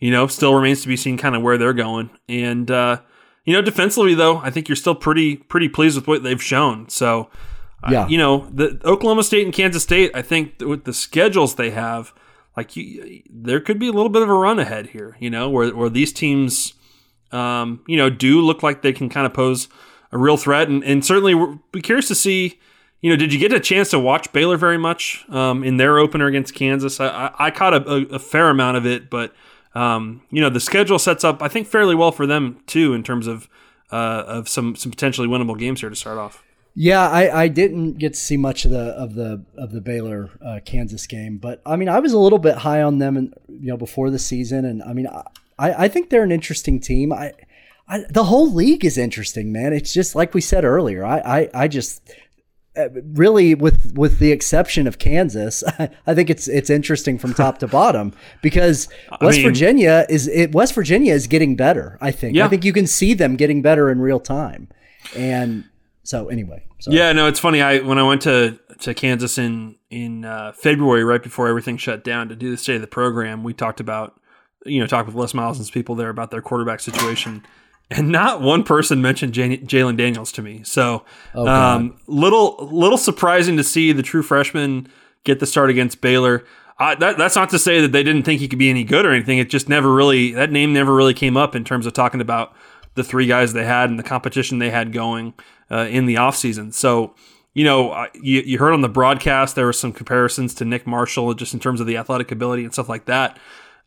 you 0.00 0.10
know, 0.10 0.26
still 0.26 0.54
remains 0.54 0.82
to 0.82 0.88
be 0.88 0.96
seen 0.96 1.16
kind 1.18 1.34
of 1.36 1.42
where 1.42 1.56
they're 1.58 1.72
going. 1.74 2.10
And 2.28 2.70
uh, 2.70 3.00
you 3.44 3.52
know, 3.52 3.62
defensively 3.62 4.14
though, 4.14 4.38
I 4.38 4.50
think 4.50 4.68
you're 4.68 4.76
still 4.76 4.94
pretty 4.94 5.36
pretty 5.36 5.68
pleased 5.68 5.96
with 5.96 6.06
what 6.06 6.22
they've 6.22 6.42
shown. 6.42 6.88
So, 6.88 7.28
uh, 7.82 7.90
Yeah. 7.92 8.08
you 8.08 8.18
know, 8.18 8.48
the 8.52 8.80
Oklahoma 8.84 9.22
State 9.22 9.44
and 9.44 9.52
Kansas 9.54 9.82
State, 9.82 10.10
I 10.14 10.22
think 10.22 10.54
with 10.60 10.84
the 10.84 10.92
schedules 10.94 11.54
they 11.56 11.70
have, 11.70 12.12
like 12.56 12.76
you, 12.76 13.22
there 13.30 13.60
could 13.60 13.78
be 13.78 13.88
a 13.88 13.92
little 13.92 14.08
bit 14.10 14.22
of 14.22 14.28
a 14.28 14.34
run 14.34 14.58
ahead 14.58 14.88
here. 14.88 15.16
You 15.20 15.30
know, 15.30 15.50
where 15.50 15.74
where 15.74 15.90
these 15.90 16.12
teams, 16.12 16.74
um, 17.32 17.80
you 17.86 17.96
know, 17.96 18.10
do 18.10 18.40
look 18.40 18.62
like 18.62 18.82
they 18.82 18.92
can 18.92 19.08
kind 19.08 19.26
of 19.26 19.34
pose 19.34 19.68
a 20.12 20.18
real 20.18 20.36
threat, 20.36 20.68
and 20.68 20.82
and 20.84 21.04
certainly 21.04 21.34
we're 21.34 21.58
be 21.72 21.80
curious 21.80 22.08
to 22.08 22.14
see. 22.14 22.58
You 23.02 23.10
know, 23.10 23.16
did 23.16 23.34
you 23.34 23.38
get 23.38 23.52
a 23.52 23.60
chance 23.60 23.90
to 23.90 23.98
watch 23.98 24.32
Baylor 24.32 24.56
very 24.56 24.78
much 24.78 25.26
um, 25.28 25.62
in 25.62 25.76
their 25.76 25.98
opener 25.98 26.26
against 26.26 26.54
Kansas? 26.54 27.00
I, 27.00 27.06
I, 27.38 27.46
I 27.46 27.50
caught 27.50 27.74
a, 27.74 27.86
a, 27.86 28.02
a 28.14 28.18
fair 28.18 28.48
amount 28.48 28.78
of 28.78 28.86
it, 28.86 29.10
but 29.10 29.34
um, 29.74 30.22
you 30.30 30.40
know 30.40 30.50
the 30.50 30.60
schedule 30.60 30.98
sets 30.98 31.24
up, 31.24 31.42
I 31.42 31.48
think, 31.48 31.66
fairly 31.66 31.94
well 31.94 32.12
for 32.12 32.26
them 32.26 32.60
too 32.66 32.94
in 32.94 33.02
terms 33.02 33.26
of 33.26 33.48
uh, 33.90 34.24
of 34.26 34.48
some 34.48 34.76
some 34.76 34.90
potentially 34.90 35.28
winnable 35.28 35.58
games 35.58 35.80
here 35.80 35.90
to 35.90 35.96
start 35.96 36.18
off. 36.18 36.42
Yeah, 36.76 37.08
I, 37.08 37.42
I 37.42 37.48
didn't 37.48 37.98
get 37.98 38.14
to 38.14 38.18
see 38.18 38.36
much 38.36 38.64
of 38.64 38.72
the 38.72 38.90
of 38.96 39.14
the 39.14 39.44
of 39.56 39.70
the 39.70 39.80
Baylor 39.80 40.30
uh, 40.44 40.58
Kansas 40.64 41.06
game, 41.06 41.38
but 41.38 41.62
I 41.64 41.76
mean 41.76 41.88
I 41.88 42.00
was 42.00 42.12
a 42.12 42.18
little 42.18 42.38
bit 42.38 42.58
high 42.58 42.82
on 42.82 42.98
them, 42.98 43.16
and 43.16 43.34
you 43.48 43.68
know 43.68 43.76
before 43.76 44.10
the 44.10 44.18
season, 44.18 44.64
and 44.64 44.82
I 44.82 44.92
mean 44.92 45.06
I 45.06 45.84
I 45.84 45.88
think 45.88 46.10
they're 46.10 46.24
an 46.24 46.32
interesting 46.32 46.80
team. 46.80 47.12
I, 47.12 47.32
I 47.88 48.04
the 48.10 48.24
whole 48.24 48.52
league 48.52 48.84
is 48.84 48.98
interesting, 48.98 49.52
man. 49.52 49.72
It's 49.72 49.92
just 49.92 50.16
like 50.16 50.34
we 50.34 50.40
said 50.40 50.64
earlier. 50.64 51.04
I 51.04 51.18
I, 51.18 51.50
I 51.54 51.68
just 51.68 52.02
really 52.76 53.54
with 53.54 53.92
with 53.94 54.18
the 54.18 54.32
exception 54.32 54.86
of 54.86 54.98
Kansas, 54.98 55.62
I 56.06 56.14
think 56.14 56.30
it's 56.30 56.48
it's 56.48 56.70
interesting 56.70 57.18
from 57.18 57.34
top 57.34 57.58
to 57.58 57.66
bottom 57.68 58.12
because 58.42 58.88
West 59.20 59.38
mean- 59.38 59.46
Virginia 59.46 60.06
is 60.08 60.28
it, 60.28 60.52
West 60.52 60.74
Virginia 60.74 61.14
is 61.14 61.26
getting 61.26 61.56
better. 61.56 61.98
I 62.00 62.10
think. 62.10 62.36
Yeah. 62.36 62.46
I 62.46 62.48
think 62.48 62.64
you 62.64 62.72
can 62.72 62.86
see 62.86 63.14
them 63.14 63.36
getting 63.36 63.62
better 63.62 63.90
in 63.90 64.00
real 64.00 64.20
time, 64.20 64.68
and 65.16 65.64
so 66.02 66.28
anyway. 66.28 66.64
Sorry. 66.80 66.96
Yeah, 66.98 67.12
no, 67.12 67.26
it's 67.28 67.40
funny. 67.40 67.62
I 67.62 67.78
when 67.78 67.98
I 67.98 68.02
went 68.02 68.22
to 68.22 68.58
to 68.80 68.94
Kansas 68.94 69.38
in 69.38 69.76
in 69.90 70.24
uh, 70.24 70.52
February, 70.52 71.04
right 71.04 71.22
before 71.22 71.48
everything 71.48 71.76
shut 71.76 72.04
down, 72.04 72.28
to 72.28 72.36
do 72.36 72.50
the 72.50 72.56
state 72.56 72.74
of 72.76 72.80
the 72.80 72.86
program, 72.86 73.42
we 73.42 73.54
talked 73.54 73.80
about 73.80 74.20
you 74.66 74.80
know 74.80 74.86
talked 74.86 75.06
with 75.06 75.16
Les 75.16 75.32
Miles 75.32 75.58
and 75.58 75.70
people 75.72 75.94
there 75.94 76.10
about 76.10 76.30
their 76.30 76.42
quarterback 76.42 76.80
situation, 76.80 77.44
and 77.90 78.08
not 78.10 78.40
one 78.40 78.62
person 78.64 79.02
mentioned 79.02 79.34
Jan- 79.34 79.66
Jalon 79.66 79.96
Daniels 79.96 80.32
to 80.32 80.42
me. 80.42 80.62
So, 80.64 81.04
Oh, 81.34 81.46
um, 81.46 81.96
little 82.06 82.68
little 82.70 82.98
surprising 82.98 83.56
to 83.56 83.64
see 83.64 83.92
the 83.92 84.02
true 84.02 84.22
freshman 84.22 84.88
get 85.24 85.40
the 85.40 85.46
start 85.46 85.70
against 85.70 86.00
Baylor. 86.00 86.44
I, 86.78 86.96
that, 86.96 87.16
that's 87.18 87.36
not 87.36 87.50
to 87.50 87.58
say 87.58 87.80
that 87.80 87.92
they 87.92 88.02
didn't 88.02 88.24
think 88.24 88.40
he 88.40 88.48
could 88.48 88.58
be 88.58 88.68
any 88.68 88.82
good 88.82 89.06
or 89.06 89.12
anything. 89.12 89.38
It 89.38 89.48
just 89.48 89.68
never 89.68 89.92
really 89.92 90.32
that 90.32 90.50
name 90.50 90.72
never 90.72 90.94
really 90.94 91.14
came 91.14 91.36
up 91.36 91.54
in 91.54 91.64
terms 91.64 91.86
of 91.86 91.92
talking 91.92 92.20
about 92.20 92.52
the 92.94 93.04
three 93.04 93.26
guys 93.26 93.52
they 93.52 93.64
had 93.64 93.90
and 93.90 93.98
the 93.98 94.02
competition 94.04 94.58
they 94.58 94.70
had 94.70 94.92
going 94.92 95.34
uh, 95.70 95.86
in 95.90 96.06
the 96.06 96.14
offseason. 96.16 96.72
So, 96.72 97.14
you 97.52 97.64
know, 97.64 98.06
you, 98.14 98.40
you 98.40 98.58
heard 98.58 98.72
on 98.72 98.80
the 98.80 98.88
broadcast 98.88 99.54
there 99.54 99.66
were 99.66 99.72
some 99.72 99.92
comparisons 99.92 100.54
to 100.54 100.64
Nick 100.64 100.86
Marshall 100.86 101.34
just 101.34 101.54
in 101.54 101.60
terms 101.60 101.80
of 101.80 101.86
the 101.86 101.96
athletic 101.96 102.32
ability 102.32 102.64
and 102.64 102.72
stuff 102.72 102.88
like 102.88 103.04
that 103.06 103.38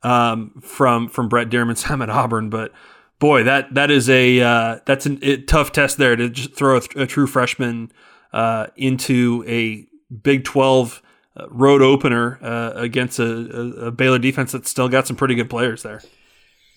um, 0.03 0.51
from 0.61 1.09
from 1.09 1.27
Brent 1.29 1.49
Dearmon's 1.51 1.81
time 1.83 2.01
at 2.01 2.09
Auburn. 2.09 2.49
But 2.49 2.71
boy, 3.19 3.43
that 3.43 3.73
that 3.73 3.91
is 3.91 4.09
a 4.09 4.39
uh, 4.41 4.79
that's 4.85 5.05
a 5.05 5.37
tough 5.37 5.71
test 5.71 5.97
there 5.97 6.15
to 6.15 6.29
just 6.29 6.55
throw 6.55 6.77
a, 6.77 6.81
th- 6.81 6.95
a 6.95 7.07
true 7.07 7.27
freshman 7.27 7.91
uh, 8.33 8.67
into 8.75 9.43
a 9.47 9.87
Big 10.23 10.43
Twelve 10.43 11.01
uh, 11.35 11.47
road 11.49 11.81
opener 11.81 12.39
uh, 12.41 12.73
against 12.75 13.19
a, 13.19 13.85
a, 13.87 13.91
Baylor 13.91 14.19
defense 14.19 14.51
that's 14.51 14.69
still 14.69 14.89
got 14.89 15.07
some 15.07 15.15
pretty 15.15 15.35
good 15.35 15.49
players 15.49 15.83
there. 15.83 16.01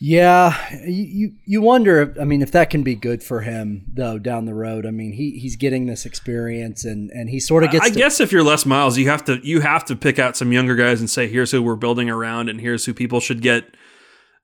Yeah, 0.02 0.56
you 0.86 1.04
you- 1.04 1.32
you 1.44 1.60
wonder. 1.60 2.00
If, 2.00 2.18
I 2.18 2.24
mean, 2.24 2.40
if 2.40 2.52
that 2.52 2.70
can 2.70 2.82
be 2.82 2.94
good 2.94 3.22
for 3.22 3.42
him 3.42 3.84
though 3.92 4.18
down 4.18 4.46
the 4.46 4.54
road. 4.54 4.86
I 4.86 4.90
mean, 4.90 5.12
he 5.12 5.38
he's 5.38 5.56
getting 5.56 5.84
this 5.86 6.06
experience, 6.06 6.86
and 6.86 7.10
and 7.10 7.28
he 7.28 7.38
sort 7.38 7.64
of 7.64 7.70
gets. 7.70 7.84
I 7.84 7.90
to, 7.90 7.94
guess 7.98 8.18
if 8.18 8.32
you're 8.32 8.42
Les 8.42 8.64
Miles, 8.64 8.96
you 8.96 9.10
have 9.10 9.24
to 9.26 9.38
you 9.46 9.60
have 9.60 9.84
to 9.86 9.96
pick 9.96 10.18
out 10.18 10.38
some 10.38 10.52
younger 10.52 10.74
guys 10.74 11.00
and 11.00 11.10
say, 11.10 11.28
here's 11.28 11.50
who 11.50 11.62
we're 11.62 11.76
building 11.76 12.08
around, 12.08 12.48
and 12.48 12.62
here's 12.62 12.86
who 12.86 12.94
people 12.94 13.20
should 13.20 13.42
get, 13.42 13.74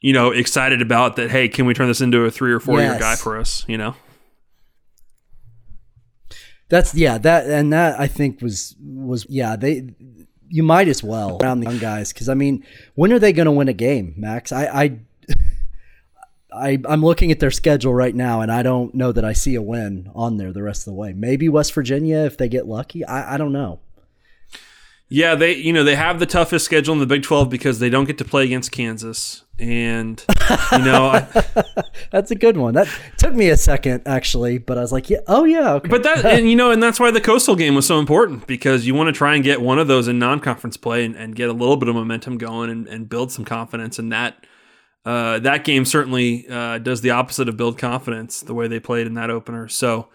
you 0.01 0.13
know, 0.13 0.31
excited 0.31 0.83
about. 0.83 1.17
That 1.17 1.31
hey, 1.31 1.49
can 1.49 1.67
we 1.67 1.75
turn 1.75 1.89
this 1.89 2.01
into 2.01 2.25
a 2.25 2.31
three 2.31 2.53
or 2.53 2.61
four 2.61 2.81
year 2.81 2.99
guy 2.99 3.17
for 3.17 3.39
us? 3.39 3.65
You 3.69 3.79
know, 3.79 3.95
That's 6.69 6.95
yeah. 6.95 7.19
That 7.19 7.47
and 7.47 7.73
that 7.73 7.99
I 7.99 8.07
think 8.07 8.41
was 8.43 8.77
was 8.81 9.27
yeah. 9.29 9.57
They 9.57 9.95
you 10.49 10.63
might 10.63 10.89
as 10.89 11.03
well 11.03 11.39
around 11.43 11.61
the 11.61 11.71
young 11.71 11.79
guys 11.79 12.13
because 12.13 12.29
I 12.29 12.35
mean, 12.35 12.65
when 12.95 13.13
are 13.13 13.19
they 13.19 13.33
going 13.33 13.47
to 13.47 13.53
win 13.53 13.69
a 13.69 13.75
game, 13.75 14.15
Max? 14.17 14.53
I 14.53 14.67
I. 14.67 14.99
I, 16.59 16.79
I'm 16.89 17.05
looking 17.05 17.31
at 17.31 17.39
their 17.39 17.51
schedule 17.51 17.93
right 17.93 18.15
now, 18.15 18.41
and 18.41 18.51
I 18.51 18.63
don't 18.63 18.95
know 18.95 19.13
that 19.13 19.27
I 19.27 19.35
see 19.35 19.57
a 19.57 19.61
win 19.61 20.11
on 20.15 20.39
there 20.39 20.55
the 20.55 20.63
rest 20.63 20.87
of 20.87 20.93
the 20.93 20.95
way. 20.95 21.13
Maybe 21.13 21.51
West 21.51 21.75
Virginia 21.75 22.21
if 22.21 22.39
they 22.39 22.49
get 22.49 22.67
lucky. 22.67 23.05
I, 23.05 23.35
I 23.35 23.37
don't 23.37 23.53
know. 23.53 23.81
Yeah, 25.09 25.37
they 25.37 25.55
you 25.55 25.73
know 25.73 25.85
they 25.85 25.95
have 25.95 26.19
the 26.19 26.27
toughest 26.27 26.65
schedule 26.65 26.93
in 26.93 26.99
the 26.99 27.07
Big 27.07 27.23
Twelve 27.23 27.49
because 27.49 27.79
they 27.79 27.89
don't 27.89 28.07
get 28.07 28.19
to 28.19 28.25
play 28.25 28.45
against 28.45 28.73
Kansas, 28.73 29.45
and 29.57 30.25
you 30.73 30.79
know, 30.79 31.07
I, 31.07 31.45
That's 32.11 32.33
a 32.33 32.35
good 32.35 32.57
one. 32.57 32.75
That 32.75 32.89
took 33.17 33.33
me 33.33 33.49
a 33.51 33.57
second 33.57 34.03
actually, 34.05 34.59
but 34.59 34.79
I 34.79 34.81
was 34.81 34.91
like, 34.91 35.09
yeah, 35.09 35.19
oh 35.29 35.45
yeah, 35.45 35.75
okay. 35.75 35.89
but 35.89 36.03
that 36.03 36.25
and 36.25 36.51
you 36.51 36.57
know, 36.57 36.73
and 36.73 36.83
that's 36.83 36.99
why 36.99 37.13
the 37.13 37.21
Coastal 37.21 37.55
game 37.55 37.77
was 37.77 37.87
so 37.87 38.01
important 38.01 38.49
because 38.49 38.85
you 38.85 38.97
want 38.97 39.07
to 39.07 39.13
try 39.13 39.37
and 39.37 39.45
get 39.45 39.61
one 39.61 39.79
of 39.79 39.87
those 39.87 40.09
in 40.09 40.19
non-conference 40.19 40.77
play 40.77 41.05
and, 41.05 41.15
and 41.15 41.37
get 41.37 41.49
a 41.49 41.53
little 41.53 41.77
bit 41.77 41.89
of 41.89 41.95
momentum 41.95 42.37
going 42.37 42.69
and, 42.69 42.89
and 42.89 43.09
build 43.09 43.31
some 43.31 43.45
confidence, 43.45 43.99
and 43.99 44.13
that. 44.13 44.45
Uh, 45.05 45.39
that 45.39 45.63
game 45.63 45.85
certainly 45.85 46.49
uh, 46.49 46.79
does 46.79 47.01
the 47.01 47.11
opposite 47.11 47.49
of 47.49 47.57
build 47.57 47.79
confidence 47.79 48.41
the 48.41 48.53
way 48.53 48.67
they 48.67 48.81
played 48.81 49.07
in 49.07 49.15
that 49.15 49.31
opener. 49.31 49.69
So 49.69 50.09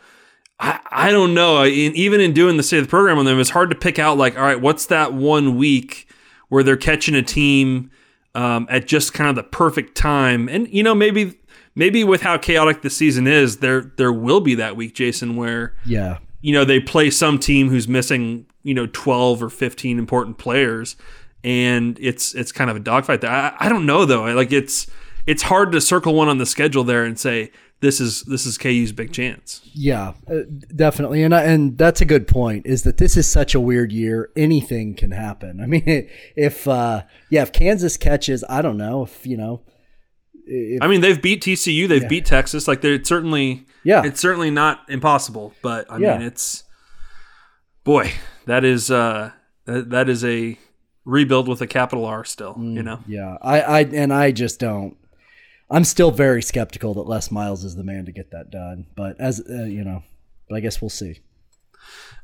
I, 0.61 0.79
I 0.91 1.11
don't 1.11 1.33
know. 1.33 1.57
I- 1.57 1.67
even 1.69 2.21
in 2.21 2.33
doing 2.33 2.55
the 2.57 2.63
state 2.63 2.77
of 2.77 2.85
the 2.85 2.89
program 2.89 3.17
on 3.17 3.25
them, 3.25 3.39
it's 3.39 3.49
hard 3.49 3.69
to 3.71 3.75
pick 3.75 3.97
out 3.99 4.17
like, 4.17 4.37
all 4.37 4.43
right, 4.43 4.61
what's 4.61 4.85
that 4.87 5.13
one 5.13 5.57
week 5.57 6.07
where 6.49 6.63
they're 6.63 6.77
catching 6.77 7.15
a 7.15 7.23
team 7.23 7.89
um, 8.35 8.67
at 8.69 8.85
just 8.87 9.13
kind 9.13 9.29
of 9.29 9.35
the 9.35 9.43
perfect 9.43 9.95
time? 9.97 10.47
And 10.47 10.67
you 10.69 10.83
know, 10.83 10.93
maybe 10.95 11.37
maybe 11.75 12.03
with 12.03 12.21
how 12.21 12.37
chaotic 12.37 12.81
the 12.83 12.89
season 12.89 13.25
is, 13.27 13.57
there 13.57 13.91
there 13.97 14.13
will 14.13 14.39
be 14.41 14.55
that 14.55 14.75
week, 14.75 14.93
Jason, 14.93 15.35
where 15.35 15.73
yeah, 15.85 16.19
you 16.41 16.53
know 16.53 16.63
they 16.63 16.79
play 16.79 17.09
some 17.09 17.39
team 17.39 17.69
who's 17.69 17.87
missing 17.87 18.45
you 18.63 18.73
know 18.75 18.85
12 18.93 19.41
or 19.41 19.49
15 19.49 19.97
important 19.97 20.37
players 20.37 20.95
and 21.43 21.97
it's 21.99 22.35
it's 22.35 22.51
kind 22.51 22.69
of 22.69 22.75
a 22.75 22.79
dogfight 22.79 23.21
there 23.21 23.31
I, 23.31 23.55
I 23.59 23.69
don't 23.69 23.87
know 23.87 24.05
though 24.05 24.25
I- 24.25 24.33
like 24.33 24.51
it's 24.51 24.85
it's 25.25 25.41
hard 25.41 25.71
to 25.71 25.81
circle 25.81 26.13
one 26.13 26.27
on 26.29 26.37
the 26.37 26.45
schedule 26.45 26.83
there 26.83 27.03
and 27.03 27.17
say 27.19 27.51
this 27.81 27.99
is 27.99 28.21
this 28.23 28.45
is 28.45 28.57
KU's 28.57 28.91
big 28.91 29.11
chance 29.11 29.61
Yeah, 29.73 30.13
uh, 30.29 30.41
definitely, 30.75 31.23
and 31.23 31.33
I, 31.35 31.43
and 31.43 31.77
that's 31.77 31.99
a 32.01 32.05
good 32.05 32.27
point. 32.27 32.65
Is 32.65 32.83
that 32.83 32.97
this 32.97 33.17
is 33.17 33.27
such 33.27 33.53
a 33.55 33.59
weird 33.59 33.91
year? 33.91 34.29
Anything 34.35 34.95
can 34.95 35.11
happen. 35.11 35.59
I 35.61 35.65
mean, 35.73 36.07
if 36.35 36.67
uh, 36.67 37.03
yeah, 37.29 37.41
if 37.41 37.51
Kansas 37.51 37.97
catches, 37.97 38.43
I 38.47 38.61
don't 38.61 38.77
know 38.77 39.03
if 39.03 39.25
you 39.27 39.35
know, 39.37 39.61
if, 40.45 40.81
I 40.81 40.87
mean 40.87 41.01
they've 41.01 41.21
beat 41.21 41.41
TCU 41.43 41.87
they've 41.87 42.07
beat 42.07 42.25
Texas 42.25 42.67
like 42.67 42.81
they're 42.81 42.93
it's 42.95 43.09
certainly 43.09 43.65
Yeah. 43.83 44.03
it's 44.05 44.19
certainly 44.19 44.51
not 44.51 44.81
impossible 44.89 45.53
but 45.61 45.91
I 45.91 45.97
Yeah. 45.97 46.17
mean 46.17 46.27
it's 46.27 46.63
boy 47.83 48.11
that 48.45 48.63
is 48.63 48.89
uh 48.91 49.31
that, 49.65 49.89
that 49.91 50.09
is 50.09 50.23
a 50.25 50.57
rebuild 51.05 51.47
with 51.47 51.61
a 51.61 51.67
capital 51.67 52.05
R 52.05 52.23
still 52.25 52.53
Mm. 52.55 52.75
you 52.75 52.83
know 52.83 52.99
yeah, 53.07 53.37
I, 53.41 53.61
I 53.61 53.79
and 53.81 54.13
I 54.13 54.31
just 54.31 54.59
don't. 54.59 54.97
I'm 55.71 55.85
still 55.85 56.11
very 56.11 56.41
skeptical 56.41 56.93
that 56.95 57.07
Les 57.07 57.31
Miles 57.31 57.63
is 57.63 57.75
the 57.75 57.83
man 57.83 58.05
to 58.05 58.11
get 58.11 58.31
that 58.31 58.51
done. 58.51 58.85
But 58.95 59.19
as 59.19 59.41
uh, 59.49 59.63
you 59.63 59.83
know, 59.83 60.03
but 60.49 60.55
I 60.57 60.59
guess 60.59 60.81
we'll 60.81 60.89
see. 60.89 61.19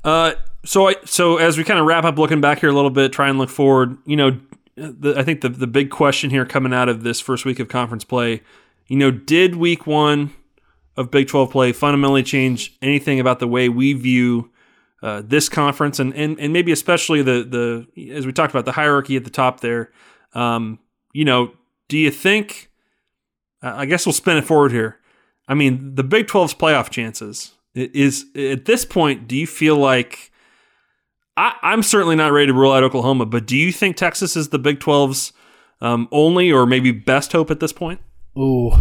Uh, 0.04 0.34
so 0.66 0.89
I 0.89 0.95
so 1.06 1.38
as 1.38 1.58
we 1.58 1.64
kind 1.64 1.80
of 1.80 1.86
wrap 1.86 2.04
up, 2.04 2.18
looking 2.18 2.41
back 2.41 2.60
here 2.60 2.70
a 2.70 2.74
little 2.74 2.89
bit, 2.89 3.14
try 3.14 3.30
and 3.30 3.39
look 3.39 3.50
forward. 3.50 3.98
You 4.06 4.18
know, 4.18 4.39
the, 4.76 5.16
I 5.18 5.24
think 5.24 5.41
the 5.41 5.50
the 5.50 5.66
big 5.66 5.89
question 5.89 6.30
here 6.30 6.45
coming 6.45 6.74
out 6.74 6.89
of 6.89 7.04
this 7.04 7.22
first 7.22 7.45
week 7.45 7.60
of 7.60 7.70
conference 7.70 8.04
play, 8.04 8.41
you 8.88 8.98
know, 8.98 9.12
did 9.12 9.56
week 9.56 9.88
one 9.88 10.34
of 10.98 11.12
Big 11.12 11.28
12 11.28 11.52
play 11.52 11.72
fundamentally 11.72 12.24
change 12.24 12.76
anything 12.82 13.20
about 13.20 13.39
the 13.39 13.48
way 13.48 13.70
we 13.70 13.93
view 13.93 14.50
uh, 15.04 15.22
this 15.24 15.48
conference 15.48 16.00
and, 16.00 16.14
and 16.16 16.39
and 16.39 16.52
maybe 16.52 16.72
especially 16.72 17.22
the 17.22 17.88
the 17.95 18.12
as 18.12 18.26
we 18.26 18.34
talked 18.34 18.54
about 18.54 18.66
the 18.66 18.74
hierarchy 18.74 19.16
at 19.16 19.24
the 19.24 19.30
top 19.30 19.62
there. 19.62 19.91
Um, 20.34 20.80
you 21.14 21.24
know, 21.24 21.54
do 21.88 21.98
you 21.98 22.12
think? 22.12 22.66
I 23.62 23.86
guess 23.86 24.05
we'll 24.05 24.14
spin 24.14 24.38
it 24.38 24.45
forward 24.45 24.72
here. 24.72 24.99
I 25.47 25.53
mean, 25.53 25.95
the 25.95 26.03
Big 26.03 26.28
12's 26.28 26.53
playoff 26.53 26.89
chances 26.89 27.53
is 27.74 28.26
at 28.36 28.66
this 28.66 28.86
point. 28.86 29.28
Do 29.28 29.36
you 29.36 29.47
feel 29.47 29.78
like? 29.78 30.32
I, 31.36 31.53
I'm 31.62 31.84
certainly 31.84 32.16
not 32.16 32.32
ready 32.32 32.47
to 32.47 32.53
rule 32.53 32.72
out 32.72 32.84
Oklahoma, 32.84 33.26
but 33.26 33.45
do 33.45 33.55
you 33.55 33.72
think 33.72 33.95
Texas 33.95 34.36
is 34.36 34.49
the 34.49 34.60
Big 34.60 34.80
12's 34.80 35.34
um, 35.82 36.08
only 36.12 36.51
or 36.51 36.66
maybe 36.66 36.91
best 36.91 37.32
hope 37.32 37.51
at 37.51 37.60
this 37.60 37.72
point? 37.72 38.01
Oh 38.36 38.80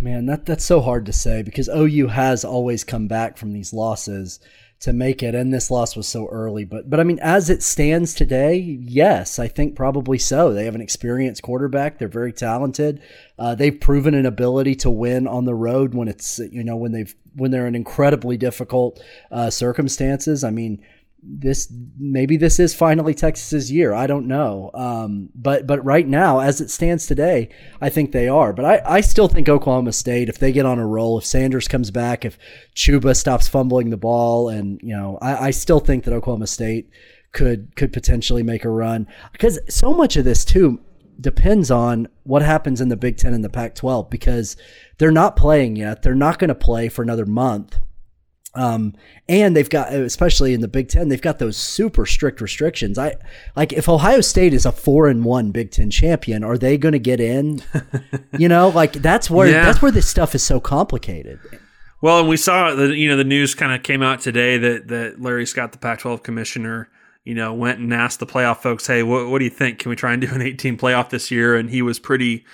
man, 0.00 0.26
that 0.26 0.44
that's 0.44 0.64
so 0.64 0.80
hard 0.80 1.06
to 1.06 1.12
say 1.12 1.42
because 1.42 1.68
OU 1.68 2.08
has 2.08 2.44
always 2.44 2.84
come 2.84 3.08
back 3.08 3.36
from 3.36 3.52
these 3.52 3.72
losses 3.72 4.40
to 4.80 4.92
make 4.92 5.22
it, 5.22 5.34
and 5.34 5.52
this 5.52 5.70
loss 5.70 5.96
was 5.96 6.06
so 6.06 6.28
early. 6.28 6.64
But 6.64 6.88
but 6.88 7.00
I 7.00 7.04
mean, 7.04 7.18
as 7.20 7.50
it 7.50 7.62
stands 7.62 8.14
today, 8.14 8.56
yes, 8.56 9.38
I 9.38 9.48
think 9.48 9.74
probably 9.74 10.18
so. 10.18 10.52
They 10.52 10.64
have 10.66 10.74
an 10.74 10.80
experienced 10.80 11.42
quarterback. 11.42 11.98
They're 11.98 12.08
very 12.08 12.32
talented. 12.32 13.02
Uh, 13.38 13.54
they've 13.54 13.78
proven 13.78 14.14
an 14.14 14.26
ability 14.26 14.76
to 14.76 14.90
win 14.90 15.26
on 15.26 15.44
the 15.44 15.54
road 15.54 15.94
when 15.94 16.06
it's 16.06 16.38
you 16.38 16.62
know 16.62 16.76
when 16.76 16.92
they've 16.92 17.14
when 17.34 17.50
they're 17.50 17.66
in 17.66 17.74
incredibly 17.74 18.36
difficult 18.36 19.02
uh, 19.32 19.50
circumstances. 19.50 20.44
I 20.44 20.50
mean 20.50 20.82
this 21.22 21.72
maybe 21.98 22.36
this 22.36 22.60
is 22.60 22.74
finally 22.74 23.14
Texas's 23.14 23.70
year. 23.72 23.92
I 23.92 24.06
don't 24.06 24.26
know. 24.26 24.70
Um, 24.74 25.30
but 25.34 25.66
but 25.66 25.84
right 25.84 26.06
now, 26.06 26.40
as 26.40 26.60
it 26.60 26.70
stands 26.70 27.06
today, 27.06 27.48
I 27.80 27.88
think 27.88 28.12
they 28.12 28.28
are. 28.28 28.52
But 28.52 28.64
I, 28.64 28.82
I 28.84 29.00
still 29.00 29.28
think 29.28 29.48
Oklahoma 29.48 29.92
State, 29.92 30.28
if 30.28 30.38
they 30.38 30.52
get 30.52 30.66
on 30.66 30.78
a 30.78 30.86
roll, 30.86 31.18
if 31.18 31.26
Sanders 31.26 31.68
comes 31.68 31.90
back, 31.90 32.24
if 32.24 32.38
Chuba 32.74 33.16
stops 33.16 33.48
fumbling 33.48 33.90
the 33.90 33.96
ball, 33.96 34.48
and 34.48 34.80
you 34.82 34.96
know, 34.96 35.18
I, 35.20 35.48
I 35.48 35.50
still 35.50 35.80
think 35.80 36.04
that 36.04 36.14
Oklahoma 36.14 36.46
State 36.46 36.90
could 37.32 37.74
could 37.76 37.92
potentially 37.92 38.42
make 38.42 38.64
a 38.64 38.70
run 38.70 39.06
because 39.32 39.58
so 39.68 39.92
much 39.92 40.16
of 40.16 40.24
this 40.24 40.44
too 40.44 40.80
depends 41.20 41.70
on 41.70 42.08
what 42.22 42.42
happens 42.42 42.80
in 42.80 42.88
the 42.88 42.96
Big 42.96 43.16
Ten 43.16 43.34
and 43.34 43.44
the 43.44 43.50
Pac 43.50 43.74
12 43.74 44.08
because 44.08 44.56
they're 44.98 45.10
not 45.10 45.36
playing 45.36 45.76
yet. 45.76 46.02
They're 46.02 46.14
not 46.14 46.38
going 46.38 46.48
to 46.48 46.54
play 46.54 46.88
for 46.88 47.02
another 47.02 47.26
month. 47.26 47.78
Um, 48.58 48.94
and 49.28 49.54
they've 49.54 49.70
got, 49.70 49.92
especially 49.92 50.52
in 50.52 50.62
the 50.62 50.68
Big 50.68 50.88
Ten, 50.88 51.08
they've 51.08 51.22
got 51.22 51.38
those 51.38 51.56
super 51.56 52.04
strict 52.04 52.40
restrictions. 52.40 52.98
I 52.98 53.14
like 53.54 53.72
if 53.72 53.88
Ohio 53.88 54.20
State 54.20 54.52
is 54.52 54.66
a 54.66 54.72
four 54.72 55.06
and 55.06 55.24
one 55.24 55.52
Big 55.52 55.70
Ten 55.70 55.90
champion, 55.90 56.42
are 56.42 56.58
they 56.58 56.76
going 56.76 56.92
to 56.92 56.98
get 56.98 57.20
in? 57.20 57.62
you 58.38 58.48
know, 58.48 58.68
like 58.70 58.94
that's 58.94 59.30
where 59.30 59.46
yeah. 59.46 59.64
that's 59.64 59.80
where 59.80 59.92
this 59.92 60.08
stuff 60.08 60.34
is 60.34 60.42
so 60.42 60.58
complicated. 60.58 61.38
Well, 62.00 62.18
and 62.18 62.28
we 62.28 62.36
saw 62.36 62.74
the 62.74 62.96
you 62.96 63.08
know 63.08 63.16
the 63.16 63.22
news 63.22 63.54
kind 63.54 63.72
of 63.72 63.84
came 63.84 64.02
out 64.02 64.20
today 64.20 64.58
that 64.58 64.88
that 64.88 65.22
Larry 65.22 65.46
Scott, 65.46 65.70
the 65.70 65.78
Pac-12 65.78 66.24
commissioner, 66.24 66.88
you 67.24 67.36
know, 67.36 67.54
went 67.54 67.78
and 67.78 67.94
asked 67.94 68.18
the 68.18 68.26
playoff 68.26 68.58
folks, 68.58 68.88
"Hey, 68.88 69.04
what, 69.04 69.28
what 69.28 69.38
do 69.38 69.44
you 69.44 69.52
think? 69.52 69.78
Can 69.78 69.90
we 69.90 69.94
try 69.94 70.12
and 70.12 70.20
do 70.20 70.34
an 70.34 70.42
18 70.42 70.76
playoff 70.78 71.10
this 71.10 71.30
year?" 71.30 71.54
And 71.54 71.70
he 71.70 71.80
was 71.80 72.00
pretty 72.00 72.44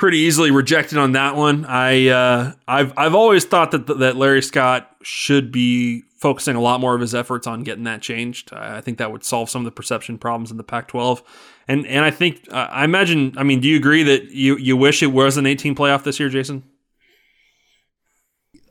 pretty 0.00 0.16
easily 0.16 0.50
rejected 0.50 0.96
on 0.96 1.12
that 1.12 1.36
one. 1.36 1.66
I 1.66 2.08
uh, 2.08 2.52
I've 2.66 2.92
I've 2.96 3.14
always 3.14 3.44
thought 3.44 3.70
that 3.72 3.86
that 3.86 4.16
Larry 4.16 4.40
Scott 4.40 4.90
should 5.02 5.52
be 5.52 6.02
focusing 6.16 6.56
a 6.56 6.60
lot 6.60 6.80
more 6.80 6.94
of 6.94 7.02
his 7.02 7.14
efforts 7.14 7.46
on 7.46 7.62
getting 7.62 7.84
that 7.84 8.00
changed. 8.00 8.52
I 8.52 8.80
think 8.80 8.96
that 8.98 9.12
would 9.12 9.24
solve 9.24 9.50
some 9.50 9.60
of 9.60 9.66
the 9.66 9.70
perception 9.70 10.18
problems 10.18 10.50
in 10.50 10.56
the 10.56 10.64
Pac-12. 10.64 11.22
And 11.68 11.86
and 11.86 12.02
I 12.04 12.10
think 12.10 12.48
I 12.50 12.82
imagine. 12.84 13.34
I 13.36 13.42
mean, 13.42 13.60
do 13.60 13.68
you 13.68 13.76
agree 13.76 14.02
that 14.02 14.30
you 14.30 14.56
you 14.56 14.74
wish 14.74 15.02
it 15.02 15.08
was 15.08 15.36
an 15.36 15.44
18 15.44 15.74
playoff 15.74 16.02
this 16.02 16.18
year, 16.18 16.30
Jason? 16.30 16.64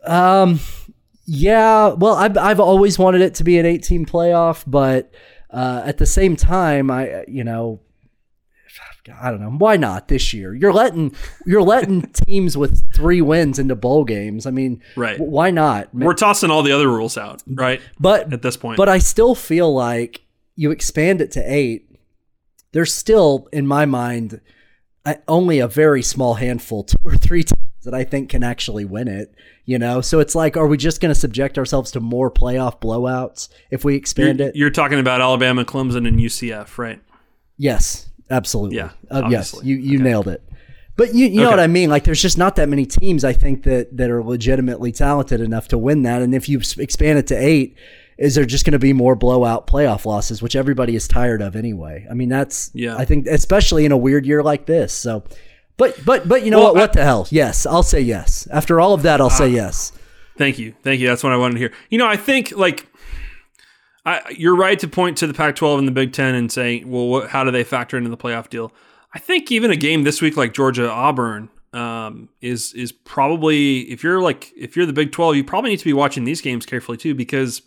Um, 0.04 0.58
yeah. 1.26 1.90
Well, 1.90 2.16
I've 2.16 2.36
I've 2.36 2.60
always 2.60 2.98
wanted 2.98 3.20
it 3.20 3.36
to 3.36 3.44
be 3.44 3.56
an 3.56 3.66
18 3.66 4.04
playoff, 4.04 4.64
but 4.66 5.14
uh, 5.48 5.82
at 5.86 5.98
the 5.98 6.06
same 6.06 6.34
time, 6.34 6.90
I 6.90 7.24
you 7.28 7.44
know 7.44 7.80
I 9.20 9.30
don't 9.30 9.40
know 9.40 9.50
why 9.50 9.76
not 9.76 10.08
this 10.08 10.32
year. 10.32 10.54
You're 10.54 10.72
letting 10.72 11.14
you're 11.46 11.62
letting 11.62 12.02
teams 12.26 12.56
with 12.56 12.82
three 12.94 13.20
wins 13.20 13.58
into 13.58 13.74
bowl 13.74 14.04
games. 14.04 14.46
I 14.46 14.50
mean, 14.50 14.82
right? 14.96 15.18
Why 15.18 15.50
not? 15.50 15.94
We're 15.94 16.14
tossing 16.14 16.50
all 16.50 16.62
the 16.62 16.72
other 16.72 16.88
rules 16.88 17.16
out, 17.16 17.42
right? 17.46 17.80
But 17.98 18.32
at 18.32 18.42
this 18.42 18.56
point, 18.56 18.76
but 18.76 18.88
I 18.88 18.98
still 18.98 19.34
feel 19.34 19.72
like 19.72 20.22
you 20.56 20.70
expand 20.70 21.20
it 21.20 21.30
to 21.32 21.40
eight. 21.40 21.86
There's 22.72 22.94
still, 22.94 23.48
in 23.52 23.66
my 23.66 23.86
mind, 23.86 24.40
only 25.26 25.58
a 25.58 25.66
very 25.66 26.02
small 26.02 26.34
handful, 26.34 26.84
two 26.84 26.98
or 27.02 27.16
three 27.16 27.42
teams 27.42 27.56
that 27.84 27.94
I 27.94 28.04
think 28.04 28.28
can 28.28 28.42
actually 28.42 28.84
win 28.84 29.08
it. 29.08 29.34
You 29.64 29.78
know, 29.78 30.00
so 30.00 30.20
it's 30.20 30.34
like, 30.34 30.56
are 30.56 30.66
we 30.66 30.76
just 30.76 31.00
going 31.00 31.14
to 31.14 31.18
subject 31.18 31.56
ourselves 31.56 31.92
to 31.92 32.00
more 32.00 32.30
playoff 32.30 32.80
blowouts 32.80 33.48
if 33.70 33.84
we 33.84 33.94
expand 33.94 34.40
you're, 34.40 34.48
it? 34.48 34.56
You're 34.56 34.70
talking 34.70 34.98
about 34.98 35.20
Alabama, 35.20 35.64
Clemson, 35.64 36.08
and 36.08 36.18
UCF, 36.18 36.76
right? 36.76 37.00
Yes, 37.56 38.09
Absolutely. 38.30 38.76
Yeah. 38.76 38.90
Uh, 39.10 39.28
yes, 39.28 39.54
you 39.62 39.76
you 39.76 39.98
okay. 39.98 40.04
nailed 40.04 40.28
it. 40.28 40.42
But 40.96 41.14
you, 41.14 41.26
you 41.28 41.40
know 41.40 41.48
what 41.48 41.60
I 41.60 41.66
mean? 41.66 41.88
Like, 41.88 42.04
there's 42.04 42.20
just 42.20 42.36
not 42.36 42.56
that 42.56 42.68
many 42.68 42.84
teams 42.84 43.24
I 43.24 43.32
think 43.32 43.62
that 43.62 43.96
that 43.96 44.10
are 44.10 44.22
legitimately 44.22 44.92
talented 44.92 45.40
enough 45.40 45.68
to 45.68 45.78
win 45.78 46.02
that. 46.02 46.20
And 46.20 46.34
if 46.34 46.46
you 46.46 46.60
expand 46.76 47.18
it 47.18 47.26
to 47.28 47.34
eight, 47.34 47.74
is 48.18 48.34
there 48.34 48.44
just 48.44 48.66
going 48.66 48.72
to 48.72 48.78
be 48.78 48.92
more 48.92 49.16
blowout 49.16 49.66
playoff 49.66 50.04
losses, 50.04 50.42
which 50.42 50.54
everybody 50.54 50.94
is 50.94 51.08
tired 51.08 51.40
of 51.40 51.56
anyway? 51.56 52.06
I 52.10 52.12
mean, 52.12 52.28
that's 52.28 52.70
yeah. 52.74 52.96
I 52.96 53.06
think 53.06 53.26
especially 53.26 53.86
in 53.86 53.92
a 53.92 53.96
weird 53.96 54.26
year 54.26 54.42
like 54.42 54.66
this. 54.66 54.92
So, 54.92 55.24
but 55.78 55.98
but 56.04 56.28
but 56.28 56.44
you 56.44 56.50
know 56.50 56.58
well, 56.58 56.74
what? 56.74 56.80
What 56.80 56.92
the 56.92 57.02
hell? 57.02 57.26
Yes, 57.30 57.64
I'll 57.64 57.82
say 57.82 58.02
yes. 58.02 58.46
After 58.52 58.78
all 58.78 58.92
of 58.92 59.02
that, 59.02 59.22
I'll 59.22 59.28
uh, 59.28 59.30
say 59.30 59.48
yes. 59.48 59.92
Thank 60.36 60.58
you, 60.58 60.74
thank 60.82 61.00
you. 61.00 61.06
That's 61.06 61.22
what 61.22 61.32
I 61.32 61.36
wanted 61.36 61.54
to 61.54 61.60
hear. 61.60 61.72
You 61.88 61.96
know, 61.96 62.06
I 62.06 62.18
think 62.18 62.52
like 62.52 62.86
I, 64.10 64.30
you're 64.30 64.56
right 64.56 64.78
to 64.80 64.88
point 64.88 65.16
to 65.18 65.26
the 65.26 65.34
Pac-12 65.34 65.78
and 65.78 65.88
the 65.88 65.92
Big 65.92 66.12
Ten 66.12 66.34
and 66.34 66.50
say, 66.50 66.82
well, 66.84 67.06
what, 67.06 67.30
how 67.30 67.44
do 67.44 67.50
they 67.50 67.64
factor 67.64 67.96
into 67.96 68.10
the 68.10 68.16
playoff 68.16 68.48
deal? 68.48 68.72
I 69.14 69.18
think 69.18 69.50
even 69.50 69.70
a 69.70 69.76
game 69.76 70.04
this 70.04 70.20
week 70.20 70.36
like 70.36 70.52
Georgia 70.54 70.90
Auburn 70.90 71.48
um, 71.72 72.28
is 72.40 72.72
is 72.74 72.92
probably 72.92 73.80
if 73.90 74.02
you're 74.02 74.20
like 74.20 74.52
if 74.56 74.76
you're 74.76 74.86
the 74.86 74.92
Big 74.92 75.12
12, 75.12 75.36
you 75.36 75.44
probably 75.44 75.70
need 75.70 75.78
to 75.78 75.84
be 75.84 75.92
watching 75.92 76.24
these 76.24 76.40
games 76.40 76.66
carefully 76.66 76.98
too 76.98 77.14
because 77.14 77.62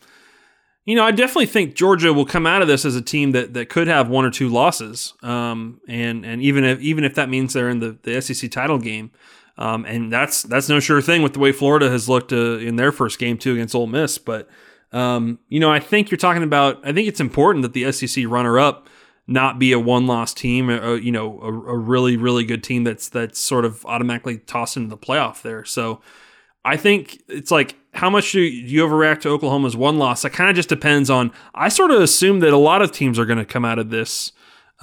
you 0.86 0.96
know 0.96 1.04
I 1.04 1.12
definitely 1.12 1.46
think 1.46 1.76
Georgia 1.76 2.14
will 2.14 2.26
come 2.26 2.46
out 2.46 2.62
of 2.62 2.68
this 2.68 2.86
as 2.86 2.96
a 2.96 3.02
team 3.02 3.32
that 3.32 3.54
that 3.54 3.70
could 3.70 3.88
have 3.88 4.10
one 4.10 4.26
or 4.26 4.32
two 4.32 4.50
losses, 4.50 5.14
um, 5.24 5.80
and 5.88 6.26
and 6.26 6.42
even 6.42 6.64
if 6.64 6.80
even 6.82 7.04
if 7.04 7.16
that 7.16 7.30
means 7.30 7.54
they're 7.54 7.70
in 7.70 7.80
the, 7.80 7.98
the 8.04 8.22
SEC 8.22 8.50
title 8.52 8.78
game. 8.78 9.12
Um, 9.56 9.86
and 9.86 10.12
that's 10.12 10.42
that's 10.42 10.68
no 10.68 10.80
sure 10.80 11.00
thing 11.00 11.22
with 11.22 11.34
the 11.34 11.40
way 11.40 11.52
Florida 11.52 11.88
has 11.92 12.10
looked 12.10 12.34
uh, 12.34 12.58
in 12.58 12.76
their 12.76 12.92
first 12.92 13.20
game 13.20 13.38
too 13.38 13.54
against 13.54 13.76
Ole 13.76 13.86
Miss. 13.86 14.18
But 14.18 14.50
um, 14.94 15.40
you 15.50 15.60
know, 15.60 15.72
I 15.72 15.80
think 15.80 16.12
you're 16.12 16.18
talking 16.18 16.44
about. 16.44 16.80
I 16.86 16.94
think 16.94 17.08
it's 17.08 17.20
important 17.20 17.64
that 17.64 17.74
the 17.74 17.92
SEC 17.92 18.26
runner-up 18.28 18.88
not 19.26 19.58
be 19.58 19.72
a 19.72 19.80
one-loss 19.80 20.34
team. 20.34 20.70
Or, 20.70 20.96
you 20.96 21.12
know, 21.12 21.40
a, 21.42 21.48
a, 21.48 21.78
really, 21.78 22.16
really 22.16 22.46
good 22.46 22.64
team 22.64 22.84
that's 22.84 23.10
that's 23.10 23.40
sort 23.40 23.66
of 23.66 23.86
automatically 23.86 24.38
tossed 24.38 24.78
into 24.78 24.90
the 24.90 24.98
playoff 24.98 25.42
there. 25.42 25.66
So, 25.66 26.02
I 26.64 26.78
think 26.78 27.22
it's 27.28 27.52
like 27.52 27.76
how 27.94 28.10
much 28.10 28.32
do 28.32 28.42
you 28.42 28.86
overreact 28.86 29.22
to 29.22 29.30
Oklahoma's 29.30 29.76
one 29.76 29.98
loss? 29.98 30.26
It 30.26 30.32
kind 30.32 30.50
of 30.50 30.56
just 30.56 30.70
depends 30.70 31.10
on. 31.10 31.32
I 31.54 31.70
sort 31.70 31.92
of 31.92 32.02
assume 32.02 32.40
that 32.40 32.54
a 32.54 32.58
lot 32.58 32.82
of 32.82 32.92
teams 32.92 33.20
are 33.20 33.26
going 33.26 33.40
to 33.40 33.46
come 33.46 33.66
out 33.66 33.80
of 33.80 33.90
this 33.90 34.32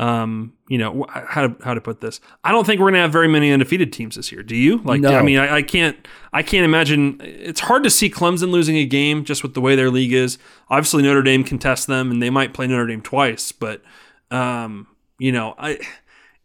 um, 0.00 0.54
you 0.66 0.78
know, 0.78 1.04
how 1.10 1.46
to, 1.46 1.54
how 1.62 1.74
to 1.74 1.80
put 1.80 2.00
this. 2.00 2.22
I 2.42 2.52
don't 2.52 2.64
think 2.64 2.80
we're 2.80 2.86
going 2.86 2.94
to 2.94 3.00
have 3.00 3.12
very 3.12 3.28
many 3.28 3.52
undefeated 3.52 3.92
teams 3.92 4.16
this 4.16 4.32
year. 4.32 4.42
Do 4.42 4.56
you? 4.56 4.78
Like, 4.78 5.02
no. 5.02 5.14
I 5.14 5.20
mean, 5.20 5.38
I, 5.38 5.56
I, 5.56 5.62
can't, 5.62 5.94
I 6.32 6.42
can't 6.42 6.64
imagine. 6.64 7.20
It's 7.22 7.60
hard 7.60 7.82
to 7.82 7.90
see 7.90 8.08
Clemson 8.08 8.50
losing 8.50 8.78
a 8.78 8.86
game 8.86 9.26
just 9.26 9.42
with 9.42 9.52
the 9.52 9.60
way 9.60 9.76
their 9.76 9.90
league 9.90 10.14
is. 10.14 10.38
Obviously, 10.70 11.02
Notre 11.02 11.22
Dame 11.22 11.44
can 11.44 11.58
test 11.58 11.86
them, 11.86 12.10
and 12.10 12.22
they 12.22 12.30
might 12.30 12.54
play 12.54 12.66
Notre 12.66 12.86
Dame 12.86 13.02
twice. 13.02 13.52
But, 13.52 13.82
um, 14.30 14.86
you 15.18 15.32
know, 15.32 15.54
I, 15.58 15.78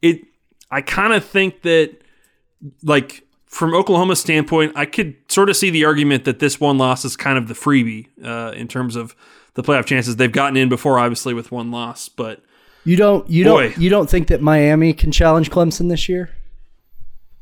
it, 0.02 0.26
I 0.70 0.82
kind 0.82 1.14
of 1.14 1.24
think 1.24 1.62
that, 1.62 1.96
like, 2.84 3.24
from 3.46 3.74
Oklahoma's 3.74 4.20
standpoint, 4.20 4.74
I 4.76 4.86
could 4.86 5.16
sort 5.30 5.50
of 5.50 5.56
see 5.56 5.70
the 5.70 5.86
argument 5.86 6.26
that 6.26 6.40
this 6.40 6.60
one 6.60 6.78
loss 6.78 7.06
is 7.06 7.16
kind 7.16 7.38
of 7.38 7.48
the 7.48 7.54
freebie 7.54 8.10
uh, 8.22 8.52
in 8.52 8.68
terms 8.68 8.98
of 8.98 9.16
the 9.54 9.64
playoff 9.64 9.86
chances. 9.86 10.18
They've 10.18 10.30
gotten 10.30 10.58
in 10.58 10.68
before, 10.68 11.00
obviously, 11.00 11.34
with 11.34 11.54
one 11.54 11.72
loss, 11.72 12.10
but 12.10 12.42
you 12.86 12.96
don't 12.96 13.30
you 13.30 13.44
Boy. 13.44 13.70
don't 13.70 13.78
you 13.78 13.90
don't 13.90 14.10
think 14.10 14.28
that 14.28 14.42
Miami 14.42 14.94
can 14.94 15.12
challenge 15.12 15.50
Clemson 15.50 15.90
this 15.90 16.08
year? 16.08 16.30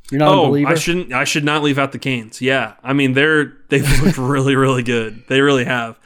You're 0.10 0.20
not 0.20 0.30
oh, 0.30 0.46
a 0.46 0.48
believer? 0.48 0.72
I 0.72 0.76
shouldn't 0.76 1.14
I 1.14 1.26
should 1.26 1.44
not 1.44 1.64
leave 1.64 1.78
out 1.78 1.91
the 1.91 2.00
Canes. 2.00 2.41
Yeah. 2.41 2.74
I 2.84 2.94
mean 2.94 3.14
they're 3.14 3.54
they've 3.70 4.02
looked 4.04 4.18
really, 4.18 4.56
really 4.56 4.84
good. 4.84 5.24
They 5.28 5.41
really 5.41 5.66
have. 5.66 6.00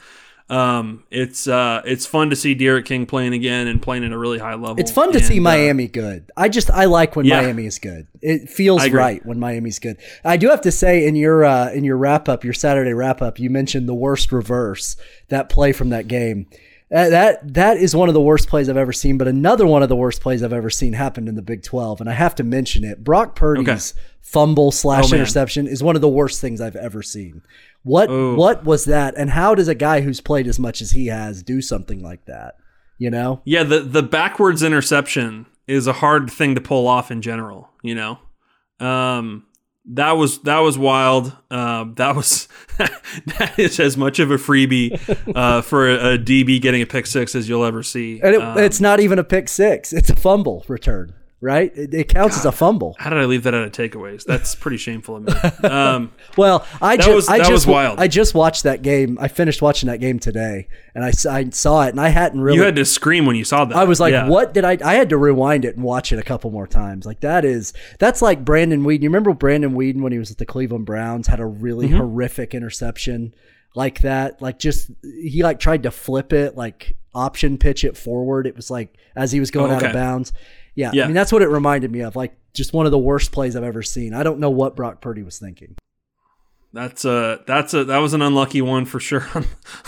Um, 0.50 1.04
it's 1.10 1.46
uh, 1.46 1.82
it's 1.84 2.06
fun 2.06 2.30
to 2.30 2.36
see 2.36 2.54
D'Eriq 2.54 2.86
King 2.86 3.04
playing 3.04 3.34
again 3.34 3.66
and 3.66 3.82
playing 3.82 4.04
at 4.04 4.12
a 4.12 4.18
really 4.18 4.38
high 4.38 4.54
level. 4.54 4.80
It's 4.80 4.90
fun 4.90 5.12
to 5.12 5.18
and, 5.18 5.26
see 5.26 5.38
uh, 5.38 5.42
Miami 5.42 5.84
uh, 5.84 5.90
good. 5.92 6.30
I 6.38 6.48
just 6.48 6.70
I 6.70 6.86
like 6.86 7.16
when 7.16 7.26
yeah. 7.26 7.42
Miami 7.42 7.66
is 7.66 7.78
good. 7.78 8.06
It 8.22 8.48
feels 8.48 8.88
right 8.88 9.24
when 9.26 9.38
Miami's 9.38 9.78
good. 9.78 9.98
I 10.24 10.38
do 10.38 10.48
have 10.48 10.62
to 10.62 10.72
say 10.72 11.06
in 11.06 11.16
your 11.16 11.44
uh, 11.44 11.70
in 11.72 11.84
your 11.84 11.98
wrap 11.98 12.30
up, 12.30 12.44
your 12.44 12.54
Saturday 12.54 12.94
wrap 12.94 13.20
up, 13.20 13.38
you 13.38 13.50
mentioned 13.50 13.86
the 13.88 13.94
worst 13.94 14.32
reverse 14.32 14.96
that 15.28 15.50
play 15.50 15.72
from 15.72 15.90
that 15.90 16.08
game 16.08 16.46
Uh, 16.90 17.10
that 17.10 17.52
that 17.54 17.76
is 17.76 17.94
one 17.94 18.08
of 18.08 18.14
the 18.14 18.20
worst 18.20 18.48
plays 18.48 18.68
I've 18.68 18.76
ever 18.78 18.92
seen. 18.94 19.18
But 19.18 19.28
another 19.28 19.66
one 19.66 19.82
of 19.82 19.90
the 19.90 19.96
worst 19.96 20.22
plays 20.22 20.42
I've 20.42 20.54
ever 20.54 20.70
seen 20.70 20.94
happened 20.94 21.28
in 21.28 21.34
the 21.34 21.42
Big 21.42 21.62
Twelve, 21.62 22.00
and 22.00 22.08
I 22.08 22.14
have 22.14 22.34
to 22.36 22.42
mention 22.44 22.82
it. 22.82 23.04
Brock 23.04 23.36
Purdy's 23.36 23.92
fumble 24.22 24.72
slash 24.72 25.12
Oh, 25.12 25.14
interception 25.14 25.66
is 25.66 25.82
one 25.82 25.96
of 25.96 26.00
the 26.02 26.08
worst 26.08 26.40
things 26.40 26.60
I've 26.62 26.76
ever 26.76 27.02
seen. 27.02 27.42
What 27.82 28.08
Oh. 28.10 28.34
what 28.36 28.64
was 28.64 28.86
that? 28.86 29.14
And 29.18 29.28
how 29.30 29.54
does 29.54 29.68
a 29.68 29.74
guy 29.74 30.00
who's 30.00 30.20
played 30.22 30.46
as 30.46 30.58
much 30.58 30.80
as 30.80 30.92
he 30.92 31.06
has 31.08 31.42
do 31.42 31.60
something 31.60 32.02
like 32.02 32.24
that? 32.24 32.54
You 32.96 33.10
know, 33.10 33.42
Yeah, 33.44 33.64
the 33.64 33.80
the 33.80 34.02
backwards 34.02 34.62
interception 34.62 35.44
is 35.66 35.86
a 35.86 35.92
hard 35.92 36.30
thing 36.30 36.54
to 36.54 36.60
pull 36.62 36.88
off 36.88 37.10
in 37.10 37.20
general. 37.20 37.68
You 37.82 37.94
know, 37.96 38.18
um, 38.80 39.44
that 39.88 40.12
was 40.12 40.40
that 40.42 40.58
was 40.58 40.78
wild. 40.78 41.32
Um, 41.50 41.94
that 41.94 42.14
was 42.14 42.46
that 42.78 43.54
is 43.58 43.80
as 43.80 43.96
much 43.96 44.18
of 44.18 44.30
a 44.30 44.36
freebie 44.36 44.98
uh, 45.34 45.62
for 45.62 45.88
a, 45.88 46.14
a 46.14 46.18
DB 46.18 46.60
getting 46.60 46.82
a 46.82 46.86
pick 46.86 47.06
six 47.06 47.34
as 47.34 47.48
you'll 47.48 47.64
ever 47.64 47.82
see. 47.82 48.20
and 48.22 48.34
it, 48.34 48.42
Um, 48.42 48.58
it's 48.58 48.80
not 48.80 49.00
even 49.00 49.18
a 49.18 49.24
pick 49.24 49.48
six; 49.48 49.92
it's 49.92 50.10
a 50.10 50.16
fumble 50.16 50.64
return. 50.68 51.14
Right? 51.40 51.70
It, 51.76 51.94
it 51.94 52.08
counts 52.08 52.36
as 52.36 52.44
a 52.44 52.50
fumble. 52.50 52.96
how 52.98 53.10
did 53.10 53.20
I 53.20 53.24
leave 53.26 53.44
that 53.44 53.54
out 53.54 53.62
of 53.62 53.70
takeaways? 53.70 54.24
That's 54.24 54.56
pretty 54.56 54.76
shameful 54.76 55.16
of 55.16 55.22
me. 55.22 55.32
Um, 55.68 56.10
Well, 56.36 56.66
I 56.82 56.96
That 56.96 57.04
just 57.04 57.14
was- 57.14 57.28
I 57.28 57.38
that 57.38 57.44
just 57.44 57.52
was 57.52 57.66
wild. 57.68 58.00
I 58.00 58.08
just 58.08 58.34
watched 58.34 58.64
that 58.64 58.82
game. 58.82 59.16
I 59.20 59.28
finished 59.28 59.62
watching 59.62 59.86
that 59.88 60.00
game 60.00 60.18
today, 60.18 60.66
and 60.96 61.04
I, 61.04 61.12
I 61.30 61.48
saw 61.50 61.82
it, 61.86 61.90
and 61.90 62.00
I 62.00 62.08
hadn't 62.08 62.40
really. 62.40 62.58
you 62.58 62.64
had 62.64 62.74
to 62.74 62.84
scream 62.84 63.24
when 63.24 63.36
you 63.36 63.44
saw 63.44 63.64
that. 63.64 63.76
I 63.76 63.84
was 63.84 64.00
like, 64.00 64.10
Yeah. 64.10 64.26
"What 64.28 64.52
did 64.52 64.64
I?" 64.64 64.78
I 64.84 64.94
had 64.94 65.10
to 65.10 65.16
rewind 65.16 65.64
it 65.64 65.76
and 65.76 65.84
watch 65.84 66.12
it 66.12 66.18
a 66.18 66.24
couple 66.24 66.50
more 66.50 66.66
times. 66.66 67.06
Like 67.06 67.20
that 67.20 67.44
is 67.44 67.72
that's 68.00 68.20
like 68.20 68.44
Brandon 68.44 68.82
Weeden. 68.82 69.02
You 69.02 69.08
remember 69.08 69.32
Brandon 69.32 69.74
Weeden 69.76 70.00
when 70.02 70.10
he 70.10 70.18
was 70.18 70.32
at 70.32 70.38
the 70.38 70.46
Cleveland 70.46 70.86
Browns 70.86 71.28
had 71.28 71.38
a 71.38 71.46
really 71.46 71.86
Mm-hmm. 71.86 71.98
horrific 71.98 72.52
interception 72.52 73.32
like 73.76 74.00
that. 74.00 74.42
Like 74.42 74.58
just 74.58 74.90
he 75.02 75.44
like 75.44 75.60
tried 75.60 75.84
to 75.84 75.92
flip 75.92 76.32
it, 76.32 76.56
like 76.56 76.96
option 77.14 77.58
pitch 77.58 77.84
it 77.84 77.96
forward. 77.96 78.46
It 78.48 78.56
was 78.56 78.70
like 78.72 78.96
as 79.14 79.30
he 79.30 79.38
was 79.40 79.50
going 79.52 79.70
Oh, 79.70 79.76
out 79.76 79.84
of 79.84 79.92
bounds. 79.92 80.32
Yeah, 80.78 80.92
Yeah. 80.94 81.04
I 81.04 81.06
mean 81.08 81.14
that's 81.14 81.32
what 81.32 81.42
it 81.42 81.48
reminded 81.48 81.90
me 81.90 82.00
of. 82.00 82.14
Like 82.14 82.36
just 82.54 82.72
one 82.72 82.86
of 82.86 82.92
the 82.92 82.98
worst 82.98 83.32
plays 83.32 83.56
I've 83.56 83.64
ever 83.64 83.82
seen. 83.82 84.14
I 84.14 84.22
don't 84.22 84.38
know 84.38 84.50
what 84.50 84.76
Brock 84.76 85.00
Purdy 85.00 85.22
was 85.24 85.38
thinking. 85.38 85.74
That's 86.72 87.04
a 87.04 87.40
that's 87.46 87.74
a 87.74 87.84
that 87.84 87.98
was 87.98 88.14
an 88.14 88.22
unlucky 88.22 88.62
one 88.62 88.84
for 88.84 89.00
sure 89.00 89.26
on, 89.34 89.44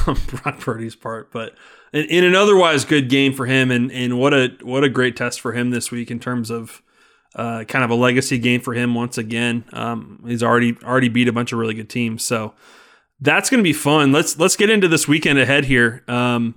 on 0.06 0.16
Brock 0.26 0.58
Purdy's 0.58 0.96
part, 0.96 1.30
but 1.30 1.54
in, 1.92 2.06
in 2.06 2.24
an 2.24 2.34
otherwise 2.34 2.84
good 2.84 3.08
game 3.08 3.32
for 3.32 3.46
him, 3.46 3.70
and 3.70 3.92
and 3.92 4.18
what 4.18 4.34
a 4.34 4.56
what 4.62 4.82
a 4.82 4.88
great 4.88 5.16
test 5.16 5.40
for 5.40 5.52
him 5.52 5.70
this 5.70 5.92
week 5.92 6.10
in 6.10 6.18
terms 6.18 6.50
of 6.50 6.82
uh, 7.36 7.64
kind 7.64 7.84
of 7.84 7.90
a 7.90 7.94
legacy 7.94 8.38
game 8.38 8.60
for 8.60 8.74
him 8.74 8.94
once 8.94 9.16
again. 9.16 9.64
Um, 9.72 10.24
he's 10.26 10.42
already 10.42 10.76
already 10.82 11.08
beat 11.08 11.28
a 11.28 11.32
bunch 11.32 11.52
of 11.52 11.58
really 11.58 11.74
good 11.74 11.90
teams, 11.90 12.24
so 12.24 12.54
that's 13.20 13.48
going 13.50 13.60
to 13.60 13.64
be 13.64 13.74
fun. 13.74 14.10
Let's 14.10 14.38
let's 14.38 14.56
get 14.56 14.70
into 14.70 14.88
this 14.88 15.06
weekend 15.06 15.38
ahead 15.38 15.66
here. 15.66 16.02
Um, 16.08 16.56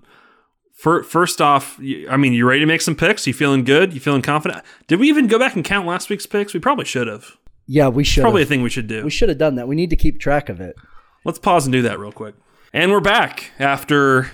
first 0.84 1.42
off, 1.42 1.80
I 2.10 2.18
mean, 2.18 2.34
you 2.34 2.46
ready 2.48 2.60
to 2.60 2.66
make 2.66 2.82
some 2.82 2.96
picks? 2.96 3.26
You 3.26 3.34
feeling 3.34 3.64
good? 3.64 3.94
You 3.94 4.00
feeling 4.00 4.22
confident? 4.22 4.64
Did 4.88 5.00
we 5.00 5.08
even 5.10 5.28
go 5.28 5.40
back 5.40 5.56
and 5.56 5.64
count 5.64 5.88
last 5.88 6.10
week's 6.10 6.26
picks? 6.26 6.54
We 6.54 6.60
probably 6.60 6.86
should 6.86 7.08
have. 7.08 7.38
Yeah, 7.66 7.88
we 7.88 8.04
should 8.04 8.22
Probably 8.22 8.44
a 8.44 8.46
thing 8.46 8.62
we 8.62 8.70
should 8.70 8.88
do. 8.88 9.04
we 9.04 9.10
should 9.10 9.30
have 9.30 9.38
done 9.38 9.56
that. 9.56 9.68
We 9.68 9.76
need 9.76 9.90
to 9.92 9.96
keep 9.96 10.20
track 10.20 10.50
of 10.50 10.60
it. 10.60 10.76
Let's 11.24 11.40
pause 11.40 11.66
and 11.66 11.72
do 11.72 11.82
that 11.84 12.00
real 12.00 12.12
quick. 12.12 12.36
And 12.74 12.92
we're 12.92 13.00
back 13.00 13.52
after 13.60 14.20
a 14.20 14.28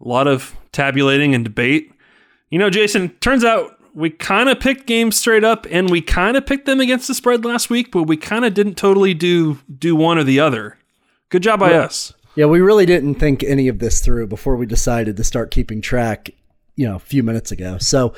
lot 0.00 0.26
of 0.26 0.56
tabulating 0.72 1.34
and 1.34 1.44
debate. 1.44 1.92
You 2.48 2.58
know, 2.58 2.70
Jason, 2.70 3.10
turns 3.20 3.44
out 3.44 3.78
we 3.94 4.08
kind 4.10 4.48
of 4.48 4.60
picked 4.60 4.86
games 4.86 5.16
straight 5.18 5.44
up 5.44 5.66
and 5.70 5.90
we 5.90 6.00
kind 6.00 6.36
of 6.36 6.46
picked 6.46 6.64
them 6.66 6.80
against 6.80 7.08
the 7.08 7.14
spread 7.14 7.44
last 7.44 7.68
week, 7.68 7.90
but 7.90 8.04
we 8.04 8.16
kind 8.16 8.44
of 8.44 8.54
didn't 8.54 8.76
totally 8.76 9.12
do 9.14 9.58
do 9.78 9.94
one 9.94 10.16
or 10.16 10.24
the 10.24 10.40
other. 10.40 10.78
Good 11.28 11.42
job 11.42 11.60
by 11.60 11.74
us. 11.74 12.14
Yeah, 12.36 12.46
we 12.46 12.60
really 12.60 12.86
didn't 12.86 13.16
think 13.16 13.42
any 13.42 13.68
of 13.68 13.78
this 13.78 14.00
through 14.00 14.26
before 14.28 14.56
we 14.56 14.66
decided 14.66 15.16
to 15.16 15.24
start 15.24 15.50
keeping 15.50 15.80
track, 15.80 16.30
you 16.76 16.86
know, 16.86 16.96
a 16.96 17.00
few 17.00 17.22
minutes 17.22 17.50
ago. 17.50 17.78
So, 17.78 18.14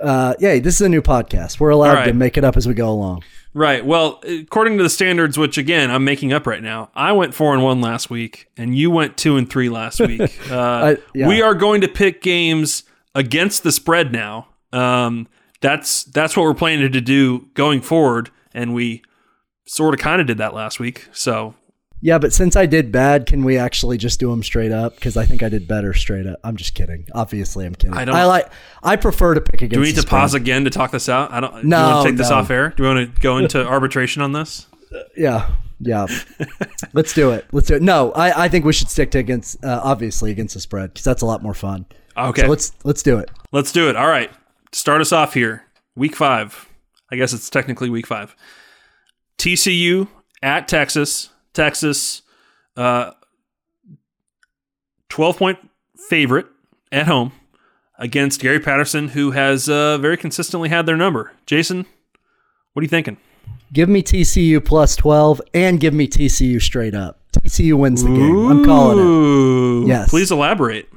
uh, 0.00 0.34
yeah, 0.38 0.58
this 0.58 0.74
is 0.74 0.80
a 0.80 0.88
new 0.88 1.02
podcast. 1.02 1.60
We're 1.60 1.70
allowed 1.70 1.90
All 1.90 1.94
right. 1.96 2.06
to 2.06 2.12
make 2.12 2.36
it 2.36 2.44
up 2.44 2.56
as 2.56 2.66
we 2.66 2.74
go 2.74 2.90
along. 2.90 3.22
Right. 3.52 3.84
Well, 3.84 4.20
according 4.26 4.76
to 4.78 4.82
the 4.82 4.90
standards, 4.90 5.36
which 5.36 5.58
again 5.58 5.90
I'm 5.90 6.04
making 6.04 6.32
up 6.32 6.46
right 6.46 6.62
now, 6.62 6.90
I 6.94 7.12
went 7.12 7.34
four 7.34 7.52
and 7.52 7.62
one 7.62 7.80
last 7.80 8.08
week, 8.10 8.48
and 8.56 8.76
you 8.76 8.90
went 8.90 9.16
two 9.16 9.36
and 9.36 9.48
three 9.48 9.68
last 9.68 10.00
week. 10.00 10.20
Uh, 10.50 10.96
yeah. 11.14 11.28
We 11.28 11.42
are 11.42 11.54
going 11.54 11.80
to 11.80 11.88
pick 11.88 12.22
games 12.22 12.82
against 13.14 13.62
the 13.62 13.70
spread 13.70 14.12
now. 14.12 14.48
Um, 14.72 15.28
that's 15.60 16.04
that's 16.04 16.36
what 16.36 16.44
we're 16.44 16.54
planning 16.54 16.90
to 16.90 17.00
do 17.00 17.48
going 17.54 17.80
forward, 17.82 18.30
and 18.52 18.74
we 18.74 19.02
sort 19.66 19.94
of 19.94 20.00
kind 20.00 20.20
of 20.20 20.26
did 20.26 20.38
that 20.38 20.54
last 20.54 20.80
week. 20.80 21.08
So 21.12 21.54
Yeah, 22.02 22.18
but 22.18 22.32
since 22.32 22.56
I 22.56 22.64
did 22.64 22.90
bad, 22.90 23.26
can 23.26 23.44
we 23.44 23.58
actually 23.58 23.98
just 23.98 24.18
do 24.20 24.30
them 24.30 24.42
straight 24.42 24.72
up? 24.72 24.94
Because 24.94 25.16
I 25.18 25.26
think 25.26 25.42
I 25.42 25.50
did 25.50 25.68
better 25.68 25.92
straight 25.92 26.26
up. 26.26 26.38
I'm 26.42 26.56
just 26.56 26.74
kidding. 26.74 27.06
Obviously, 27.14 27.66
I'm 27.66 27.74
kidding. 27.74 27.94
I 27.94 28.04
don't- 28.06 28.14
I 28.14 28.24
like. 28.24 28.50
I 28.82 28.96
prefer 28.96 29.34
to 29.34 29.40
pick 29.42 29.60
against. 29.62 29.74
do 29.74 29.80
we 29.80 29.86
need 29.88 29.96
to 30.00 30.06
pause 30.06 30.32
again 30.32 30.64
to 30.64 30.70
talk 30.70 30.92
this 30.92 31.08
out? 31.10 31.30
I 31.30 31.40
don't. 31.40 31.52
do 31.52 31.58
you 31.60 31.64
No, 31.68 31.88
want 31.90 32.06
to 32.06 32.10
take 32.12 32.16
this 32.18 32.30
off 32.30 32.50
air? 32.50 32.70
Do 32.76 32.82
we 32.84 32.88
want 32.88 33.14
to 33.14 33.20
go 33.20 33.36
into 33.36 33.62
arbitration 33.66 34.22
on 34.22 34.32
this? 34.32 34.66
Yeah, 35.16 35.50
yeah. 35.78 36.06
Let's 36.94 37.12
do 37.12 37.30
it. 37.32 37.46
Let's 37.52 37.66
do 37.68 37.74
it. 37.74 37.82
No, 37.82 38.12
I, 38.12 38.44
I 38.44 38.48
think 38.48 38.64
we 38.64 38.72
should 38.72 38.88
stick 38.88 39.10
to 39.12 39.18
against. 39.18 39.62
Uh, 39.64 39.80
obviously, 39.84 40.30
against 40.30 40.54
the 40.54 40.60
spread 40.60 40.92
because 40.94 41.04
that's 41.04 41.22
a 41.22 41.26
lot 41.26 41.42
more 41.42 41.54
fun. 41.54 41.84
Okay. 42.16 42.42
So 42.42 42.48
let's 42.48 42.72
let's 42.84 43.02
do 43.02 43.18
it. 43.18 43.30
Let's 43.52 43.72
do 43.72 43.88
it. 43.90 43.96
All 43.96 44.08
right. 44.08 44.30
Start 44.72 45.00
us 45.00 45.12
off 45.12 45.34
here. 45.34 45.64
Week 45.96 46.16
five. 46.16 46.66
I 47.12 47.16
guess 47.16 47.32
it's 47.32 47.50
technically 47.50 47.90
week 47.90 48.06
five. 48.06 48.34
TCU 49.38 50.08
at 50.42 50.68
Texas. 50.68 51.29
Texas, 51.52 52.22
uh, 52.76 53.12
12 55.08 55.36
point 55.36 55.58
favorite 56.08 56.46
at 56.92 57.06
home 57.06 57.32
against 57.98 58.40
Gary 58.40 58.60
Patterson, 58.60 59.08
who 59.08 59.32
has 59.32 59.68
uh, 59.68 59.98
very 59.98 60.16
consistently 60.16 60.68
had 60.68 60.86
their 60.86 60.96
number. 60.96 61.32
Jason, 61.46 61.86
what 62.72 62.80
are 62.80 62.84
you 62.84 62.88
thinking? 62.88 63.16
Give 63.72 63.88
me 63.88 64.02
TCU 64.02 64.64
plus 64.64 64.96
12 64.96 65.40
and 65.54 65.78
give 65.78 65.94
me 65.94 66.08
TCU 66.08 66.60
straight 66.60 66.94
up. 66.94 67.20
TCU 67.32 67.74
wins 67.74 68.02
the 68.02 68.08
game. 68.08 68.48
I'm 68.48 68.64
calling 68.64 69.84
it. 69.84 69.88
Yes. 69.88 70.10
Please 70.10 70.32
elaborate. 70.32 70.88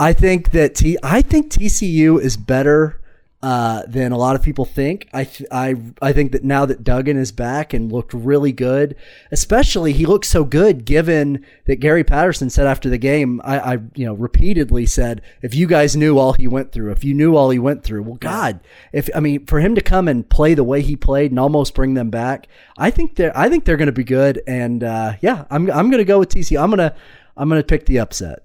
I 0.00 0.12
think 0.12 0.50
that 0.52 0.74
T 0.74 0.98
I 1.02 1.20
think 1.22 1.52
TCU 1.52 2.20
is 2.20 2.36
better 2.36 3.00
uh, 3.44 3.82
than 3.86 4.10
a 4.10 4.16
lot 4.16 4.34
of 4.34 4.40
people 4.40 4.64
think. 4.64 5.06
I, 5.12 5.24
th- 5.24 5.46
I 5.52 5.76
I 6.00 6.14
think 6.14 6.32
that 6.32 6.44
now 6.44 6.64
that 6.64 6.82
Duggan 6.82 7.18
is 7.18 7.30
back 7.30 7.74
and 7.74 7.92
looked 7.92 8.14
really 8.14 8.52
good, 8.52 8.96
especially 9.30 9.92
he 9.92 10.06
looked 10.06 10.24
so 10.24 10.44
good 10.44 10.86
given 10.86 11.44
that 11.66 11.76
Gary 11.76 12.04
Patterson 12.04 12.48
said 12.48 12.66
after 12.66 12.88
the 12.88 12.96
game, 12.96 13.42
I, 13.44 13.74
I 13.74 13.78
you 13.94 14.06
know 14.06 14.14
repeatedly 14.14 14.86
said, 14.86 15.20
if 15.42 15.54
you 15.54 15.66
guys 15.66 15.94
knew 15.94 16.18
all 16.18 16.32
he 16.32 16.46
went 16.46 16.72
through, 16.72 16.90
if 16.92 17.04
you 17.04 17.12
knew 17.12 17.36
all 17.36 17.50
he 17.50 17.58
went 17.58 17.84
through, 17.84 18.04
well, 18.04 18.16
God, 18.16 18.60
if 18.94 19.10
I 19.14 19.20
mean 19.20 19.44
for 19.44 19.60
him 19.60 19.74
to 19.74 19.82
come 19.82 20.08
and 20.08 20.26
play 20.26 20.54
the 20.54 20.64
way 20.64 20.80
he 20.80 20.96
played 20.96 21.30
and 21.30 21.38
almost 21.38 21.74
bring 21.74 21.92
them 21.92 22.08
back, 22.08 22.48
I 22.78 22.90
think 22.90 23.16
they're 23.16 23.36
I 23.36 23.50
think 23.50 23.66
they're 23.66 23.76
going 23.76 23.86
to 23.88 23.92
be 23.92 24.04
good. 24.04 24.40
And 24.46 24.82
uh, 24.82 25.16
yeah, 25.20 25.44
I'm 25.50 25.70
I'm 25.70 25.90
going 25.90 25.98
to 25.98 26.06
go 26.06 26.18
with 26.18 26.30
TC. 26.30 26.58
I'm 26.58 26.70
gonna 26.70 26.96
I'm 27.36 27.50
gonna 27.50 27.62
pick 27.62 27.84
the 27.84 27.98
upset. 27.98 28.38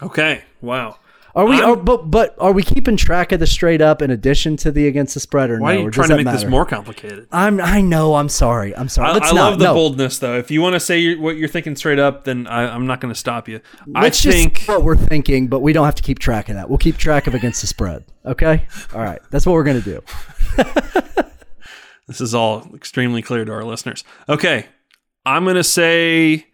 Okay. 0.00 0.44
Wow. 0.60 0.98
Are 1.36 1.44
we? 1.44 1.60
Are, 1.60 1.76
but 1.76 2.10
but 2.10 2.34
are 2.38 2.52
we 2.52 2.62
keeping 2.62 2.96
track 2.96 3.30
of 3.30 3.40
the 3.40 3.46
straight 3.46 3.82
up 3.82 4.00
in 4.00 4.10
addition 4.10 4.56
to 4.56 4.72
the 4.72 4.88
against 4.88 5.12
the 5.12 5.20
spread 5.20 5.50
or 5.50 5.60
Why 5.60 5.74
no? 5.74 5.80
are 5.80 5.84
you 5.84 5.90
trying 5.90 6.08
to 6.08 6.16
that 6.16 6.24
make 6.24 6.32
this 6.32 6.46
more 6.46 6.64
complicated? 6.64 7.28
I'm. 7.30 7.60
I 7.60 7.82
know. 7.82 8.14
I'm 8.14 8.30
sorry. 8.30 8.74
I'm 8.74 8.88
sorry. 8.88 9.10
I, 9.10 9.12
Let's 9.12 9.30
I 9.30 9.34
not. 9.34 9.50
love 9.50 9.58
the 9.58 9.64
no. 9.66 9.74
boldness, 9.74 10.18
though. 10.18 10.38
If 10.38 10.50
you 10.50 10.62
want 10.62 10.76
to 10.76 10.80
say 10.80 10.98
you- 10.98 11.20
what 11.20 11.36
you're 11.36 11.46
thinking 11.48 11.76
straight 11.76 11.98
up, 11.98 12.24
then 12.24 12.46
I, 12.46 12.74
I'm 12.74 12.86
not 12.86 13.02
going 13.02 13.12
to 13.12 13.18
stop 13.20 13.48
you. 13.48 13.60
Let's 13.86 14.24
I 14.26 14.30
think 14.32 14.58
say 14.60 14.72
what 14.72 14.82
we're 14.82 14.96
thinking, 14.96 15.48
but 15.48 15.60
we 15.60 15.74
don't 15.74 15.84
have 15.84 15.94
to 15.96 16.02
keep 16.02 16.18
track 16.18 16.48
of 16.48 16.54
that. 16.54 16.70
We'll 16.70 16.78
keep 16.78 16.96
track 16.96 17.26
of 17.26 17.34
against 17.34 17.60
the 17.60 17.66
spread. 17.66 18.06
Okay. 18.24 18.66
All 18.94 19.02
right. 19.02 19.20
That's 19.30 19.44
what 19.44 19.52
we're 19.52 19.64
gonna 19.64 19.82
do. 19.82 20.02
this 22.06 22.20
is 22.20 22.34
all 22.34 22.66
extremely 22.74 23.20
clear 23.20 23.44
to 23.44 23.52
our 23.52 23.62
listeners. 23.64 24.04
Okay, 24.28 24.66
I'm 25.24 25.44
going 25.44 25.56
to 25.56 25.64
say 25.64 26.46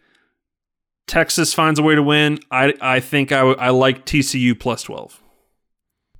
Texas 1.13 1.53
finds 1.53 1.79
a 1.79 1.83
way 1.83 1.95
to 1.95 2.03
win. 2.03 2.39
I 2.51 2.73
I 2.81 3.01
think 3.01 3.33
I, 3.33 3.41
w- 3.41 3.57
I 3.59 3.69
like 3.69 4.07
TCU 4.07 4.59
plus 4.59 4.83
12. 4.85 5.23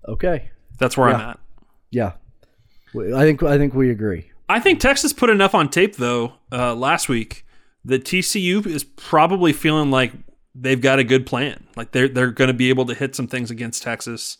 Okay. 0.07 0.51
That's 0.79 0.99
where 0.99 1.09
I'm 1.09 1.21
at. 1.21 1.41
Yeah. 1.91 2.13
I 2.95 3.23
think. 3.23 3.43
I 3.43 3.57
think 3.57 3.73
we 3.73 3.91
agree. 3.91 4.31
I 4.51 4.61
think 4.61 4.81
Texas 4.81 5.15
put 5.15 5.31
enough 5.31 5.55
on 5.55 5.71
tape 5.71 5.97
though 5.97 6.35
uh, 6.53 6.75
last 6.75 7.09
week 7.09 7.47
that 7.87 8.05
TCU 8.05 8.67
is 8.67 8.85
probably 8.85 9.55
feeling 9.55 9.91
like 9.91 10.13
they've 10.55 10.81
got 10.81 10.99
a 10.99 11.05
good 11.05 11.25
plan. 11.25 11.67
Like 11.75 11.93
they're 11.93 12.09
they're 12.09 12.31
going 12.31 12.49
to 12.49 12.55
be 12.55 12.69
able 12.69 12.85
to 12.85 12.95
hit 12.95 13.17
some 13.17 13.29
things 13.29 13.51
against 13.51 13.83
Texas 13.83 14.37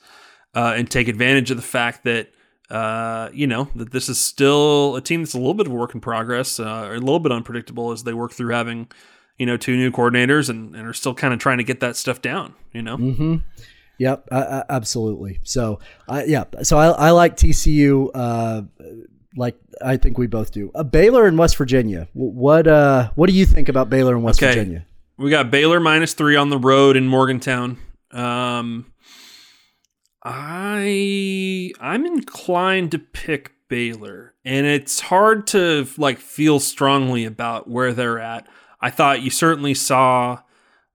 uh, 0.55 0.75
and 0.77 0.91
take 0.91 1.09
advantage 1.09 1.51
of 1.51 1.57
the 1.57 1.63
fact 1.63 2.05
that 2.05 2.29
uh, 2.69 3.31
you 3.33 3.47
know 3.47 3.69
that 3.75 3.91
this 3.91 4.11
is 4.11 4.19
still 4.19 4.97
a 4.97 5.01
team 5.01 5.23
that's 5.23 5.33
a 5.33 5.39
little 5.39 5.55
bit 5.55 5.67
of 5.67 5.73
a 5.73 5.77
work 5.77 5.95
in 5.95 6.03
progress, 6.03 6.61
uh, 6.61 6.91
a 6.91 6.99
little 6.99 7.21
bit 7.21 7.33
unpredictable 7.33 7.91
as 7.91 8.03
they 8.03 8.13
work 8.13 8.33
through 8.33 8.53
having 8.53 8.89
you 9.43 9.47
know 9.47 9.57
two 9.57 9.77
new 9.77 9.91
coordinators 9.91 10.49
and, 10.49 10.77
and 10.77 10.87
are 10.87 10.93
still 10.95 11.15
kind 11.15 11.35
of 11.35 11.41
trying 11.41 11.59
to 11.59 11.65
get 11.65 11.81
that 11.81 11.97
stuff 11.97 12.23
down. 12.23 12.55
You 12.73 12.83
know, 12.83 12.97
Mm-hmm. 12.97 13.37
Yep. 13.99 14.29
Uh, 14.33 14.63
absolutely. 14.69 15.41
So. 15.43 15.79
I 16.09 16.25
yeah. 16.25 16.45
So 16.63 16.79
I, 16.79 16.87
I 17.09 17.11
like 17.11 17.37
TCU. 17.37 18.11
Uh, 18.15 18.63
like 19.37 19.57
I 19.85 19.97
think 19.97 20.19
we 20.19 20.27
both 20.29 20.51
do. 20.53 20.71
Uh, 20.75 20.83
Baylor 20.85 21.27
and 21.27 21.37
West 21.39 21.57
Virginia. 21.57 22.07
What 22.13 22.67
uh 22.67 23.11
What 23.17 23.29
do 23.29 23.35
you 23.35 23.47
think 23.47 23.69
about 23.69 23.91
Baylor 23.91 24.15
and 24.15 24.23
West 24.25 24.43
Okay. 24.43 24.55
Virginia? 24.55 24.87
We 25.19 25.31
got 25.31 25.51
Baylor 25.51 25.81
minus 25.81 26.15
three 26.15 26.37
on 26.37 26.51
the 26.51 26.59
road 26.59 26.97
in 26.97 27.07
Morgantown. 27.09 27.79
Um, 28.13 28.23
Um, 28.23 28.93
I 30.25 31.73
I'm 31.81 32.07
inclined 32.07 32.91
to 32.93 32.99
pick 32.99 33.53
Baylor, 33.69 34.35
and 34.45 34.67
it's 34.67 35.01
hard 35.01 35.47
to 35.49 35.87
like 35.99 36.19
feel 36.19 36.61
strongly 36.61 37.25
about 37.25 37.69
where 37.69 37.93
they're 37.93 38.19
at. 38.21 38.47
I 38.83 38.91
thought 38.91 39.23
you 39.23 39.31
certainly 39.31 39.75
saw 39.75 40.41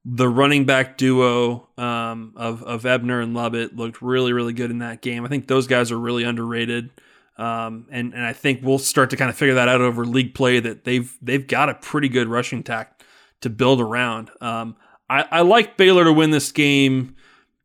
the 0.05 0.29
running 0.29 0.65
back 0.65 0.97
duo 0.97 1.67
um, 1.77 2.33
of 2.35 2.61
of 2.63 2.85
Ebner 2.85 3.21
and 3.21 3.33
Lovett 3.33 3.75
looked 3.75 4.01
really 4.01 4.33
really 4.33 4.53
good 4.53 4.69
in 4.69 4.79
that 4.79 5.01
game. 5.01 5.25
I 5.25 5.29
think 5.29 5.47
those 5.47 5.67
guys 5.67 5.91
are 5.91 5.99
really 5.99 6.23
underrated. 6.23 6.91
Um, 7.37 7.85
and 7.91 8.13
and 8.13 8.25
I 8.25 8.33
think 8.33 8.61
we'll 8.63 8.79
start 8.79 9.11
to 9.11 9.17
kind 9.17 9.29
of 9.29 9.37
figure 9.37 9.55
that 9.55 9.67
out 9.67 9.81
over 9.81 10.05
league 10.05 10.33
play 10.33 10.59
that 10.59 10.83
they've 10.85 11.15
they've 11.21 11.45
got 11.45 11.69
a 11.69 11.75
pretty 11.75 12.09
good 12.09 12.27
rushing 12.27 12.59
attack 12.59 13.01
to 13.41 13.49
build 13.49 13.79
around. 13.79 14.31
Um, 14.41 14.75
I, 15.09 15.25
I 15.31 15.41
like 15.41 15.77
Baylor 15.77 16.03
to 16.03 16.13
win 16.13 16.31
this 16.31 16.51
game, 16.51 17.15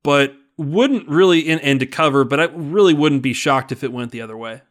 but 0.03 0.35
wouldn't 0.59 1.09
really 1.09 1.49
and, 1.49 1.61
and 1.62 1.81
to 1.81 1.87
cover, 1.87 2.25
but 2.25 2.39
I 2.39 2.45
really 2.45 2.95
wouldn't 2.95 3.23
be 3.23 3.33
shocked 3.33 3.73
if 3.73 3.83
it 3.83 3.93
went 3.93 4.11
the 4.11 4.20
other 4.20 4.37
way. 4.37 4.62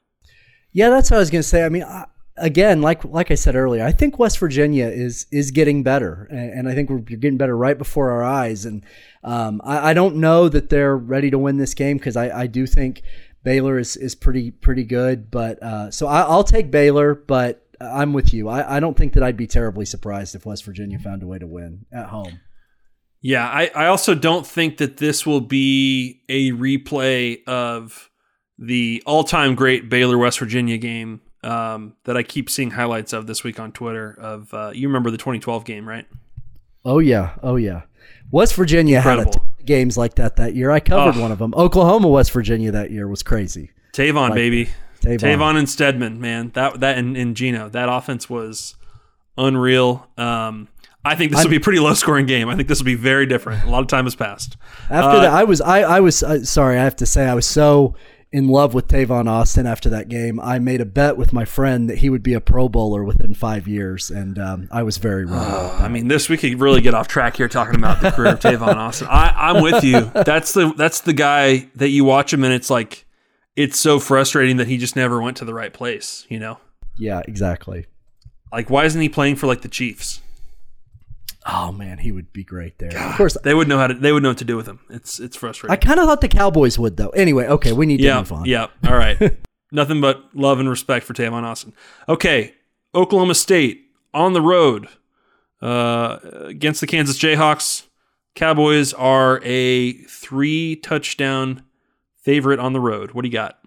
Yeah, 0.72 0.89
that's 0.89 1.12
what 1.12 1.18
I 1.18 1.20
was 1.20 1.30
going 1.30 1.41
to 1.41 1.47
say. 1.47 1.66
I 1.66 1.70
mean, 1.70 1.84
I, 1.84 2.06
again, 2.38 2.82
like 2.82 3.04
like 3.06 3.32
I 3.32 3.36
said 3.36 3.56
earlier, 3.56 3.84
I 3.84 3.92
think 3.92 4.20
West 4.20 4.40
Virginia 4.40 4.88
is 4.88 5.26
is 5.32 5.52
getting 5.52 5.84
better, 5.84 6.28
and, 6.32 6.60
and 6.60 6.70
I 6.70 6.76
think 6.76 6.90
we're 6.90 7.00
getting 7.00 7.38
better 7.38 7.56
right 7.56 7.78
before 7.78 8.12
our 8.12 8.24
eyes. 8.24 8.66
And 8.66 8.86
um, 9.24 9.62
I, 9.64 9.92
I, 9.92 9.94
don't 9.94 10.16
know 10.18 10.50
that 10.50 10.70
they're 10.70 10.98
ready 10.98 11.30
to 11.30 11.38
win 11.38 11.58
this 11.58 11.74
game 11.74 11.98
because 11.98 12.16
I, 12.16 12.42
I 12.42 12.48
do 12.48 12.66
think 12.66 13.04
Baylor 13.44 13.78
is, 13.78 13.96
is 13.98 14.16
pretty 14.16 14.52
pretty 14.52 14.84
good, 14.84 15.30
but 15.32 15.62
uh, 15.62 15.92
so 15.92 16.08
I, 16.08 16.28
will 16.28 16.44
take 16.44 16.72
Baylor, 16.72 17.16
but 17.16 17.66
I'm 17.80 18.14
with 18.14 18.34
you. 18.34 18.50
I, 18.50 18.78
I 18.78 18.80
don't 18.80 18.98
think 18.98 19.14
that 19.14 19.24
I'd 19.24 19.38
be 19.38 19.48
terribly 19.48 19.86
surprised 19.86 20.36
if 20.36 20.46
West 20.46 20.66
Virginia 20.66 21.00
found 21.00 21.24
a 21.24 21.28
way 21.28 21.40
to 21.40 21.48
win 21.48 21.86
at 21.92 22.08
home. 22.08 22.40
Yeah, 23.22 23.48
I, 23.48 23.70
I 23.76 23.86
also 23.86 24.16
don't 24.16 24.48
think 24.48 24.78
that 24.78 24.98
this 24.98 25.28
will 25.28 25.42
be 25.42 26.22
a 26.28 26.52
replay 26.52 27.44
of 27.46 28.10
the 28.58 29.04
all 29.06 29.24
time 29.24 29.54
great 29.54 29.90
Baylor 29.90 30.18
West 30.18 30.40
Virginia 30.40 30.78
game 30.78 31.22
um, 31.44 31.96
that 32.04 32.18
I 32.18 32.24
keep 32.24 32.50
seeing 32.50 32.72
highlights 32.72 33.14
of 33.14 33.28
this 33.28 33.44
week 33.44 33.60
on 33.60 33.72
Twitter. 33.72 34.16
Of 34.20 34.54
uh, 34.54 34.72
you 34.74 34.88
remember 34.88 35.12
the 35.12 35.18
2012 35.18 35.66
game, 35.66 35.88
right? 35.88 36.06
Oh 36.86 37.00
yeah, 37.00 37.36
oh 37.44 37.56
yeah. 37.56 37.84
West 38.32 38.56
Virginia 38.56 38.98
Incredible. 38.98 39.34
had 39.34 39.66
games 39.66 39.98
like 39.98 40.16
that 40.16 40.38
that 40.38 40.56
year. 40.56 40.72
I 40.72 40.80
covered 40.80 41.18
oh. 41.18 41.22
one 41.22 41.32
of 41.32 41.39
them. 41.39 41.54
Oklahoma, 41.56 42.08
West 42.08 42.32
Virginia 42.32 42.72
that 42.72 42.92
year 42.92 43.08
was 43.08 43.24
crazy. 43.24 43.72
Tavon, 43.94 44.30
like, 44.30 44.34
baby. 44.36 44.70
Tavon. 45.02 45.20
Tavon 45.20 45.58
and 45.58 45.70
Stedman, 45.70 46.22
man. 46.22 46.52
That 46.54 46.80
that 46.80 46.98
and, 46.98 47.18
and 47.18 47.36
Geno. 47.36 47.70
That 47.70 47.89
offense 47.89 48.30
was 48.30 48.76
unreal. 49.38 50.08
Um, 50.18 50.68
I 51.04 51.16
think 51.16 51.32
this 51.32 51.39
I'm, 51.39 51.46
will 51.46 51.52
be 51.52 51.58
a 51.58 51.62
pretty 51.62 51.80
low 51.80 51.94
scoring 51.96 52.26
game. 52.26 52.48
I 52.48 52.56
think 52.56 52.68
this 52.68 52.80
will 52.80 52.86
be 52.86 52.96
very 52.96 53.26
different. 53.26 53.64
A 53.64 53.70
lot 53.70 53.82
of 53.82 53.88
time 53.88 54.06
has 54.06 54.16
passed. 54.16 54.56
After 54.89 55.18
uh, 55.18 55.22
that, 55.22 55.34
I 55.34 55.44
was 55.44 55.60
I 55.60 55.82
I 55.82 56.00
was 56.00 56.24
uh, 56.24 56.44
sorry. 56.44 56.78
I 56.78 56.84
have 56.84 56.96
to 56.98 57.06
say 57.06 57.28
I 57.28 57.34
was 57.34 57.46
so 57.46 57.96
in 58.32 58.48
love 58.48 58.74
with 58.74 58.88
Tavon 58.88 59.28
Austin 59.28 59.66
after 59.66 59.90
that 59.90 60.08
game. 60.08 60.40
I 60.40 60.60
made 60.60 60.80
a 60.80 60.86
bet 60.86 61.18
with 61.18 61.34
my 61.34 61.44
friend 61.44 61.90
that 61.90 61.98
he 61.98 62.10
would 62.10 62.24
be 62.24 62.34
a 62.34 62.40
Pro 62.40 62.70
Bowler 62.70 63.04
within 63.04 63.34
five 63.34 63.68
years, 63.68 64.10
and 64.10 64.40
um, 64.40 64.70
I 64.72 64.84
was 64.84 64.98
very 64.98 65.26
wrong. 65.26 65.44
Uh, 65.44 65.78
I 65.80 65.88
mean, 65.88 66.08
this 66.08 66.30
we 66.30 66.38
could 66.38 66.60
really 66.60 66.82
get 66.82 66.94
off 66.94 67.08
track 67.08 67.38
here 67.38 67.50
talking 67.50 67.76
about 67.76 68.02
the 68.02 68.12
career 68.12 68.34
of 68.34 68.40
Tavon 68.42 68.76
Austin. 68.76 69.08
I, 69.10 69.52
am 69.52 69.62
with 69.62 69.84
you. 69.84 70.12
That's 70.14 70.54
the 70.54 70.74
that's 70.74 71.02
the 71.02 71.14
guy 71.14 71.70
that 71.76 71.90
you 71.90 72.06
watch 72.06 72.34
him 72.34 72.44
and 72.44 72.54
it's 72.54 72.70
like 72.70 73.06
it's 73.56 73.80
so 73.80 74.00
frustrating 74.00 74.58
that 74.58 74.68
he 74.68 74.78
just 74.78 74.96
never 74.96 75.22
went 75.22 75.38
to 75.38 75.46
the 75.46 75.54
right 75.54 75.74
place. 75.74 76.26
You 76.30 76.40
know? 76.40 76.58
Yeah, 76.98 77.22
exactly. 77.28 77.88
Like, 78.52 78.70
why 78.70 78.86
isn't 78.86 79.00
he 79.00 79.10
playing 79.10 79.38
for 79.38 79.48
like 79.48 79.62
the 79.62 79.68
Chiefs? 79.68 80.22
Oh 81.46 81.72
man, 81.72 81.98
he 81.98 82.12
would 82.12 82.32
be 82.34 82.44
great 82.44 82.78
there. 82.78 82.92
God, 82.92 83.12
of 83.12 83.18
course, 83.18 83.38
they 83.44 83.54
would 83.54 83.68
know 83.68 83.80
how 83.80 83.88
to. 83.88 83.94
They 83.94 84.12
would 84.12 84.22
know 84.22 84.30
what 84.30 84.38
to 84.39 84.46
do 84.46 84.56
with 84.56 84.68
him. 84.68 84.80
It's 84.89 85.20
it's 85.20 85.36
frustrating. 85.36 85.74
I 85.74 85.78
kind 85.78 86.00
of 86.00 86.06
thought 86.06 86.22
the 86.22 86.28
Cowboys 86.28 86.78
would 86.78 86.98
though. 86.98 87.10
Anyway, 87.10 87.48
okay, 87.48 87.74
we 87.74 87.86
need 87.86 87.98
to 87.98 88.16
move 88.16 88.32
on. 88.32 88.46
Yeah. 88.46 88.68
All 88.86 88.96
right. 88.96 89.18
Nothing 89.72 90.02
but 90.02 90.26
love 90.36 90.60
and 90.60 90.70
respect 90.70 91.06
for 91.06 91.14
Tavon 91.14 91.44
Austin. 91.44 91.74
Okay, 92.08 92.54
Oklahoma 92.94 93.34
State 93.34 93.86
on 94.14 94.34
the 94.34 94.42
road 94.42 94.88
uh, 95.62 96.20
against 96.24 96.82
the 96.82 96.88
Kansas 96.88 97.18
Jayhawks. 97.18 97.84
Cowboys 98.36 98.94
are 98.94 99.42
a 99.44 99.94
three 100.04 100.76
touchdown 100.76 101.64
favorite 102.18 102.60
on 102.60 102.74
the 102.74 102.80
road. 102.80 103.12
What 103.12 103.24
do 103.24 103.30
you 103.30 103.34
got? 103.34 103.58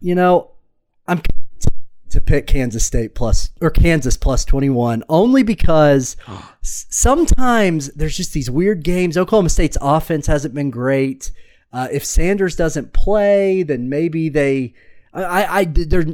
You 0.00 0.14
know, 0.14 0.50
I'm 1.06 1.22
to 2.12 2.20
pick 2.20 2.46
Kansas 2.46 2.84
State 2.84 3.14
plus 3.14 3.50
or 3.60 3.70
Kansas 3.70 4.16
plus 4.16 4.44
21 4.44 5.02
only 5.08 5.42
because 5.42 6.16
sometimes 6.62 7.88
there's 7.92 8.16
just 8.16 8.32
these 8.32 8.50
weird 8.50 8.84
games. 8.84 9.16
Oklahoma 9.16 9.48
State's 9.48 9.78
offense 9.80 10.26
hasn't 10.26 10.54
been 10.54 10.70
great. 10.70 11.32
Uh, 11.72 11.88
if 11.90 12.04
Sanders 12.04 12.54
doesn't 12.54 12.92
play, 12.92 13.62
then 13.62 13.88
maybe 13.88 14.28
they. 14.28 14.74
I 15.14 15.60
I, 15.60 15.66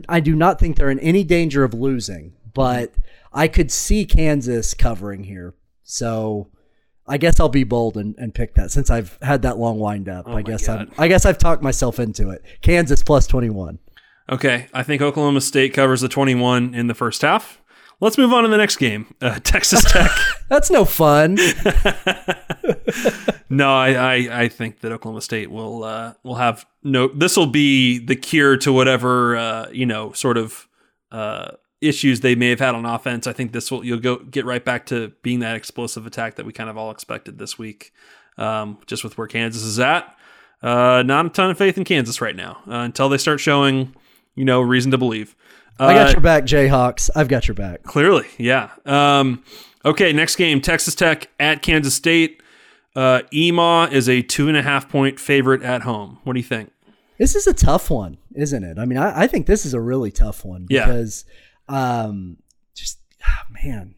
I 0.09 0.21
do 0.21 0.35
not 0.35 0.59
think 0.59 0.77
they're 0.77 0.91
in 0.91 1.01
any 1.01 1.25
danger 1.25 1.65
of 1.65 1.75
losing, 1.75 2.33
but 2.55 2.93
I 3.33 3.49
could 3.49 3.71
see 3.71 4.05
Kansas 4.05 4.75
covering 4.75 5.25
here. 5.25 5.55
So 5.83 6.49
I 7.07 7.17
guess 7.17 7.41
I'll 7.41 7.49
be 7.49 7.65
bold 7.65 7.97
and, 7.97 8.15
and 8.19 8.35
pick 8.35 8.55
that 8.55 8.71
since 8.71 8.91
I've 8.91 9.19
had 9.23 9.43
that 9.43 9.59
long 9.59 9.79
wind 9.79 10.09
up. 10.09 10.27
Oh 10.29 10.37
I 10.37 10.43
guess 10.43 10.69
i 10.69 10.87
I 10.99 11.09
guess 11.09 11.25
I've 11.25 11.39
talked 11.39 11.63
myself 11.63 11.99
into 11.99 12.31
it. 12.31 12.45
Kansas 12.61 13.03
plus 13.03 13.27
21. 13.27 13.79
Okay, 14.31 14.67
I 14.75 14.83
think 14.83 15.01
Oklahoma 15.01 15.41
State 15.41 15.73
covers 15.73 16.03
the 16.03 16.09
21 16.09 16.75
in 16.75 16.87
the 16.87 16.95
first 16.95 17.23
half. 17.23 17.63
Let's 18.01 18.19
move 18.19 18.33
on 18.33 18.45
to 18.45 18.49
the 18.49 18.59
next 18.59 18.77
game. 18.77 19.13
Uh, 19.21 19.39
Texas 19.43 19.85
Tech. 19.85 20.11
That's 20.49 20.71
no 20.71 20.85
fun. 20.85 21.35
no, 23.49 23.75
I, 23.75 23.93
I, 23.93 24.43
I 24.43 24.49
think 24.49 24.81
that 24.81 24.93
Oklahoma 24.93 25.23
State 25.23 25.51
will 25.51 25.83
uh, 25.83 26.15
will 26.23 26.37
have 26.37 26.67
no. 26.83 27.09
This 27.09 27.37
will 27.37 27.47
be 27.47 27.99
the 27.99 28.15
cure 28.15 28.57
to 28.59 28.73
whatever 28.73 29.37
uh, 29.37 29.69
you 29.73 29.87
know 29.87 30.13
sort 30.13 30.37
of 30.37 30.69
uh, 31.11 31.53
issues 31.81 32.21
they 32.21 32.35
may 32.35 32.51
have 32.51 32.61
had 32.61 32.75
on 32.75 32.85
offense. 32.85 33.27
I 33.27 33.33
think 33.33 33.53
this 33.53 33.71
will 33.71 33.85
you'll 33.85 33.99
go 33.99 34.19
get 34.19 34.45
right 34.45 34.65
back 34.65 34.87
to 34.87 35.13
being 35.23 35.41
that 35.41 35.57
explosive 35.57 36.07
attack 36.07 36.37
that 36.37 36.47
we 36.47 36.53
kind 36.53 36.71
of 36.71 36.77
all 36.77 36.91
expected 36.91 37.39
this 37.39 37.59
week. 37.59 37.93
Um, 38.37 38.79
just 38.87 39.03
with 39.03 39.19
where 39.19 39.27
Kansas 39.27 39.65
is 39.65 39.81
at, 39.81 40.17
uh, 40.63 41.03
not 41.05 41.27
a 41.27 41.29
ton 41.29 41.51
of 41.51 41.59
faith 41.59 41.77
in 41.77 41.83
Kansas 41.83 42.21
right 42.21 42.37
now 42.37 42.59
uh, 42.69 42.75
until 42.75 43.09
they 43.09 43.19
start 43.19 43.41
showing 43.41 43.97
you 44.39 44.45
know, 44.45 44.61
reason 44.61 44.91
to 44.93 44.99
believe. 44.99 45.35
Uh, 45.81 45.87
I 45.87 45.95
got 45.95 46.09
uh, 46.09 46.13
your 46.13 46.21
back, 46.21 46.45
Jayhawks. 46.45 47.11
I've 47.15 47.29
got 47.29 47.47
your 47.49 47.55
back. 47.55 47.83
Clearly, 47.83 48.27
yeah. 48.39 48.71
Um, 48.87 49.45
okay, 49.85 50.13
next 50.13 50.37
game: 50.37 50.61
Texas 50.61 50.95
Tech 50.95 51.29
at 51.39 51.63
Kansas 51.63 51.95
State. 51.95 52.43
Uh, 52.97 53.23
EMA 53.33 53.89
is 53.93 54.09
a 54.09 54.23
two 54.23 54.49
and 54.49 54.57
a 54.57 54.63
half 54.63 54.89
point 54.89 55.21
favorite 55.21 55.63
at 55.63 55.83
home. 55.83 56.19
What 56.25 56.33
do 56.33 56.39
you 56.39 56.45
think? 56.45 56.73
This 57.19 57.35
is 57.35 57.47
a 57.47 57.55
tough 57.55 57.91
one, 57.91 58.19
isn't 58.35 58.63
it? 58.63 58.79
I 58.79 58.85
mean, 58.85 58.99
I, 58.99 59.23
I 59.23 59.27
think 59.27 59.47
this 59.47 59.67
is 59.67 59.75
a 59.75 59.81
really 59.81 60.13
tough 60.13 60.45
one 60.45 60.67
because, 60.67 61.25
yeah. 61.69 62.03
um, 62.03 62.39
just 62.75 62.99
oh, 63.27 63.53
man, 63.65 63.95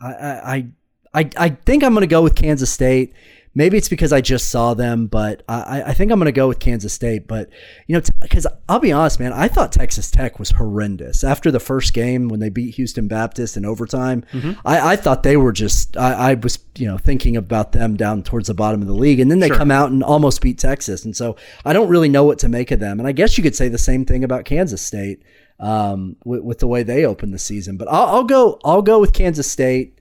I, 0.00 0.08
I 0.12 0.66
I 1.14 1.30
I 1.36 1.48
think 1.50 1.84
I'm 1.84 1.92
going 1.92 2.02
to 2.02 2.06
go 2.06 2.22
with 2.22 2.34
Kansas 2.34 2.72
State. 2.72 3.14
Maybe 3.54 3.76
it's 3.76 3.88
because 3.88 4.14
I 4.14 4.22
just 4.22 4.48
saw 4.48 4.72
them, 4.72 5.06
but 5.06 5.42
I, 5.46 5.82
I 5.88 5.92
think 5.92 6.10
I'm 6.10 6.18
going 6.18 6.24
to 6.26 6.32
go 6.32 6.48
with 6.48 6.58
Kansas 6.58 6.92
State. 6.92 7.28
But, 7.28 7.50
you 7.86 7.94
know, 7.94 8.02
because 8.22 8.46
I'll 8.66 8.78
be 8.78 8.92
honest, 8.92 9.20
man, 9.20 9.34
I 9.34 9.48
thought 9.48 9.72
Texas 9.72 10.10
Tech 10.10 10.38
was 10.38 10.50
horrendous. 10.50 11.22
After 11.22 11.50
the 11.50 11.60
first 11.60 11.92
game 11.92 12.28
when 12.28 12.40
they 12.40 12.48
beat 12.48 12.74
Houston 12.76 13.08
Baptist 13.08 13.58
in 13.58 13.66
overtime, 13.66 14.24
mm-hmm. 14.32 14.52
I, 14.64 14.92
I, 14.92 14.96
thought 14.96 15.22
they 15.22 15.36
were 15.36 15.52
just, 15.52 15.98
I, 15.98 16.30
I, 16.30 16.34
was, 16.34 16.58
you 16.76 16.86
know, 16.86 16.96
thinking 16.96 17.36
about 17.36 17.72
them 17.72 17.94
down 17.94 18.22
towards 18.22 18.48
the 18.48 18.54
bottom 18.54 18.80
of 18.80 18.88
the 18.88 18.94
league. 18.94 19.20
And 19.20 19.30
then 19.30 19.40
they 19.40 19.48
sure. 19.48 19.58
come 19.58 19.70
out 19.70 19.90
and 19.90 20.02
almost 20.02 20.40
beat 20.40 20.58
Texas. 20.58 21.04
And 21.04 21.14
so 21.14 21.36
I 21.66 21.74
don't 21.74 21.88
really 21.88 22.08
know 22.08 22.24
what 22.24 22.38
to 22.38 22.48
make 22.48 22.70
of 22.70 22.80
them. 22.80 22.98
And 23.00 23.06
I 23.06 23.12
guess 23.12 23.36
you 23.36 23.42
could 23.42 23.56
say 23.56 23.68
the 23.68 23.76
same 23.76 24.06
thing 24.06 24.24
about 24.24 24.46
Kansas 24.46 24.80
State 24.80 25.22
um, 25.60 26.16
with, 26.24 26.40
with, 26.40 26.58
the 26.58 26.66
way 26.66 26.82
they 26.82 27.04
opened 27.04 27.34
the 27.34 27.38
season. 27.38 27.76
But 27.76 27.88
I'll, 27.88 28.06
I'll 28.06 28.24
go, 28.24 28.58
I'll 28.64 28.82
go 28.82 28.98
with 28.98 29.12
Kansas 29.12 29.50
State 29.50 29.98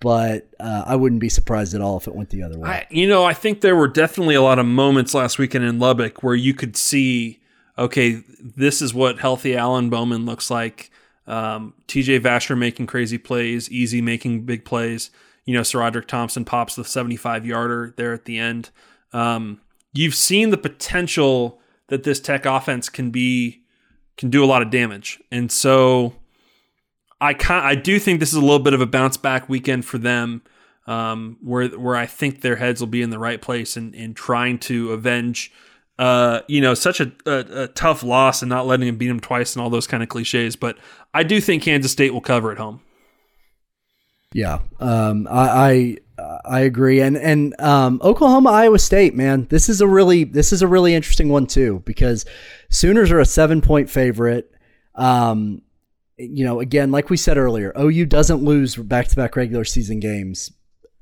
but 0.00 0.48
uh, 0.60 0.84
I 0.86 0.96
wouldn't 0.96 1.20
be 1.20 1.28
surprised 1.28 1.74
at 1.74 1.80
all 1.80 1.96
if 1.96 2.06
it 2.06 2.14
went 2.14 2.30
the 2.30 2.42
other 2.42 2.58
way. 2.58 2.68
I, 2.68 2.86
you 2.90 3.06
know, 3.06 3.24
I 3.24 3.32
think 3.32 3.60
there 3.60 3.76
were 3.76 3.88
definitely 3.88 4.34
a 4.34 4.42
lot 4.42 4.58
of 4.58 4.66
moments 4.66 5.14
last 5.14 5.38
weekend 5.38 5.64
in 5.64 5.78
Lubbock 5.78 6.22
where 6.22 6.34
you 6.34 6.52
could 6.52 6.76
see, 6.76 7.40
okay, 7.78 8.22
this 8.40 8.82
is 8.82 8.92
what 8.92 9.18
healthy 9.20 9.56
Alan 9.56 9.88
Bowman 9.88 10.26
looks 10.26 10.50
like. 10.50 10.90
Um, 11.26 11.74
TJ 11.88 12.20
Vasher 12.20 12.58
making 12.58 12.86
crazy 12.88 13.16
plays, 13.16 13.70
Easy 13.70 14.02
making 14.02 14.44
big 14.44 14.64
plays. 14.64 15.10
You 15.46 15.54
know, 15.54 15.62
SaRodorick 15.62 16.06
Thompson 16.06 16.44
pops 16.44 16.74
the 16.74 16.84
75 16.84 17.46
yarder 17.46 17.94
there 17.96 18.12
at 18.12 18.26
the 18.26 18.38
end. 18.38 18.70
Um, 19.12 19.60
you've 19.94 20.14
seen 20.14 20.50
the 20.50 20.58
potential 20.58 21.60
that 21.88 22.02
this 22.02 22.20
Tech 22.20 22.44
offense 22.44 22.88
can 22.88 23.10
be, 23.10 23.62
can 24.18 24.28
do 24.28 24.44
a 24.44 24.46
lot 24.46 24.60
of 24.60 24.70
damage. 24.70 25.20
And 25.30 25.50
so 25.50 26.14
I 27.20 27.34
can 27.34 27.62
I 27.62 27.74
do 27.74 27.98
think 27.98 28.20
this 28.20 28.30
is 28.30 28.36
a 28.36 28.40
little 28.40 28.58
bit 28.58 28.74
of 28.74 28.80
a 28.80 28.86
bounce 28.86 29.16
back 29.16 29.48
weekend 29.48 29.84
for 29.84 29.98
them, 29.98 30.42
um, 30.86 31.36
where 31.42 31.68
where 31.68 31.96
I 31.96 32.06
think 32.06 32.40
their 32.40 32.56
heads 32.56 32.80
will 32.80 32.88
be 32.88 33.02
in 33.02 33.10
the 33.10 33.18
right 33.18 33.40
place 33.40 33.76
in, 33.76 33.94
in 33.94 34.14
trying 34.14 34.58
to 34.60 34.92
avenge, 34.92 35.52
uh, 35.98 36.40
you 36.48 36.60
know, 36.60 36.74
such 36.74 37.00
a, 37.00 37.12
a, 37.26 37.64
a 37.64 37.68
tough 37.68 38.02
loss 38.02 38.42
and 38.42 38.48
not 38.48 38.66
letting 38.66 38.86
them 38.86 38.96
beat 38.96 39.08
them 39.08 39.20
twice 39.20 39.54
and 39.54 39.62
all 39.62 39.70
those 39.70 39.86
kind 39.86 40.02
of 40.02 40.08
cliches. 40.08 40.56
But 40.56 40.78
I 41.12 41.22
do 41.22 41.40
think 41.40 41.62
Kansas 41.62 41.92
State 41.92 42.14
will 42.14 42.20
cover 42.20 42.50
at 42.52 42.58
home. 42.58 42.80
Yeah, 44.32 44.60
um, 44.78 45.26
I, 45.28 45.96
I 46.18 46.40
I 46.44 46.60
agree. 46.60 47.00
And 47.00 47.16
and 47.16 47.58
um, 47.60 48.00
Oklahoma, 48.02 48.50
Iowa 48.50 48.78
State, 48.78 49.14
man, 49.14 49.46
this 49.50 49.68
is 49.68 49.80
a 49.80 49.86
really 49.86 50.24
this 50.24 50.52
is 50.52 50.62
a 50.62 50.68
really 50.68 50.94
interesting 50.94 51.28
one 51.28 51.46
too 51.46 51.82
because 51.84 52.24
Sooners 52.70 53.10
are 53.10 53.20
a 53.20 53.26
seven 53.26 53.60
point 53.60 53.90
favorite. 53.90 54.50
Um, 54.94 55.62
you 56.20 56.44
know, 56.44 56.60
again, 56.60 56.90
like 56.90 57.10
we 57.10 57.16
said 57.16 57.38
earlier, 57.38 57.72
OU 57.78 58.06
doesn't 58.06 58.42
lose 58.42 58.76
back 58.76 59.08
to 59.08 59.16
back 59.16 59.36
regular 59.36 59.64
season 59.64 60.00
games 60.00 60.52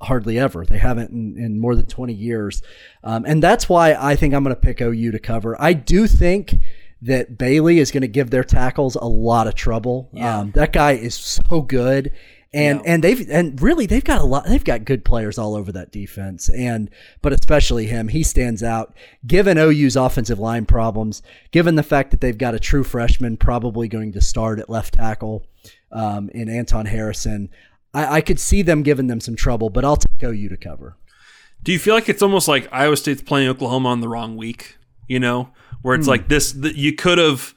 hardly 0.01 0.39
ever. 0.39 0.65
They 0.65 0.79
haven't 0.79 1.11
in, 1.11 1.37
in 1.37 1.61
more 1.61 1.75
than 1.75 1.87
20 1.87 2.13
years. 2.13 2.63
Um, 3.03 3.25
and 3.27 3.43
that's 3.43 3.69
why 3.69 3.95
I 3.95 4.17
think 4.17 4.35
I'm 4.35 4.45
going 4.45 4.55
to 4.55 4.61
pick 4.61 4.81
OU 4.81 5.13
to 5.13 5.19
cover. 5.19 5.61
I 5.61 5.73
do 5.73 6.07
think 6.07 6.55
that 7.03 7.39
Bailey 7.39 7.79
is 7.79 7.91
going 7.91 8.03
to 8.03 8.09
give 8.09 8.31
their 8.31 8.45
tackles 8.45 8.97
a 8.97 9.05
lot 9.05 9.47
of 9.47 9.55
trouble. 9.55 10.11
Yeah. 10.13 10.39
Um, 10.39 10.51
that 10.53 10.73
guy 10.73 10.93
is 10.93 11.15
so 11.15 11.63
good. 11.63 12.13
And 12.55 12.81
Yeah. 12.83 12.93
and 12.95 13.05
they've 13.05 13.29
and 13.31 13.61
really 13.61 13.85
they've 13.85 14.03
got 14.03 14.23
a 14.23 14.25
lot 14.25 14.47
they've 14.47 14.65
got 14.65 14.87
good 14.87 15.05
players 15.05 15.37
all 15.37 15.55
over 15.55 15.71
that 15.73 15.93
defense 15.93 16.49
and 16.49 16.89
but 17.21 17.35
especially 17.35 17.87
him 17.89 18.09
he 18.09 18.23
stands 18.23 18.63
out 18.63 18.97
given 19.27 19.59
OU's 19.59 19.97
offensive 19.97 20.39
line 20.39 20.65
problems 20.65 21.21
given 21.51 21.75
the 21.75 21.83
fact 21.83 22.11
that 22.11 22.23
they've 22.23 22.39
got 22.39 22.55
a 22.55 22.59
true 22.59 22.83
freshman 22.85 23.37
probably 23.37 23.87
going 23.87 24.13
to 24.13 24.23
start 24.23 24.59
at 24.59 24.71
left 24.71 24.95
tackle 24.95 25.45
um, 25.93 26.31
in 26.31 26.49
Anton 26.49 26.87
Harrison 26.87 27.51
I, 27.93 28.17
I 28.17 28.21
could 28.23 28.41
see 28.41 28.63
them 28.63 28.83
giving 28.83 29.09
them 29.09 29.21
some 29.21 29.37
trouble 29.37 29.69
but 29.69 29.85
I'll 29.85 29.99
take 29.99 30.23
OU 30.23 30.49
to 30.49 30.57
cover 30.57 30.97
Do 31.63 31.71
you 31.73 31.79
feel 31.79 31.95
like 31.95 32.09
it's 32.09 32.23
almost 32.23 32.49
like 32.49 32.67
Iowa 32.73 32.97
State's 32.97 33.21
playing 33.21 33.49
Oklahoma 33.51 33.91
on 33.91 34.01
the 34.01 34.09
wrong 34.09 34.39
week? 34.39 34.79
You 35.07 35.21
know, 35.21 35.51
where 35.83 35.95
it's 35.95 36.07
like 36.07 36.29
this, 36.29 36.53
that 36.53 36.77
you 36.77 36.93
could 36.95 37.17
have, 37.19 37.55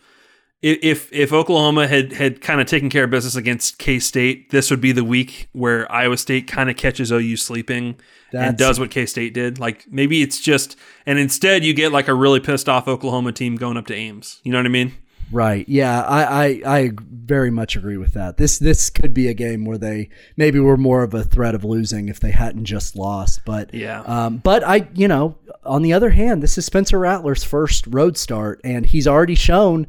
if 0.62 1.12
if 1.12 1.34
Oklahoma 1.34 1.88
had 1.88 2.14
had 2.14 2.42
kind 2.42 2.62
of 2.62 2.68
taken 2.68 2.90
care 2.90 3.06
of 3.06 3.10
business 3.10 3.36
against 3.36 3.78
K 3.80 4.00
State, 4.00 4.52
this 4.52 4.70
would 4.70 4.82
be 4.82 4.92
the 4.92 5.04
week 5.04 5.50
where 5.54 5.92
Iowa 5.92 6.18
State 6.18 6.48
kind 6.48 6.70
of 6.70 6.78
catches 6.78 7.12
OU 7.12 7.38
sleeping 7.38 7.96
That's- 8.32 8.50
and 8.50 8.58
does 8.58 8.80
what 8.80 8.92
K 8.92 9.06
State 9.06 9.34
did. 9.34 9.60
Like 9.60 9.86
maybe 9.90 10.22
it's 10.22 10.40
just, 10.40 10.76
and 11.06 11.18
instead 11.18 11.64
you 11.64 11.74
get 11.74 11.92
like 11.92 12.08
a 12.08 12.14
really 12.14 12.40
pissed 12.40 12.70
off 12.70 12.88
Oklahoma 12.88 13.32
team 13.32 13.56
going 13.56 13.76
up 13.78 13.88
to 13.88 13.96
Ames. 13.96 14.40
You 14.44 14.52
know 14.52 14.60
what 14.60 14.66
I 14.68 14.70
mean? 14.70 14.94
Right. 15.32 15.68
Yeah, 15.70 16.02
I, 16.02 16.24
I 16.46 16.62
I 16.80 16.92
very 17.00 17.50
much 17.52 17.78
agree 17.78 17.96
with 17.98 18.14
that. 18.14 18.36
This 18.38 18.60
this 18.60 18.90
could 18.90 19.14
be 19.14 19.30
a 19.30 19.34
game 19.34 19.64
where 19.66 19.78
they 19.78 20.10
maybe 20.38 20.60
were 20.60 20.76
more 20.78 21.04
of 21.04 21.14
a 21.14 21.24
threat 21.24 21.56
of 21.56 21.64
losing 21.64 22.10
if 22.10 22.20
they 22.20 22.32
hadn't 22.32 22.66
just 22.66 22.96
lost. 22.98 23.46
But 23.46 23.74
Yeah. 23.74 24.02
Um, 24.02 24.38
but 24.38 24.62
I, 24.64 24.90
you 24.94 25.08
know, 25.08 25.38
on 25.64 25.82
the 25.84 25.94
other 25.94 26.10
hand, 26.10 26.44
this 26.44 26.58
is 26.58 26.66
Spencer 26.66 27.00
Rattler's 27.00 27.46
first 27.46 27.88
road 27.88 28.18
start, 28.18 28.60
and 28.66 28.86
he's 28.86 29.08
already 29.08 29.36
shown 29.36 29.88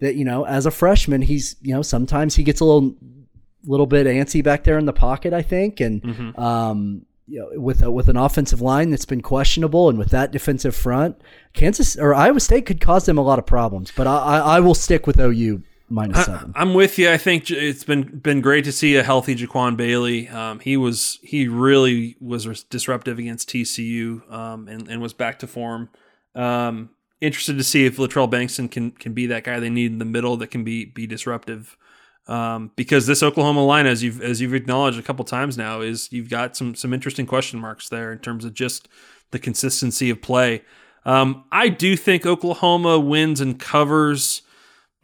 that 0.00 0.14
you 0.14 0.24
know, 0.24 0.44
as 0.44 0.66
a 0.66 0.70
freshman, 0.70 1.22
he's 1.22 1.56
you 1.62 1.74
know 1.74 1.82
sometimes 1.82 2.34
he 2.36 2.42
gets 2.42 2.60
a 2.60 2.64
little 2.64 2.94
little 3.64 3.86
bit 3.86 4.06
antsy 4.06 4.42
back 4.44 4.64
there 4.64 4.78
in 4.78 4.86
the 4.86 4.92
pocket. 4.92 5.32
I 5.32 5.42
think, 5.42 5.80
and 5.80 6.02
Mm-hmm. 6.02 6.40
um, 6.40 7.06
you 7.28 7.40
know, 7.40 7.60
with 7.60 7.82
a, 7.82 7.90
with 7.90 8.08
an 8.08 8.16
offensive 8.16 8.60
line 8.60 8.90
that's 8.90 9.04
been 9.04 9.20
questionable, 9.20 9.88
and 9.88 9.98
with 9.98 10.10
that 10.10 10.30
defensive 10.30 10.76
front, 10.76 11.20
Kansas 11.54 11.96
or 11.96 12.14
Iowa 12.14 12.38
State 12.38 12.66
could 12.66 12.80
cause 12.80 13.04
them 13.06 13.18
a 13.18 13.22
lot 13.22 13.40
of 13.40 13.46
problems. 13.46 13.90
But 13.96 14.06
I, 14.06 14.16
I, 14.16 14.38
I 14.38 14.60
will 14.60 14.74
stick 14.76 15.08
with 15.08 15.18
OU 15.18 15.62
minus 15.88 16.24
seven. 16.24 16.52
I'm 16.54 16.72
with 16.74 16.98
you. 17.00 17.10
I 17.10 17.16
think 17.16 17.50
it's 17.50 17.82
been 17.82 18.02
been 18.20 18.40
great 18.40 18.64
to 18.66 18.70
see 18.72 18.94
a 18.94 19.02
healthy 19.02 19.34
Jaquan 19.34 19.76
Bailey. 19.76 20.28
Um, 20.28 20.60
he 20.60 20.76
was 20.76 21.18
he 21.24 21.48
really 21.48 22.16
was 22.20 22.62
disruptive 22.64 23.18
against 23.18 23.48
TCU 23.48 24.30
um, 24.32 24.68
and 24.68 24.86
and 24.86 25.02
was 25.02 25.12
back 25.12 25.40
to 25.40 25.48
form. 25.48 25.88
Um, 26.36 26.90
interested 27.20 27.56
to 27.58 27.64
see 27.64 27.86
if 27.86 27.96
Latrell 27.96 28.30
Bankston 28.30 28.70
can 28.70 28.90
can 28.92 29.12
be 29.12 29.26
that 29.26 29.44
guy 29.44 29.60
they 29.60 29.70
need 29.70 29.92
in 29.92 29.98
the 29.98 30.04
middle 30.04 30.36
that 30.38 30.48
can 30.48 30.64
be 30.64 30.84
be 30.84 31.06
disruptive. 31.06 31.76
Um, 32.28 32.72
because 32.74 33.06
this 33.06 33.22
Oklahoma 33.22 33.64
line, 33.64 33.86
as 33.86 34.02
you've 34.02 34.20
as 34.20 34.40
you've 34.40 34.54
acknowledged 34.54 34.98
a 34.98 35.02
couple 35.02 35.24
times 35.24 35.56
now, 35.56 35.80
is 35.80 36.12
you've 36.12 36.30
got 36.30 36.56
some 36.56 36.74
some 36.74 36.92
interesting 36.92 37.26
question 37.26 37.60
marks 37.60 37.88
there 37.88 38.12
in 38.12 38.18
terms 38.18 38.44
of 38.44 38.54
just 38.54 38.88
the 39.30 39.38
consistency 39.38 40.10
of 40.10 40.20
play. 40.20 40.62
Um, 41.04 41.44
I 41.52 41.68
do 41.68 41.96
think 41.96 42.26
Oklahoma 42.26 42.98
wins 42.98 43.40
and 43.40 43.60
covers 43.60 44.42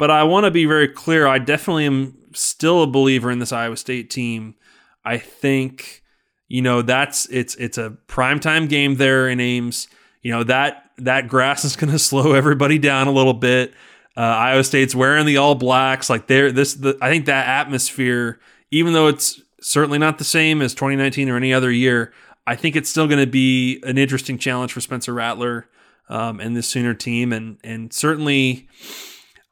but 0.02 0.10
I 0.10 0.24
want 0.24 0.46
to 0.46 0.50
be 0.50 0.64
very 0.64 0.88
clear. 0.88 1.28
I 1.28 1.38
definitely 1.38 1.86
am 1.86 2.16
still 2.32 2.82
a 2.82 2.88
believer 2.88 3.30
in 3.30 3.38
this 3.38 3.52
Iowa 3.52 3.76
State 3.76 4.10
team. 4.10 4.56
I 5.04 5.16
think 5.16 6.02
you 6.48 6.60
know 6.60 6.82
that's 6.82 7.26
it's 7.26 7.54
it's 7.54 7.78
a 7.78 7.96
primetime 8.08 8.68
game 8.68 8.96
there 8.96 9.28
in 9.28 9.38
Ames. 9.38 9.86
You 10.20 10.32
know 10.32 10.42
that 10.42 10.81
that 10.98 11.28
grass 11.28 11.64
is 11.64 11.76
going 11.76 11.90
to 11.92 11.98
slow 11.98 12.32
everybody 12.32 12.78
down 12.78 13.06
a 13.06 13.12
little 13.12 13.34
bit. 13.34 13.72
Uh, 14.16 14.20
Iowa 14.20 14.64
State's 14.64 14.94
wearing 14.94 15.26
the 15.26 15.38
all 15.38 15.54
blacks. 15.54 16.10
Like 16.10 16.26
they're 16.26 16.52
this. 16.52 16.74
The, 16.74 16.98
I 17.00 17.10
think 17.10 17.26
that 17.26 17.48
atmosphere, 17.48 18.40
even 18.70 18.92
though 18.92 19.08
it's 19.08 19.40
certainly 19.60 19.98
not 19.98 20.18
the 20.18 20.24
same 20.24 20.60
as 20.60 20.74
2019 20.74 21.30
or 21.30 21.36
any 21.36 21.54
other 21.54 21.70
year, 21.70 22.12
I 22.46 22.56
think 22.56 22.76
it's 22.76 22.90
still 22.90 23.06
going 23.06 23.20
to 23.20 23.30
be 23.30 23.80
an 23.84 23.96
interesting 23.96 24.36
challenge 24.36 24.72
for 24.72 24.80
Spencer 24.80 25.14
Rattler 25.14 25.68
um, 26.08 26.40
and 26.40 26.54
this 26.56 26.68
Sooner 26.68 26.94
team, 26.94 27.32
and 27.32 27.58
and 27.64 27.92
certainly. 27.92 28.68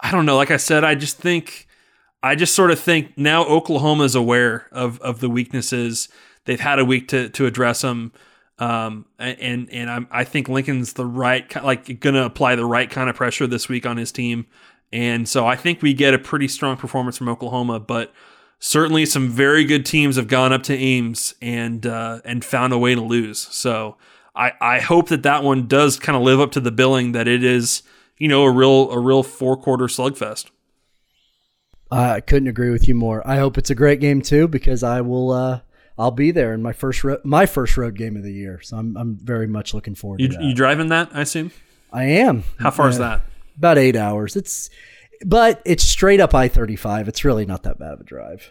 I 0.02 0.10
don't 0.10 0.26
know. 0.26 0.36
Like 0.36 0.50
I 0.50 0.56
said, 0.56 0.82
I 0.82 0.94
just 0.94 1.18
think, 1.18 1.66
I 2.22 2.34
just 2.34 2.54
sort 2.54 2.70
of 2.70 2.80
think 2.80 3.18
now 3.18 3.44
Oklahoma 3.44 4.04
is 4.04 4.14
aware 4.14 4.66
of 4.72 4.98
of 5.00 5.20
the 5.20 5.28
weaknesses. 5.28 6.08
They've 6.46 6.60
had 6.60 6.78
a 6.78 6.84
week 6.84 7.08
to 7.08 7.28
to 7.30 7.46
address 7.46 7.82
them, 7.82 8.12
um, 8.60 9.06
and 9.18 9.68
and 9.70 9.90
I'm, 9.90 10.06
I 10.10 10.24
think 10.24 10.48
Lincoln's 10.48 10.92
the 10.92 11.06
right 11.06 11.52
like 11.64 12.00
going 12.00 12.14
to 12.14 12.24
apply 12.24 12.54
the 12.56 12.64
right 12.64 12.88
kind 12.88 13.10
of 13.10 13.16
pressure 13.16 13.46
this 13.46 13.68
week 13.68 13.86
on 13.86 13.96
his 13.96 14.12
team, 14.12 14.46
and 14.92 15.28
so 15.28 15.46
I 15.46 15.56
think 15.56 15.82
we 15.82 15.94
get 15.94 16.14
a 16.14 16.18
pretty 16.18 16.46
strong 16.46 16.76
performance 16.76 17.18
from 17.18 17.28
Oklahoma. 17.28 17.80
But 17.80 18.12
certainly, 18.58 19.06
some 19.06 19.28
very 19.28 19.64
good 19.64 19.84
teams 19.84 20.16
have 20.16 20.28
gone 20.28 20.52
up 20.52 20.62
to 20.64 20.76
Ames 20.76 21.34
and 21.42 21.84
uh, 21.86 22.20
and 22.24 22.44
found 22.44 22.72
a 22.72 22.78
way 22.78 22.94
to 22.94 23.00
lose. 23.00 23.40
So 23.50 23.96
I 24.36 24.52
I 24.60 24.78
hope 24.78 25.08
that 25.08 25.24
that 25.24 25.42
one 25.42 25.66
does 25.66 25.98
kind 25.98 26.16
of 26.16 26.22
live 26.22 26.38
up 26.38 26.52
to 26.52 26.60
the 26.60 26.70
billing 26.70 27.12
that 27.12 27.26
it 27.26 27.42
is 27.42 27.82
you 28.20 28.28
know, 28.28 28.44
a 28.44 28.50
real 28.52 28.90
a 28.92 28.98
real 29.00 29.24
four 29.24 29.56
quarter 29.56 29.86
slugfest. 29.86 30.50
I 31.90 32.20
couldn't 32.20 32.46
agree 32.46 32.70
with 32.70 32.86
you 32.86 32.94
more. 32.94 33.26
I 33.26 33.38
hope 33.38 33.58
it's 33.58 33.70
a 33.70 33.74
great 33.74 33.98
game 33.98 34.22
too 34.22 34.46
because 34.46 34.84
I 34.84 35.00
will. 35.00 35.32
Uh, 35.32 35.60
I'll 36.00 36.10
be 36.10 36.30
there 36.30 36.52
in 36.54 36.62
my 36.62 36.72
first 36.72 37.04
ro- 37.04 37.20
my 37.24 37.46
first 37.46 37.76
road 37.76 37.94
game 37.96 38.16
of 38.16 38.22
the 38.22 38.32
year, 38.32 38.60
so 38.62 38.76
I'm 38.76 38.96
I'm 38.96 39.18
very 39.22 39.46
much 39.46 39.74
looking 39.74 39.94
forward 39.94 40.20
You, 40.20 40.28
to 40.28 40.34
that. 40.34 40.42
you 40.42 40.54
driving 40.54 40.88
that? 40.88 41.10
I 41.12 41.20
assume. 41.22 41.50
I 41.92 42.04
am. 42.04 42.44
How 42.58 42.70
far 42.70 42.88
is 42.88 42.96
Uh, 42.98 43.02
that? 43.08 43.20
About 43.56 43.76
eight 43.78 43.96
hours. 43.96 44.36
It's, 44.36 44.70
but 45.26 45.60
it's 45.66 45.84
straight 45.84 46.20
up 46.20 46.34
I 46.34 46.48
thirty 46.48 46.76
five. 46.76 47.08
It's 47.08 47.24
really 47.24 47.44
not 47.44 47.62
that 47.64 47.78
bad 47.78 47.92
of 47.92 48.00
a 48.00 48.04
drive. 48.04 48.50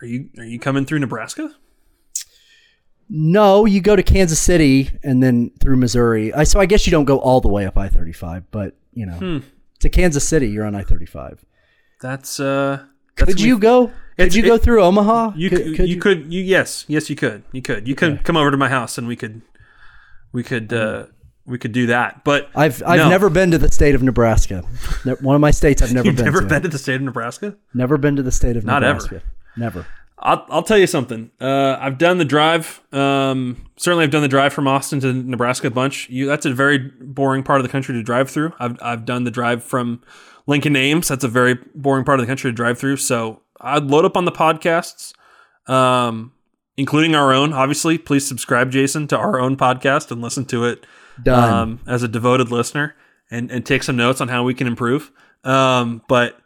Are 0.00 0.06
you 0.06 0.30
are 0.38 0.44
you 0.44 0.58
coming 0.58 0.84
through 0.86 1.00
Nebraska? 1.00 1.52
No, 3.10 3.64
you 3.64 3.80
go 3.80 3.96
to 3.96 4.02
Kansas 4.02 4.38
City 4.38 4.90
and 5.02 5.22
then 5.22 5.50
through 5.60 5.76
Missouri. 5.78 6.32
I 6.34 6.44
so 6.44 6.60
I 6.60 6.66
guess 6.66 6.86
you 6.86 6.90
don't 6.90 7.06
go 7.06 7.18
all 7.18 7.40
the 7.40 7.48
way 7.48 7.66
up 7.66 7.78
I 7.78 7.88
thirty 7.88 8.12
five, 8.12 8.50
but 8.50 8.76
you 8.92 9.06
know, 9.06 9.14
Hmm. 9.14 9.38
to 9.80 9.88
Kansas 9.88 10.26
City, 10.28 10.48
you're 10.48 10.64
on 10.66 10.74
I 10.74 10.82
thirty 10.82 11.06
five. 11.06 11.44
That's 12.00 12.38
uh. 12.38 12.84
That's 13.16 13.32
Could 13.32 13.40
you 13.40 13.58
go? 13.58 13.90
Could 14.18 14.26
It's- 14.26 14.36
you 14.36 14.42
go 14.42 14.54
it- 14.56 14.62
through 14.62 14.82
Omaha? 14.82 15.32
You 15.36 15.48
could, 15.50 15.88
you, 15.88 15.98
could 16.00 16.32
you 16.32 16.42
yes 16.42 16.84
yes 16.88 17.08
you 17.08 17.16
could 17.16 17.44
you 17.52 17.62
could 17.62 17.86
you 17.86 17.94
could 17.94 18.24
come 18.24 18.36
over 18.36 18.50
to 18.50 18.56
my 18.56 18.68
house 18.68 18.98
and 18.98 19.06
we 19.06 19.14
could 19.16 19.42
we 20.32 20.42
could 20.42 20.72
uh 20.72 21.06
we 21.46 21.56
could 21.56 21.72
do 21.72 21.86
that. 21.86 22.24
But 22.24 22.50
I've 22.54 22.82
I've 22.84 22.98
no. 22.98 23.08
never 23.08 23.30
been 23.30 23.50
to 23.52 23.58
the 23.58 23.70
state 23.70 23.94
of 23.94 24.02
Nebraska. 24.02 24.64
One 25.20 25.34
of 25.34 25.40
my 25.40 25.50
states 25.52 25.80
I've 25.82 25.92
never 25.94 26.06
You've 26.08 26.16
been 26.16 26.24
never 26.26 26.40
to. 26.40 26.46
been 26.46 26.62
to 26.62 26.68
the 26.68 26.78
state 26.78 26.96
of 26.96 27.02
Nebraska? 27.02 27.56
Never 27.74 27.96
been 27.96 28.16
to 28.16 28.22
the 28.22 28.32
state 28.32 28.56
of 28.56 28.64
Not 28.64 28.82
ever. 28.84 28.94
Nebraska. 29.00 29.22
Never. 29.56 29.86
I'll, 30.20 30.44
I'll 30.50 30.62
tell 30.64 30.76
you 30.78 30.88
something. 30.88 31.30
Uh, 31.40 31.76
I've 31.80 31.96
done 31.96 32.18
the 32.18 32.24
drive. 32.24 32.82
Um, 32.92 33.68
certainly, 33.76 34.02
I've 34.04 34.10
done 34.10 34.22
the 34.22 34.28
drive 34.28 34.52
from 34.52 34.66
Austin 34.66 34.98
to 35.00 35.12
Nebraska 35.12 35.68
a 35.68 35.70
bunch. 35.70 36.10
You, 36.10 36.26
that's 36.26 36.44
a 36.44 36.52
very 36.52 36.78
boring 36.78 37.44
part 37.44 37.60
of 37.60 37.62
the 37.64 37.70
country 37.70 37.94
to 37.94 38.02
drive 38.02 38.28
through. 38.28 38.52
I've, 38.58 38.76
I've 38.82 39.04
done 39.04 39.22
the 39.22 39.30
drive 39.30 39.62
from 39.62 40.02
Lincoln 40.48 40.74
Ames. 40.74 41.06
That's 41.06 41.22
a 41.22 41.28
very 41.28 41.54
boring 41.72 42.04
part 42.04 42.18
of 42.18 42.26
the 42.26 42.30
country 42.30 42.50
to 42.50 42.54
drive 42.54 42.78
through. 42.80 42.96
So 42.96 43.42
I'd 43.60 43.84
load 43.84 44.04
up 44.04 44.16
on 44.16 44.24
the 44.24 44.32
podcasts, 44.32 45.12
um, 45.66 46.32
including 46.76 47.14
our 47.14 47.32
own. 47.32 47.52
Obviously, 47.52 47.98
please 47.98 48.26
subscribe, 48.26 48.70
Jason, 48.70 49.06
to 49.08 49.16
our 49.18 49.40
own 49.40 49.56
podcast 49.56 50.10
and 50.10 50.20
listen 50.20 50.44
to 50.46 50.64
it 50.64 50.86
um, 51.34 51.80
as 51.86 52.02
a 52.02 52.08
devoted 52.08 52.50
listener 52.50 52.94
and, 53.30 53.50
and 53.50 53.66
take 53.66 53.82
some 53.82 53.96
notes 53.96 54.20
on 54.20 54.28
how 54.28 54.44
we 54.44 54.54
can 54.54 54.66
improve. 54.66 55.10
Um, 55.44 56.02
but 56.08 56.38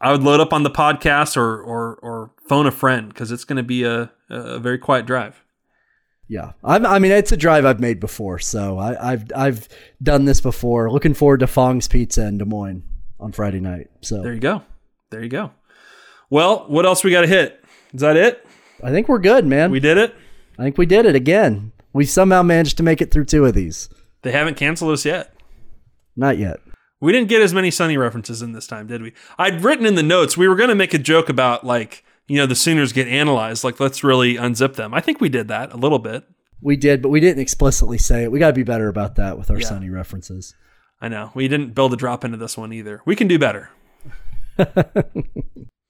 I 0.00 0.12
would 0.12 0.22
load 0.22 0.40
up 0.40 0.52
on 0.52 0.62
the 0.62 0.70
podcast 0.70 1.36
or 1.36 1.62
or, 1.62 1.94
or 2.02 2.30
phone 2.48 2.66
a 2.66 2.70
friend 2.70 3.08
because 3.08 3.30
it's 3.30 3.44
going 3.44 3.56
to 3.56 3.62
be 3.62 3.84
a, 3.84 4.10
a 4.28 4.58
very 4.58 4.78
quiet 4.78 5.06
drive. 5.06 5.42
Yeah, 6.28 6.52
I'm, 6.64 6.86
I 6.86 6.98
mean 6.98 7.12
it's 7.12 7.32
a 7.32 7.36
drive 7.36 7.64
I've 7.66 7.80
made 7.80 8.00
before, 8.00 8.38
so 8.38 8.78
I, 8.78 9.12
I've 9.12 9.24
I've 9.34 9.68
done 10.02 10.24
this 10.24 10.40
before. 10.40 10.90
Looking 10.90 11.14
forward 11.14 11.40
to 11.40 11.46
Fong's 11.46 11.88
Pizza 11.88 12.26
in 12.26 12.38
Des 12.38 12.44
Moines 12.44 12.84
on 13.20 13.32
Friday 13.32 13.60
night. 13.60 13.90
So 14.00 14.22
There 14.22 14.32
you 14.32 14.40
go. 14.40 14.62
There 15.10 15.22
you 15.22 15.28
go. 15.28 15.52
Well, 16.32 16.64
what 16.66 16.86
else 16.86 17.04
we 17.04 17.10
got 17.10 17.20
to 17.20 17.26
hit? 17.26 17.62
Is 17.92 18.00
that 18.00 18.16
it? 18.16 18.46
I 18.82 18.90
think 18.90 19.06
we're 19.06 19.18
good, 19.18 19.44
man. 19.44 19.70
We 19.70 19.80
did 19.80 19.98
it. 19.98 20.14
I 20.58 20.62
think 20.62 20.78
we 20.78 20.86
did 20.86 21.04
it 21.04 21.14
again. 21.14 21.72
We 21.92 22.06
somehow 22.06 22.42
managed 22.42 22.78
to 22.78 22.82
make 22.82 23.02
it 23.02 23.10
through 23.10 23.26
two 23.26 23.44
of 23.44 23.52
these. 23.52 23.90
They 24.22 24.32
haven't 24.32 24.56
canceled 24.56 24.92
us 24.92 25.04
yet. 25.04 25.34
Not 26.16 26.38
yet. 26.38 26.60
We 27.02 27.12
didn't 27.12 27.28
get 27.28 27.42
as 27.42 27.52
many 27.52 27.70
Sunny 27.70 27.98
references 27.98 28.40
in 28.40 28.52
this 28.52 28.66
time, 28.66 28.86
did 28.86 29.02
we? 29.02 29.12
I'd 29.38 29.62
written 29.62 29.84
in 29.84 29.94
the 29.94 30.02
notes 30.02 30.34
we 30.34 30.48
were 30.48 30.56
going 30.56 30.70
to 30.70 30.74
make 30.74 30.94
a 30.94 30.98
joke 30.98 31.28
about 31.28 31.66
like 31.66 32.02
you 32.28 32.38
know, 32.38 32.46
the 32.46 32.54
Sooners 32.54 32.94
get 32.94 33.08
analyzed. 33.08 33.62
Like, 33.62 33.78
let's 33.78 34.02
really 34.02 34.36
unzip 34.36 34.76
them. 34.76 34.94
I 34.94 35.00
think 35.00 35.20
we 35.20 35.28
did 35.28 35.48
that 35.48 35.70
a 35.74 35.76
little 35.76 35.98
bit. 35.98 36.24
We 36.62 36.76
did, 36.76 37.02
but 37.02 37.10
we 37.10 37.20
didn't 37.20 37.42
explicitly 37.42 37.98
say 37.98 38.22
it. 38.22 38.32
We 38.32 38.38
got 38.38 38.46
to 38.46 38.52
be 38.54 38.62
better 38.62 38.88
about 38.88 39.16
that 39.16 39.36
with 39.36 39.50
our 39.50 39.58
Yeah. 39.58 39.66
Sunny 39.66 39.90
references. 39.90 40.54
I 40.98 41.08
know. 41.08 41.30
We 41.34 41.46
didn't 41.46 41.74
build 41.74 41.92
a 41.92 41.96
drop 41.96 42.24
into 42.24 42.38
this 42.38 42.56
one 42.56 42.72
either. 42.72 43.02
We 43.04 43.16
can 43.16 43.28
do 43.28 43.38
better. 43.38 43.68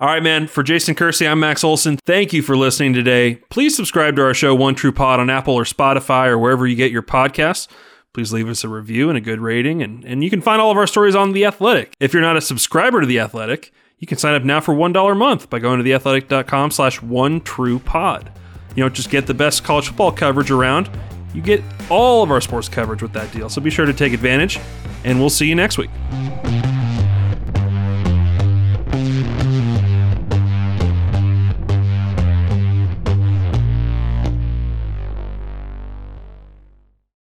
All 0.00 0.08
right, 0.08 0.22
man. 0.22 0.46
For 0.46 0.62
Jason 0.62 0.94
Kersey, 0.94 1.28
I'm 1.28 1.40
Max 1.40 1.62
Olson. 1.62 1.98
Thank 1.98 2.32
you 2.32 2.40
for 2.40 2.56
listening 2.56 2.94
today. 2.94 3.34
Please 3.50 3.76
subscribe 3.76 4.16
to 4.16 4.22
our 4.22 4.32
show, 4.32 4.54
One 4.54 4.74
True 4.74 4.92
Pod, 4.92 5.20
on 5.20 5.28
Apple 5.28 5.52
or 5.52 5.64
Spotify 5.64 6.28
or 6.28 6.38
wherever 6.38 6.66
you 6.66 6.74
get 6.74 6.90
your 6.90 7.02
podcasts. 7.02 7.68
Please 8.14 8.32
leave 8.32 8.48
us 8.48 8.64
a 8.64 8.68
review 8.68 9.10
and 9.10 9.18
a 9.18 9.20
good 9.20 9.40
rating. 9.40 9.82
And, 9.82 10.02
and 10.06 10.24
you 10.24 10.30
can 10.30 10.40
find 10.40 10.58
all 10.58 10.70
of 10.70 10.78
our 10.78 10.86
stories 10.86 11.14
on 11.14 11.32
The 11.32 11.44
Athletic. 11.44 11.92
If 12.00 12.14
you're 12.14 12.22
not 12.22 12.38
a 12.38 12.40
subscriber 12.40 13.02
to 13.02 13.06
The 13.06 13.20
Athletic, 13.20 13.72
you 13.98 14.06
can 14.06 14.16
sign 14.16 14.34
up 14.34 14.42
now 14.42 14.60
for 14.60 14.74
$1 14.74 15.12
a 15.12 15.14
month 15.14 15.50
by 15.50 15.58
going 15.58 15.84
to 15.84 15.84
theathletic.com 15.84 16.70
slash 16.70 17.02
one 17.02 17.42
true 17.42 17.78
pod. 17.78 18.32
You 18.74 18.82
don't 18.82 18.94
just 18.94 19.10
get 19.10 19.26
the 19.26 19.34
best 19.34 19.64
college 19.64 19.88
football 19.88 20.12
coverage 20.12 20.50
around, 20.50 20.88
you 21.34 21.42
get 21.42 21.62
all 21.90 22.22
of 22.22 22.30
our 22.30 22.40
sports 22.40 22.70
coverage 22.70 23.02
with 23.02 23.12
that 23.12 23.30
deal. 23.32 23.50
So 23.50 23.60
be 23.60 23.70
sure 23.70 23.86
to 23.86 23.92
take 23.92 24.14
advantage, 24.14 24.58
and 25.04 25.20
we'll 25.20 25.30
see 25.30 25.46
you 25.46 25.54
next 25.54 25.76
week. 25.76 25.90